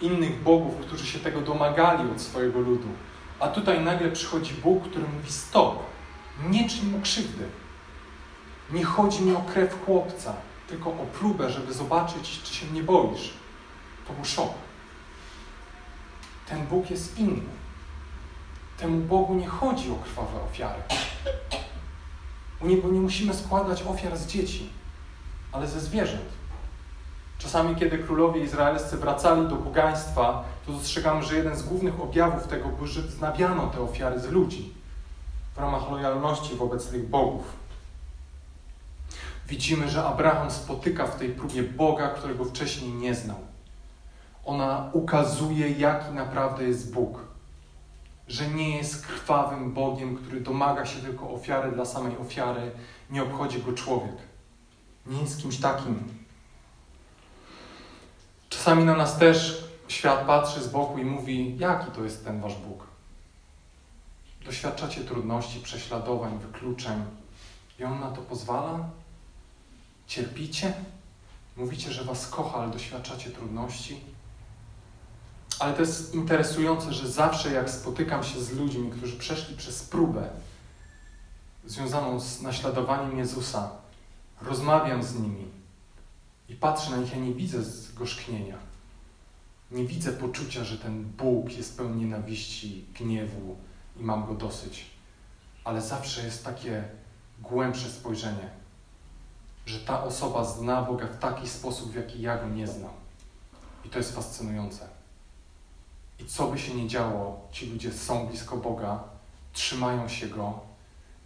innych 0.00 0.42
bogów, 0.42 0.86
którzy 0.86 1.06
się 1.06 1.18
tego 1.18 1.40
domagali 1.40 2.10
od 2.10 2.20
swojego 2.20 2.60
ludu. 2.60 2.88
A 3.40 3.48
tutaj 3.48 3.80
nagle 3.80 4.10
przychodzi 4.10 4.54
Bóg, 4.54 4.84
który 4.88 5.04
mówi: 5.16 5.32
Stop, 5.32 5.82
nie 6.42 6.68
czyń 6.68 6.86
mu 6.90 7.00
krzywdy. 7.00 7.48
Nie 8.72 8.84
chodzi 8.84 9.22
mi 9.22 9.36
o 9.36 9.40
krew 9.40 9.84
chłopca, 9.84 10.34
tylko 10.68 10.90
o 10.90 11.06
próbę, 11.18 11.50
żeby 11.50 11.74
zobaczyć, 11.74 12.40
czy 12.42 12.54
się 12.54 12.66
nie 12.66 12.82
boisz. 12.82 13.30
To 14.08 14.12
był 14.12 14.24
szok. 14.24 14.52
Ten 16.48 16.66
Bóg 16.66 16.90
jest 16.90 17.18
inny. 17.18 17.54
Temu 18.78 19.00
Bogu 19.00 19.34
nie 19.34 19.46
chodzi 19.46 19.90
o 19.90 19.94
krwawe 19.94 20.42
ofiary. 20.42 20.82
U 22.60 22.66
Niego 22.66 22.88
nie 22.88 23.00
musimy 23.00 23.34
składać 23.34 23.82
ofiar 23.82 24.16
z 24.16 24.26
dzieci, 24.26 24.70
ale 25.52 25.66
ze 25.66 25.80
zwierząt. 25.80 26.28
Czasami, 27.38 27.76
kiedy 27.76 27.98
królowie 27.98 28.44
izraelscy 28.44 28.96
wracali 28.96 29.48
do 29.48 29.56
pogaństwa, 29.56 30.44
to 30.66 30.72
dostrzegamy, 30.72 31.22
że 31.22 31.36
jeden 31.36 31.56
z 31.56 31.62
głównych 31.62 32.00
objawów 32.00 32.46
tego 32.46 32.68
był, 32.68 32.86
że 32.86 33.02
wznawiano 33.02 33.66
te 33.66 33.80
ofiary 33.80 34.20
z 34.20 34.26
ludzi 34.26 34.73
w 35.54 35.58
ramach 35.58 35.90
lojalności 35.90 36.54
wobec 36.54 36.88
tych 36.88 37.08
bogów. 37.08 37.44
Widzimy, 39.48 39.88
że 39.88 40.04
Abraham 40.04 40.50
spotyka 40.50 41.06
w 41.06 41.18
tej 41.18 41.28
próbie 41.28 41.62
Boga, 41.62 42.08
którego 42.08 42.44
wcześniej 42.44 42.92
nie 42.92 43.14
znał. 43.14 43.36
Ona 44.44 44.90
ukazuje, 44.92 45.70
jaki 45.70 46.12
naprawdę 46.12 46.64
jest 46.64 46.94
Bóg. 46.94 47.18
Że 48.28 48.48
nie 48.48 48.76
jest 48.76 49.06
krwawym 49.06 49.72
Bogiem, 49.72 50.16
który 50.16 50.40
domaga 50.40 50.86
się 50.86 51.00
tylko 51.00 51.30
ofiary 51.30 51.72
dla 51.72 51.84
samej 51.84 52.18
ofiary, 52.18 52.70
nie 53.10 53.22
obchodzi 53.22 53.62
go 53.62 53.72
człowiek. 53.72 54.16
Nie 55.06 55.20
jest 55.20 55.42
kimś 55.42 55.60
takim. 55.60 56.24
Czasami 58.48 58.84
na 58.84 58.96
nas 58.96 59.18
też 59.18 59.64
świat 59.88 60.26
patrzy 60.26 60.62
z 60.62 60.68
boku 60.68 60.98
i 60.98 61.04
mówi: 61.04 61.58
Jaki 61.58 61.90
to 61.90 62.04
jest 62.04 62.24
ten 62.24 62.40
wasz 62.40 62.56
Bóg? 62.56 62.93
Doświadczacie 64.44 65.00
trudności, 65.00 65.60
prześladowań, 65.60 66.38
wykluczeń 66.38 67.04
i 67.78 67.84
on 67.84 68.00
na 68.00 68.10
to 68.10 68.22
pozwala? 68.22 68.90
Cierpicie? 70.06 70.72
Mówicie, 71.56 71.92
że 71.92 72.04
was 72.04 72.26
kocha, 72.26 72.58
ale 72.58 72.72
doświadczacie 72.72 73.30
trudności? 73.30 74.00
Ale 75.58 75.74
to 75.74 75.80
jest 75.80 76.14
interesujące, 76.14 76.92
że 76.92 77.08
zawsze 77.08 77.52
jak 77.52 77.70
spotykam 77.70 78.24
się 78.24 78.40
z 78.40 78.52
ludźmi, 78.52 78.90
którzy 78.90 79.16
przeszli 79.16 79.56
przez 79.56 79.82
próbę 79.82 80.30
związaną 81.66 82.20
z 82.20 82.42
naśladowaniem 82.42 83.18
Jezusa, 83.18 83.70
rozmawiam 84.42 85.02
z 85.02 85.14
nimi 85.14 85.44
i 86.48 86.54
patrzę 86.54 86.90
na 86.90 86.96
nich, 86.96 87.12
ja 87.12 87.18
nie 87.18 87.34
widzę 87.34 87.64
zgorzknienia. 87.64 88.58
Nie 89.70 89.84
widzę 89.84 90.12
poczucia, 90.12 90.64
że 90.64 90.78
ten 90.78 91.04
Bóg 91.04 91.56
jest 91.56 91.76
pełen 91.76 91.98
nienawiści, 91.98 92.84
gniewu 92.98 93.56
i 93.96 94.02
mam 94.02 94.26
go 94.26 94.34
dosyć. 94.34 94.86
Ale 95.64 95.82
zawsze 95.82 96.24
jest 96.24 96.44
takie 96.44 96.84
głębsze 97.40 97.88
spojrzenie, 97.88 98.50
że 99.66 99.80
ta 99.80 100.04
osoba 100.04 100.44
zna 100.44 100.82
Boga 100.82 101.06
w 101.06 101.18
taki 101.18 101.48
sposób, 101.48 101.92
w 101.92 101.94
jaki 101.94 102.22
ja 102.22 102.38
go 102.38 102.48
nie 102.48 102.66
znam. 102.66 102.92
I 103.84 103.88
to 103.88 103.98
jest 103.98 104.14
fascynujące. 104.14 104.88
I 106.18 106.24
co 106.24 106.46
by 106.46 106.58
się 106.58 106.74
nie 106.74 106.88
działo, 106.88 107.48
ci 107.52 107.70
ludzie 107.70 107.92
są 107.92 108.26
blisko 108.26 108.56
Boga, 108.56 109.04
trzymają 109.52 110.08
się 110.08 110.26
Go 110.28 110.60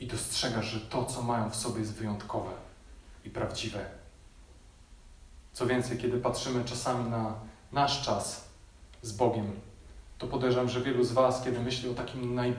i 0.00 0.06
dostrzegasz, 0.06 0.66
że 0.66 0.80
to, 0.80 1.04
co 1.04 1.22
mają 1.22 1.50
w 1.50 1.56
sobie, 1.56 1.80
jest 1.80 1.92
wyjątkowe 1.92 2.50
i 3.24 3.30
prawdziwe. 3.30 3.84
Co 5.52 5.66
więcej, 5.66 5.98
kiedy 5.98 6.18
patrzymy 6.18 6.64
czasami 6.64 7.10
na 7.10 7.34
nasz 7.72 8.02
czas 8.02 8.48
z 9.02 9.12
Bogiem, 9.12 9.60
to 10.18 10.26
podejrzewam, 10.26 10.68
że 10.68 10.80
wielu 10.80 11.04
z 11.04 11.12
Was, 11.12 11.42
kiedy 11.44 11.60
myśli 11.60 11.88
o 11.88 11.94
takim 11.94 12.34
naj, 12.34 12.54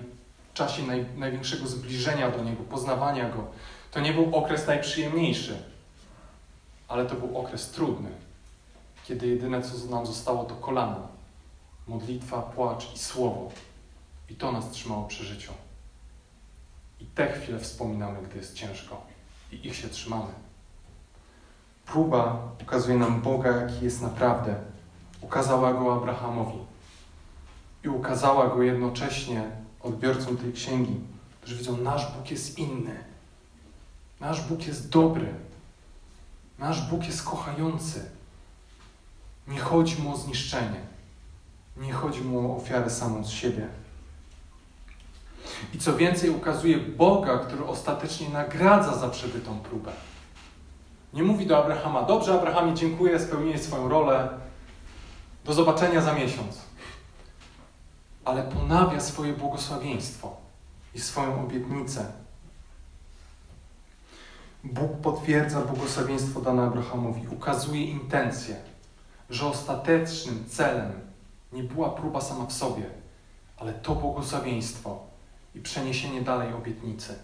czasie 0.53 0.83
naj, 0.83 1.05
największego 1.17 1.67
zbliżenia 1.67 2.31
do 2.31 2.43
Niego, 2.43 2.63
poznawania 2.63 3.29
Go, 3.29 3.45
to 3.91 3.99
nie 3.99 4.13
był 4.13 4.35
okres 4.35 4.67
najprzyjemniejszy, 4.67 5.63
ale 6.87 7.05
to 7.05 7.15
był 7.15 7.37
okres 7.37 7.71
trudny, 7.71 8.09
kiedy 9.03 9.27
jedyne, 9.27 9.61
co 9.61 9.95
nam 9.95 10.05
zostało, 10.05 10.43
to 10.43 10.55
kolana, 10.55 11.07
modlitwa, 11.87 12.41
płacz 12.41 12.95
i 12.95 12.99
słowo. 12.99 13.51
I 14.29 14.35
to 14.35 14.51
nas 14.51 14.71
trzymało 14.71 15.07
przy 15.07 15.25
życiu. 15.25 15.53
I 16.99 17.05
te 17.05 17.31
chwile 17.31 17.59
wspominamy, 17.59 18.21
gdy 18.21 18.37
jest 18.37 18.53
ciężko. 18.53 19.01
I 19.51 19.67
ich 19.67 19.75
się 19.75 19.89
trzymamy. 19.89 20.31
Próba 21.85 22.41
ukazuje 22.61 22.97
nam 22.97 23.21
Boga, 23.21 23.51
jaki 23.51 23.85
jest 23.85 24.01
naprawdę. 24.01 24.55
Ukazała 25.21 25.73
go 25.73 25.93
Abrahamowi. 25.93 26.68
I 27.83 27.87
ukazała 27.89 28.47
go 28.47 28.63
jednocześnie 28.63 29.43
odbiorcom 29.81 30.37
tej 30.37 30.53
księgi, 30.53 30.99
którzy 31.41 31.55
widzą, 31.55 31.77
nasz 31.77 32.11
Bóg 32.11 32.31
jest 32.31 32.59
inny. 32.59 33.03
Nasz 34.19 34.41
Bóg 34.41 34.67
jest 34.67 34.89
dobry. 34.89 35.33
Nasz 36.59 36.89
Bóg 36.89 37.05
jest 37.05 37.23
kochający. 37.23 38.09
Nie 39.47 39.59
chodzi 39.59 40.01
mu 40.01 40.13
o 40.13 40.17
zniszczenie. 40.17 40.81
Nie 41.77 41.93
chodzi 41.93 42.21
mu 42.21 42.51
o 42.51 42.57
ofiarę 42.57 42.89
samą 42.89 43.23
z 43.23 43.29
siebie. 43.29 43.67
I 45.73 45.77
co 45.77 45.95
więcej, 45.95 46.29
ukazuje 46.29 46.77
Boga, 46.77 47.37
który 47.37 47.65
ostatecznie 47.65 48.29
nagradza 48.29 48.97
za 48.97 49.09
przebytą 49.09 49.59
próbę. 49.59 49.91
Nie 51.13 51.23
mówi 51.23 51.45
do 51.45 51.63
Abrahama: 51.63 52.03
Dobrze, 52.03 52.33
Abrahamie, 52.33 52.73
dziękuję, 52.73 53.19
spełniłeś 53.19 53.61
swoją 53.61 53.89
rolę. 53.89 54.29
Do 55.45 55.53
zobaczenia 55.53 56.01
za 56.01 56.13
miesiąc. 56.13 56.57
Ale 58.29 58.43
ponawia 58.43 58.99
swoje 58.99 59.33
błogosławieństwo 59.33 60.37
i 60.95 60.99
swoją 60.99 61.43
obietnicę. 61.45 62.11
Bóg 64.63 64.97
potwierdza 65.01 65.61
błogosławieństwo 65.61 66.41
dane 66.41 66.63
Abrahamowi, 66.63 67.27
ukazuje 67.27 67.85
intencję, 67.85 68.55
że 69.29 69.45
ostatecznym 69.45 70.45
celem 70.49 70.91
nie 71.53 71.63
była 71.63 71.89
próba 71.89 72.21
sama 72.21 72.45
w 72.45 72.53
sobie, 72.53 72.83
ale 73.57 73.73
to 73.73 73.95
błogosławieństwo 73.95 75.03
i 75.55 75.59
przeniesienie 75.59 76.21
dalej 76.21 76.53
obietnicy 76.53 77.15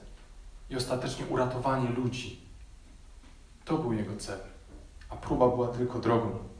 i 0.69 0.75
ostatecznie 0.75 1.25
uratowanie 1.25 1.89
ludzi. 1.89 2.41
To 3.65 3.77
był 3.77 3.93
jego 3.93 4.15
cel, 4.15 4.39
a 5.09 5.15
próba 5.15 5.49
była 5.49 5.67
tylko 5.67 5.99
drogą. 5.99 6.54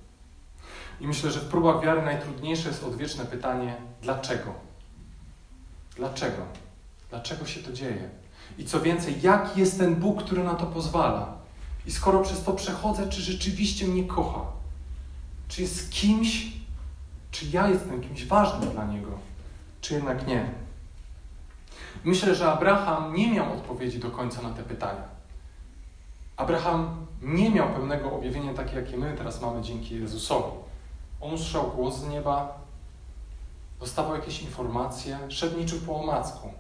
I 0.99 1.07
myślę, 1.07 1.31
że 1.31 1.39
w 1.39 1.47
próbach 1.47 1.83
wiary 1.83 2.01
najtrudniejsze 2.01 2.69
jest 2.69 2.83
odwieczne 2.83 3.25
pytanie: 3.25 3.75
dlaczego? 4.01 4.53
Dlaczego? 5.95 6.41
Dlaczego 7.09 7.45
się 7.45 7.59
to 7.63 7.73
dzieje? 7.73 8.09
I 8.57 8.65
co 8.65 8.81
więcej, 8.81 9.21
jaki 9.21 9.59
jest 9.59 9.77
ten 9.77 9.95
Bóg, 9.95 10.23
który 10.23 10.43
na 10.43 10.53
to 10.53 10.65
pozwala? 10.65 11.37
I 11.85 11.91
skoro 11.91 12.19
przez 12.19 12.43
to 12.43 12.53
przechodzę, 12.53 13.09
czy 13.09 13.21
rzeczywiście 13.21 13.87
mnie 13.87 14.03
kocha? 14.03 14.41
Czy 15.47 15.61
jest 15.61 15.91
kimś, 15.91 16.47
czy 17.31 17.45
ja 17.45 17.69
jestem 17.69 18.01
kimś 18.01 18.25
ważnym 18.25 18.69
dla 18.69 18.85
Niego, 18.85 19.11
czy 19.81 19.93
jednak 19.93 20.27
nie? 20.27 20.49
Myślę, 22.03 22.35
że 22.35 22.51
Abraham 22.51 23.15
nie 23.15 23.31
miał 23.31 23.53
odpowiedzi 23.53 23.99
do 23.99 24.11
końca 24.11 24.41
na 24.41 24.49
te 24.49 24.63
pytania. 24.63 25.03
Abraham 26.37 27.05
nie 27.21 27.49
miał 27.49 27.69
pełnego 27.69 28.11
objawienia 28.11 28.53
takie, 28.53 28.75
jakie 28.75 28.97
my 28.97 29.15
teraz 29.17 29.41
mamy 29.41 29.61
dzięki 29.61 29.95
Jezusowi. 29.95 30.57
On 31.21 31.33
usłyszał 31.33 31.71
głos 31.71 31.95
z 31.95 32.07
nieba, 32.07 32.59
dostawał 33.79 34.15
jakieś 34.15 34.41
informacje, 34.41 35.19
szedł 35.29 35.57
niczym 35.57 35.81
po 35.81 35.95
omacku. 35.95 36.53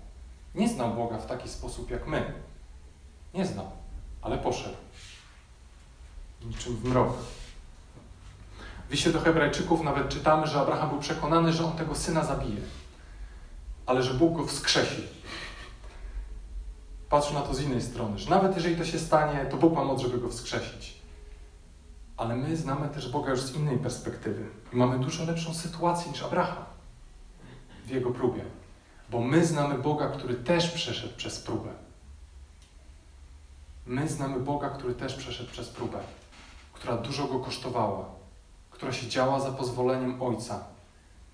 Nie 0.55 0.69
znał 0.69 0.93
Boga 0.93 1.17
w 1.17 1.25
taki 1.25 1.49
sposób 1.49 1.91
jak 1.91 2.07
my. 2.07 2.33
Nie 3.33 3.45
znał, 3.45 3.71
ale 4.21 4.37
poszedł. 4.37 4.75
Niczym 6.45 6.75
w 6.75 6.85
mrok. 6.85 7.13
W 8.89 8.91
liście 8.91 9.11
do 9.11 9.21
Hebrajczyków 9.21 9.81
nawet 9.83 10.09
czytamy, 10.09 10.47
że 10.47 10.59
Abraham 10.59 10.89
był 10.89 10.99
przekonany, 10.99 11.53
że 11.53 11.65
on 11.65 11.71
tego 11.71 11.95
syna 11.95 12.23
zabije, 12.23 12.61
ale 13.85 14.03
że 14.03 14.13
Bóg 14.13 14.37
go 14.37 14.45
wskrzesi. 14.45 15.07
Patrz 17.09 17.31
na 17.31 17.41
to 17.41 17.53
z 17.53 17.61
innej 17.61 17.81
strony, 17.81 18.17
że 18.17 18.29
nawet 18.29 18.55
jeżeli 18.55 18.75
to 18.75 18.85
się 18.85 18.99
stanie, 18.99 19.45
to 19.45 19.57
Bóg 19.57 19.73
ma 19.73 19.83
moc, 19.83 20.01
żeby 20.01 20.17
go 20.17 20.29
wskrzesić. 20.29 21.04
Ale 22.17 22.35
my 22.35 22.57
znamy 22.57 22.89
też 22.89 23.11
Boga 23.11 23.31
już 23.31 23.41
z 23.41 23.55
innej 23.55 23.77
perspektywy 23.77 24.45
i 24.73 24.75
mamy 24.75 24.99
dużo 24.99 25.25
lepszą 25.25 25.53
sytuację 25.53 26.11
niż 26.11 26.23
Abraham 26.23 26.65
w 27.85 27.89
jego 27.89 28.11
próbie. 28.11 28.45
Bo 29.09 29.21
my 29.21 29.45
znamy 29.45 29.77
Boga, 29.77 30.09
który 30.09 30.35
też 30.35 30.71
przeszedł 30.71 31.15
przez 31.17 31.39
próbę. 31.39 31.69
My 33.85 34.07
znamy 34.09 34.39
Boga, 34.39 34.69
który 34.69 34.93
też 34.93 35.15
przeszedł 35.15 35.51
przez 35.51 35.69
próbę, 35.69 35.99
która 36.73 36.97
dużo 36.97 37.27
go 37.27 37.39
kosztowała, 37.39 38.05
która 38.71 38.91
się 38.91 39.07
działa 39.07 39.39
za 39.39 39.51
pozwoleniem 39.51 40.21
Ojca, 40.21 40.63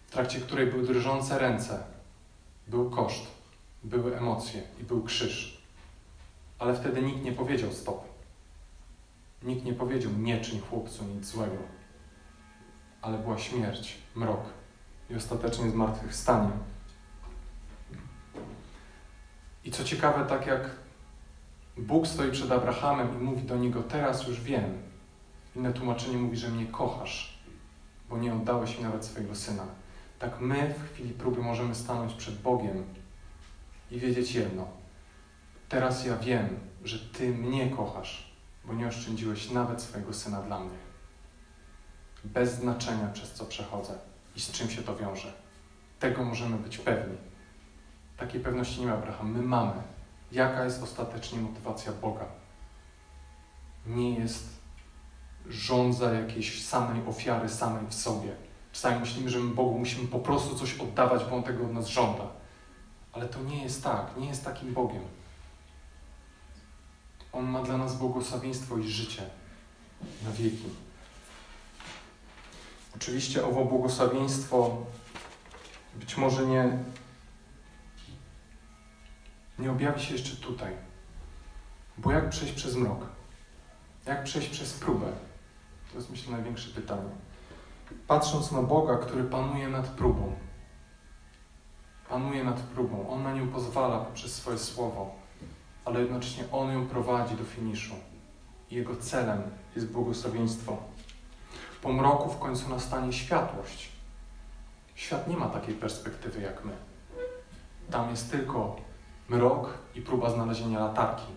w 0.07 0.11
trakcie 0.11 0.41
której 0.41 0.67
były 0.67 0.83
drżące 0.83 1.39
ręce, 1.39 1.83
był 2.67 2.89
koszt, 2.89 3.27
były 3.83 4.17
emocje 4.17 4.63
i 4.81 4.83
był 4.83 5.03
krzyż. 5.03 5.61
Ale 6.59 6.75
wtedy 6.75 7.01
nikt 7.01 7.23
nie 7.23 7.31
powiedział 7.31 7.73
stop. 7.73 8.10
Nikt 9.43 9.65
nie 9.65 9.73
powiedział 9.73 10.11
nie 10.11 10.41
czyń 10.41 10.59
chłopcu 10.59 11.05
nic 11.05 11.25
złego. 11.25 11.57
Ale 13.01 13.17
była 13.17 13.37
śmierć, 13.37 13.97
mrok 14.15 14.41
i 15.09 15.15
ostatecznie 15.15 15.69
zmartwychwstanie. 15.69 16.51
I 19.63 19.71
co 19.71 19.83
ciekawe, 19.83 20.25
tak 20.25 20.47
jak 20.47 20.69
Bóg 21.77 22.07
stoi 22.07 22.31
przed 22.31 22.51
Abrahamem 22.51 23.21
i 23.21 23.23
mówi 23.23 23.43
do 23.43 23.57
niego: 23.57 23.83
Teraz 23.83 24.27
już 24.27 24.41
wiem. 24.41 24.77
Inne 25.55 25.73
tłumaczenie 25.73 26.17
mówi, 26.17 26.37
że 26.37 26.49
mnie 26.49 26.65
kochasz, 26.65 27.39
bo 28.09 28.17
nie 28.17 28.33
oddałeś 28.33 28.77
mi 28.77 28.83
nawet 28.83 29.05
swojego 29.05 29.35
syna. 29.35 29.65
Tak 30.19 30.39
my 30.39 30.73
w 30.73 30.93
chwili 30.93 31.13
próby 31.13 31.41
możemy 31.41 31.75
stanąć 31.75 32.13
przed 32.13 32.41
Bogiem 32.41 32.83
i 33.91 33.99
wiedzieć 33.99 34.35
jedno: 34.35 34.67
Teraz 35.69 36.05
ja 36.05 36.17
wiem, 36.17 36.59
że 36.83 36.99
Ty 36.99 37.29
mnie 37.29 37.69
kochasz, 37.69 38.30
bo 38.65 38.73
nie 38.73 38.87
oszczędziłeś 38.87 39.51
nawet 39.51 39.81
swojego 39.81 40.13
syna 40.13 40.41
dla 40.41 40.59
mnie. 40.59 40.77
Bez 42.23 42.55
znaczenia, 42.55 43.07
przez 43.07 43.31
co 43.31 43.45
przechodzę 43.45 43.93
i 44.35 44.39
z 44.41 44.51
czym 44.51 44.69
się 44.69 44.81
to 44.81 44.95
wiąże. 44.95 45.33
Tego 45.99 46.23
możemy 46.23 46.57
być 46.57 46.77
pewni. 46.77 47.17
Takiej 48.17 48.41
pewności 48.41 48.81
nie 48.81 48.87
ma 48.87 48.93
Abraham. 48.93 49.31
My 49.31 49.41
mamy. 49.41 49.73
Jaka 50.31 50.65
jest 50.65 50.83
ostatecznie 50.83 51.39
motywacja 51.39 51.91
Boga? 51.91 52.25
Nie 53.87 54.19
jest 54.19 54.61
żądza 55.49 56.13
jakiejś 56.13 56.65
samej 56.65 57.07
ofiary, 57.07 57.49
samej 57.49 57.87
w 57.87 57.93
sobie. 57.93 58.35
Czasami 58.71 58.99
myślimy, 58.99 59.29
że 59.29 59.39
my 59.39 59.55
Bogu 59.55 59.79
musimy 59.79 60.07
po 60.07 60.19
prostu 60.19 60.55
coś 60.55 60.79
oddawać, 60.79 61.25
bo 61.29 61.35
On 61.35 61.43
tego 61.43 61.65
od 61.65 61.73
nas 61.73 61.87
żąda. 61.87 62.23
Ale 63.13 63.25
to 63.25 63.39
nie 63.39 63.63
jest 63.63 63.83
tak. 63.83 64.17
Nie 64.17 64.27
jest 64.27 64.45
takim 64.45 64.73
Bogiem. 64.73 65.03
On 67.33 67.45
ma 67.45 67.61
dla 67.63 67.77
nas 67.77 67.97
błogosławieństwo 67.97 68.77
i 68.77 68.87
życie 68.87 69.29
na 70.25 70.31
wieki. 70.31 70.69
Oczywiście 72.95 73.45
owo 73.45 73.65
błogosławieństwo 73.65 74.77
być 75.95 76.17
może 76.17 76.45
nie, 76.45 76.77
nie 79.59 79.71
objawi 79.71 80.01
się 80.01 80.13
jeszcze 80.13 80.35
tutaj. 80.35 80.73
Bo 81.97 82.11
jak 82.11 82.29
przejść 82.29 82.53
przez 82.53 82.75
mrok? 82.75 83.05
Jak 84.05 84.23
przejść 84.23 84.49
przez 84.49 84.73
próbę? 84.73 85.11
To 85.91 85.97
jest 85.97 86.09
myślę 86.09 86.31
największe 86.31 86.69
pytanie. 86.69 87.09
Patrząc 88.07 88.51
na 88.51 88.61
Boga, 88.61 88.97
który 88.97 89.23
panuje 89.23 89.67
nad 89.67 89.87
próbą. 89.87 90.35
Panuje 92.09 92.43
nad 92.43 92.59
próbą. 92.59 93.09
On 93.09 93.23
na 93.23 93.33
nią 93.33 93.47
pozwala 93.47 93.99
poprzez 93.99 94.35
swoje 94.35 94.57
słowo, 94.57 95.15
ale 95.85 95.99
jednocześnie 95.99 96.43
On 96.51 96.73
ją 96.73 96.87
prowadzi 96.87 97.35
do 97.35 97.43
finiszu. 97.43 97.95
Jego 98.71 98.95
celem 98.95 99.41
jest 99.75 99.91
błogosławieństwo. 99.91 100.77
Po 101.81 101.93
mroku 101.93 102.29
w 102.29 102.39
końcu 102.39 102.69
nastanie 102.69 103.13
światłość. 103.13 103.89
Świat 104.95 105.27
nie 105.27 105.37
ma 105.37 105.49
takiej 105.49 105.75
perspektywy 105.75 106.41
jak 106.41 106.65
my. 106.65 106.71
Tam 107.91 108.09
jest 108.09 108.31
tylko 108.31 108.75
mrok 109.29 109.77
i 109.95 110.01
próba 110.01 110.29
znalezienia 110.29 110.79
latarki. 110.79 111.31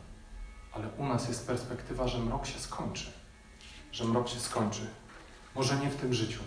Ale 0.72 0.88
u 0.99 1.07
nas 1.07 1.28
jest 1.28 1.47
perspektywa, 1.47 2.09
że 2.09 2.18
mrok 2.18 2.47
się 2.47 2.59
skończy. 2.59 3.12
Że 3.92 4.05
mrok 4.05 4.28
się 4.28 4.40
skończy. 4.40 4.86
Może 5.55 5.76
nie 5.76 5.90
w 5.90 5.97
tym 5.97 6.14
życiu. 6.14 6.42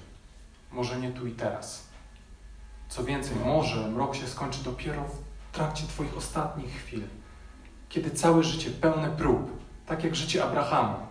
Może 0.71 0.99
nie 0.99 1.11
tu 1.11 1.27
i 1.27 1.31
teraz. 1.31 1.87
Co 2.89 3.03
więcej, 3.03 3.35
może 3.45 3.87
mrok 3.87 4.15
się 4.15 4.27
skończy 4.27 4.63
dopiero 4.63 5.03
w 5.03 5.55
trakcie 5.55 5.87
Twoich 5.87 6.17
ostatnich 6.17 6.71
chwil. 6.71 7.03
Kiedy 7.89 8.11
całe 8.11 8.43
życie 8.43 8.71
pełne 8.71 9.09
prób, 9.09 9.51
tak 9.85 10.03
jak 10.03 10.15
życie 10.15 10.43
Abrahama, 10.43 11.07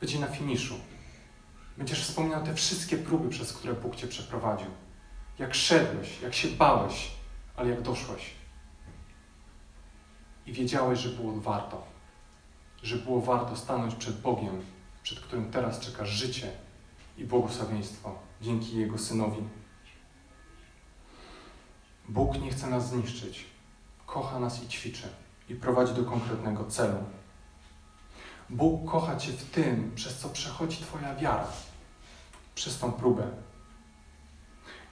będzie 0.00 0.18
na 0.18 0.26
finiszu. 0.26 0.74
Będziesz 1.78 2.02
wspominał 2.02 2.44
te 2.44 2.54
wszystkie 2.54 2.96
próby, 2.96 3.28
przez 3.28 3.52
które 3.52 3.74
Bóg 3.74 3.96
Cię 3.96 4.06
przeprowadził. 4.06 4.68
Jak 5.38 5.54
szedłeś, 5.54 6.20
jak 6.20 6.34
się 6.34 6.48
bałeś, 6.48 7.10
ale 7.56 7.70
jak 7.70 7.82
doszłeś. 7.82 8.30
I 10.46 10.52
wiedziałeś, 10.52 10.98
że 10.98 11.08
było 11.08 11.40
warto. 11.40 11.86
Że 12.82 12.96
było 12.96 13.20
warto 13.20 13.56
stanąć 13.56 13.94
przed 13.94 14.20
Bogiem, 14.20 14.62
przed 15.02 15.20
którym 15.20 15.50
teraz 15.50 15.80
czeka 15.80 16.04
życie 16.04 16.52
i 17.18 17.24
błogosławieństwo 17.24 18.18
dzięki 18.40 18.76
Jego 18.76 18.98
Synowi. 18.98 19.42
Bóg 22.08 22.40
nie 22.40 22.50
chce 22.50 22.66
nas 22.66 22.88
zniszczyć. 22.88 23.44
Kocha 24.06 24.40
nas 24.40 24.62
i 24.62 24.68
ćwiczy 24.68 25.08
i 25.48 25.54
prowadzi 25.54 25.94
do 25.94 26.04
konkretnego 26.04 26.64
celu. 26.64 26.98
Bóg 28.50 28.90
kocha 28.90 29.16
Cię 29.16 29.32
w 29.32 29.50
tym, 29.50 29.92
przez 29.94 30.18
co 30.18 30.28
przechodzi 30.28 30.76
Twoja 30.76 31.14
wiara, 31.14 31.46
przez 32.54 32.78
tą 32.78 32.92
próbę. 32.92 33.30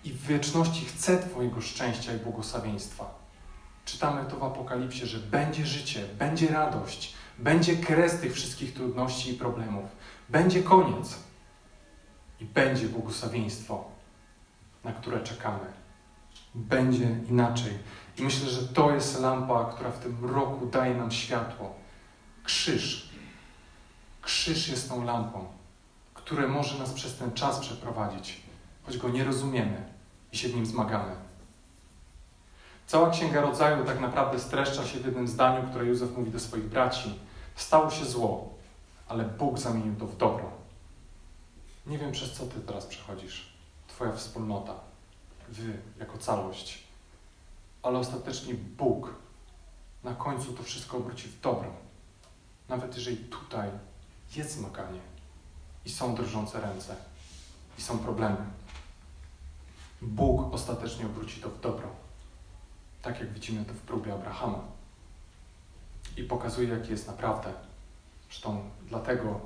I 0.05 0.13
w 0.13 0.27
wieczności 0.27 0.85
chce 0.85 1.19
Twojego 1.19 1.61
szczęścia 1.61 2.15
i 2.15 2.19
błogosławieństwa. 2.19 3.15
Czytamy 3.85 4.31
to 4.31 4.37
w 4.37 4.45
Apokalipsie, 4.45 5.07
że 5.07 5.19
będzie 5.19 5.67
życie, 5.67 6.05
będzie 6.19 6.49
radość, 6.49 7.15
będzie 7.39 7.77
kres 7.77 8.21
tych 8.21 8.35
wszystkich 8.35 8.75
trudności 8.75 9.31
i 9.31 9.35
problemów, 9.35 9.85
będzie 10.29 10.63
koniec 10.63 11.19
i 12.41 12.45
będzie 12.45 12.89
błogosławieństwo, 12.89 13.85
na 14.85 14.93
które 14.93 15.21
czekamy. 15.21 15.67
Będzie 16.55 17.21
inaczej. 17.29 17.73
I 18.19 18.23
myślę, 18.23 18.51
że 18.51 18.69
to 18.69 18.91
jest 18.91 19.21
lampa, 19.21 19.65
która 19.65 19.91
w 19.91 19.99
tym 19.99 20.25
roku 20.25 20.67
daje 20.67 20.95
nam 20.95 21.11
światło. 21.11 21.75
Krzyż. 22.45 23.11
Krzyż 24.23 24.69
jest 24.69 24.89
tą 24.89 25.05
lampą, 25.05 25.47
które 26.15 26.49
może 26.49 26.79
nas 26.79 26.93
przez 26.93 27.17
ten 27.17 27.33
czas 27.33 27.59
przeprowadzić, 27.59 28.41
choć 28.87 28.99
go 28.99 29.09
nie 29.09 29.25
rozumiemy 29.25 29.85
i 30.33 30.37
się 30.39 30.49
w 30.49 30.55
nim 30.55 30.67
zmagamy. 30.67 31.17
Cała 32.87 33.11
Księga 33.11 33.41
Rodzaju 33.41 33.85
tak 33.85 34.01
naprawdę 34.01 34.39
streszcza 34.39 34.87
się 34.87 34.99
w 34.99 35.05
jednym 35.05 35.29
zdaniu, 35.29 35.69
które 35.71 35.87
Józef 35.87 36.17
mówi 36.17 36.31
do 36.31 36.41
swoich 36.41 36.65
braci. 36.65 37.19
Stało 37.57 37.91
się 37.91 38.05
zło, 38.05 38.55
ale 39.09 39.25
Bóg 39.25 39.59
zamienił 39.59 39.97
to 39.97 40.07
w 40.07 40.17
dobro. 40.17 40.51
Nie 41.87 41.99
wiem, 41.99 42.13
przez 42.13 42.33
co 42.33 42.47
Ty 42.47 42.61
teraz 42.61 42.87
przechodzisz, 42.87 43.53
Twoja 43.89 44.13
wspólnota, 44.13 44.75
Wy 45.49 45.79
jako 46.01 46.19
całość, 46.19 46.86
ale 47.87 47.99
ostatecznie 47.99 48.55
Bóg 48.55 49.15
na 50.05 50.15
końcu 50.15 50.53
to 50.53 50.63
wszystko 50.63 50.97
obróci 50.97 51.29
w 51.29 51.41
dobro. 51.41 51.71
Nawet 52.69 52.97
jeżeli 52.97 53.17
tutaj 53.17 53.71
jest 54.37 54.53
zmaganie 54.53 55.01
i 55.85 55.91
są 55.91 56.15
drżące 56.15 56.61
ręce 56.61 56.97
i 57.79 57.83
są 57.83 57.99
problemy. 57.99 58.37
Bóg 60.03 60.55
ostatecznie 60.55 61.07
obróci 61.07 61.41
to 61.41 61.51
w 61.51 61.61
dobro. 61.61 61.89
Tak 63.03 63.21
jak 63.21 63.33
widzimy 63.33 63.65
to 63.65 63.73
w 63.73 63.81
próbie 63.81 64.15
Abrahama. 64.15 64.61
I 66.17 66.23
pokazuje, 66.23 66.69
jaki 66.69 66.91
jest 66.91 67.07
naprawdę. 67.07 67.53
Zresztą 68.29 68.71
dlatego 68.89 69.41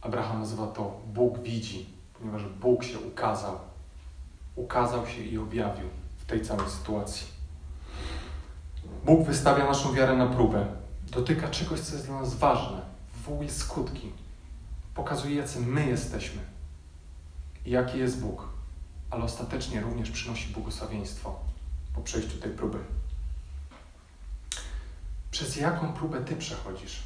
Abraham 0.00 0.40
nazywa 0.40 0.66
to 0.66 1.00
Bóg 1.06 1.38
widzi, 1.38 1.86
ponieważ 2.18 2.42
Bóg 2.42 2.84
się 2.84 2.98
ukazał. 2.98 3.58
Ukazał 4.56 5.06
się 5.06 5.22
i 5.22 5.38
objawił 5.38 5.88
tej 6.28 6.42
całej 6.42 6.70
sytuacji. 6.70 7.26
Bóg 9.04 9.26
wystawia 9.26 9.66
naszą 9.66 9.92
wiarę 9.92 10.16
na 10.16 10.26
próbę. 10.26 10.66
Dotyka 11.10 11.48
czegoś, 11.48 11.80
co 11.80 11.94
jest 11.94 12.06
dla 12.06 12.20
nas 12.20 12.34
ważne. 12.34 12.82
Wywołuje 13.14 13.50
skutki. 13.50 14.12
Pokazuje, 14.94 15.36
jacy 15.36 15.60
my 15.60 15.86
jesteśmy. 15.86 16.42
I 17.64 17.70
jaki 17.70 17.98
jest 17.98 18.20
Bóg. 18.20 18.48
Ale 19.10 19.24
ostatecznie 19.24 19.80
również 19.80 20.10
przynosi 20.10 20.52
błogosławieństwo 20.52 21.40
po 21.94 22.00
przejściu 22.00 22.38
tej 22.38 22.52
próby. 22.52 22.78
Przez 25.30 25.56
jaką 25.56 25.92
próbę 25.92 26.20
Ty 26.20 26.36
przechodzisz? 26.36 27.02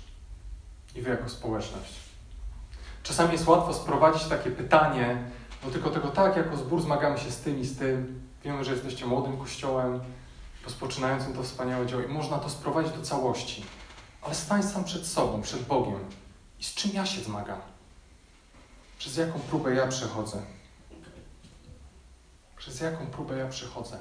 I 0.95 1.03
Wy 1.03 1.11
jako 1.11 1.29
społeczność. 1.29 1.95
Czasami 3.03 3.33
jest 3.33 3.47
łatwo 3.47 3.75
sprowadzić 3.75 4.25
takie 4.25 4.51
pytanie 4.51 5.31
do 5.65 5.71
tylko 5.71 5.91
tego, 5.91 6.09
tak, 6.09 6.37
jako 6.37 6.57
zbór 6.57 6.83
zmagamy 6.83 7.19
się 7.19 7.31
z 7.31 7.41
tym 7.41 7.61
i 7.61 7.65
z 7.65 7.79
tym. 7.79 8.22
Wiemy, 8.45 8.65
że 8.65 8.73
jesteście 8.73 9.07
młodym 9.07 9.37
kościołem, 9.37 10.01
rozpoczynającym 10.65 11.35
to 11.35 11.43
wspaniałe 11.43 11.87
dzieło 11.87 12.03
i 12.03 12.09
można 12.09 12.39
to 12.39 12.51
sprowadzić 12.51 12.93
do 12.93 13.03
całości. 13.03 13.65
Ale 14.23 14.35
stań 14.35 14.63
sam 14.63 14.85
przed 14.85 15.07
sobą, 15.07 15.43
przed 15.43 15.63
Bogiem. 15.63 16.05
I 16.61 16.65
z 16.65 16.75
czym 16.75 16.91
ja 16.95 17.07
się 17.07 17.21
zmagam? 17.21 17.61
Przez 18.99 19.17
jaką 19.17 19.41
próbę 19.41 19.75
ja 19.75 19.87
przechodzę? 19.87 20.43
Przez 22.57 22.81
jaką 22.81 23.07
próbę 23.07 23.39
ja 23.39 23.49
przechodzę? 23.49 23.99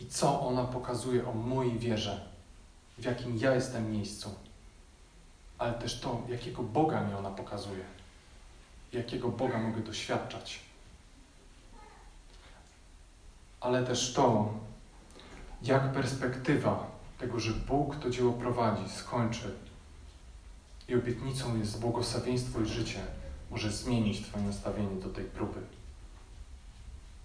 I 0.00 0.06
co 0.06 0.40
ona 0.40 0.64
pokazuje 0.64 1.28
o 1.28 1.32
mojej 1.32 1.78
wierze? 1.78 2.30
W 2.98 3.04
jakim 3.04 3.38
ja 3.38 3.54
jestem 3.54 3.92
miejscu? 3.92 4.34
Ale 5.58 5.72
też 5.72 6.00
to, 6.00 6.22
jakiego 6.28 6.62
Boga 6.62 7.00
mi 7.00 7.14
ona 7.14 7.30
pokazuje. 7.30 7.84
Jakiego 8.92 9.28
Boga 9.28 9.58
mogę 9.58 9.80
doświadczać. 9.80 10.60
Ale 13.60 13.84
też 13.86 14.12
to, 14.12 14.54
jak 15.62 15.92
perspektywa 15.92 16.90
tego, 17.18 17.40
że 17.40 17.52
Bóg 17.52 17.96
to 17.96 18.10
dzieło 18.10 18.32
prowadzi, 18.32 18.88
skończy 18.88 19.54
i 20.88 20.94
obietnicą 20.94 21.58
jest 21.58 21.80
błogosławieństwo 21.80 22.60
i 22.60 22.66
życie, 22.66 23.00
może 23.50 23.70
zmienić 23.70 24.22
Twoje 24.22 24.44
nastawienie 24.44 25.00
do 25.00 25.08
tej 25.08 25.24
próby. 25.24 25.60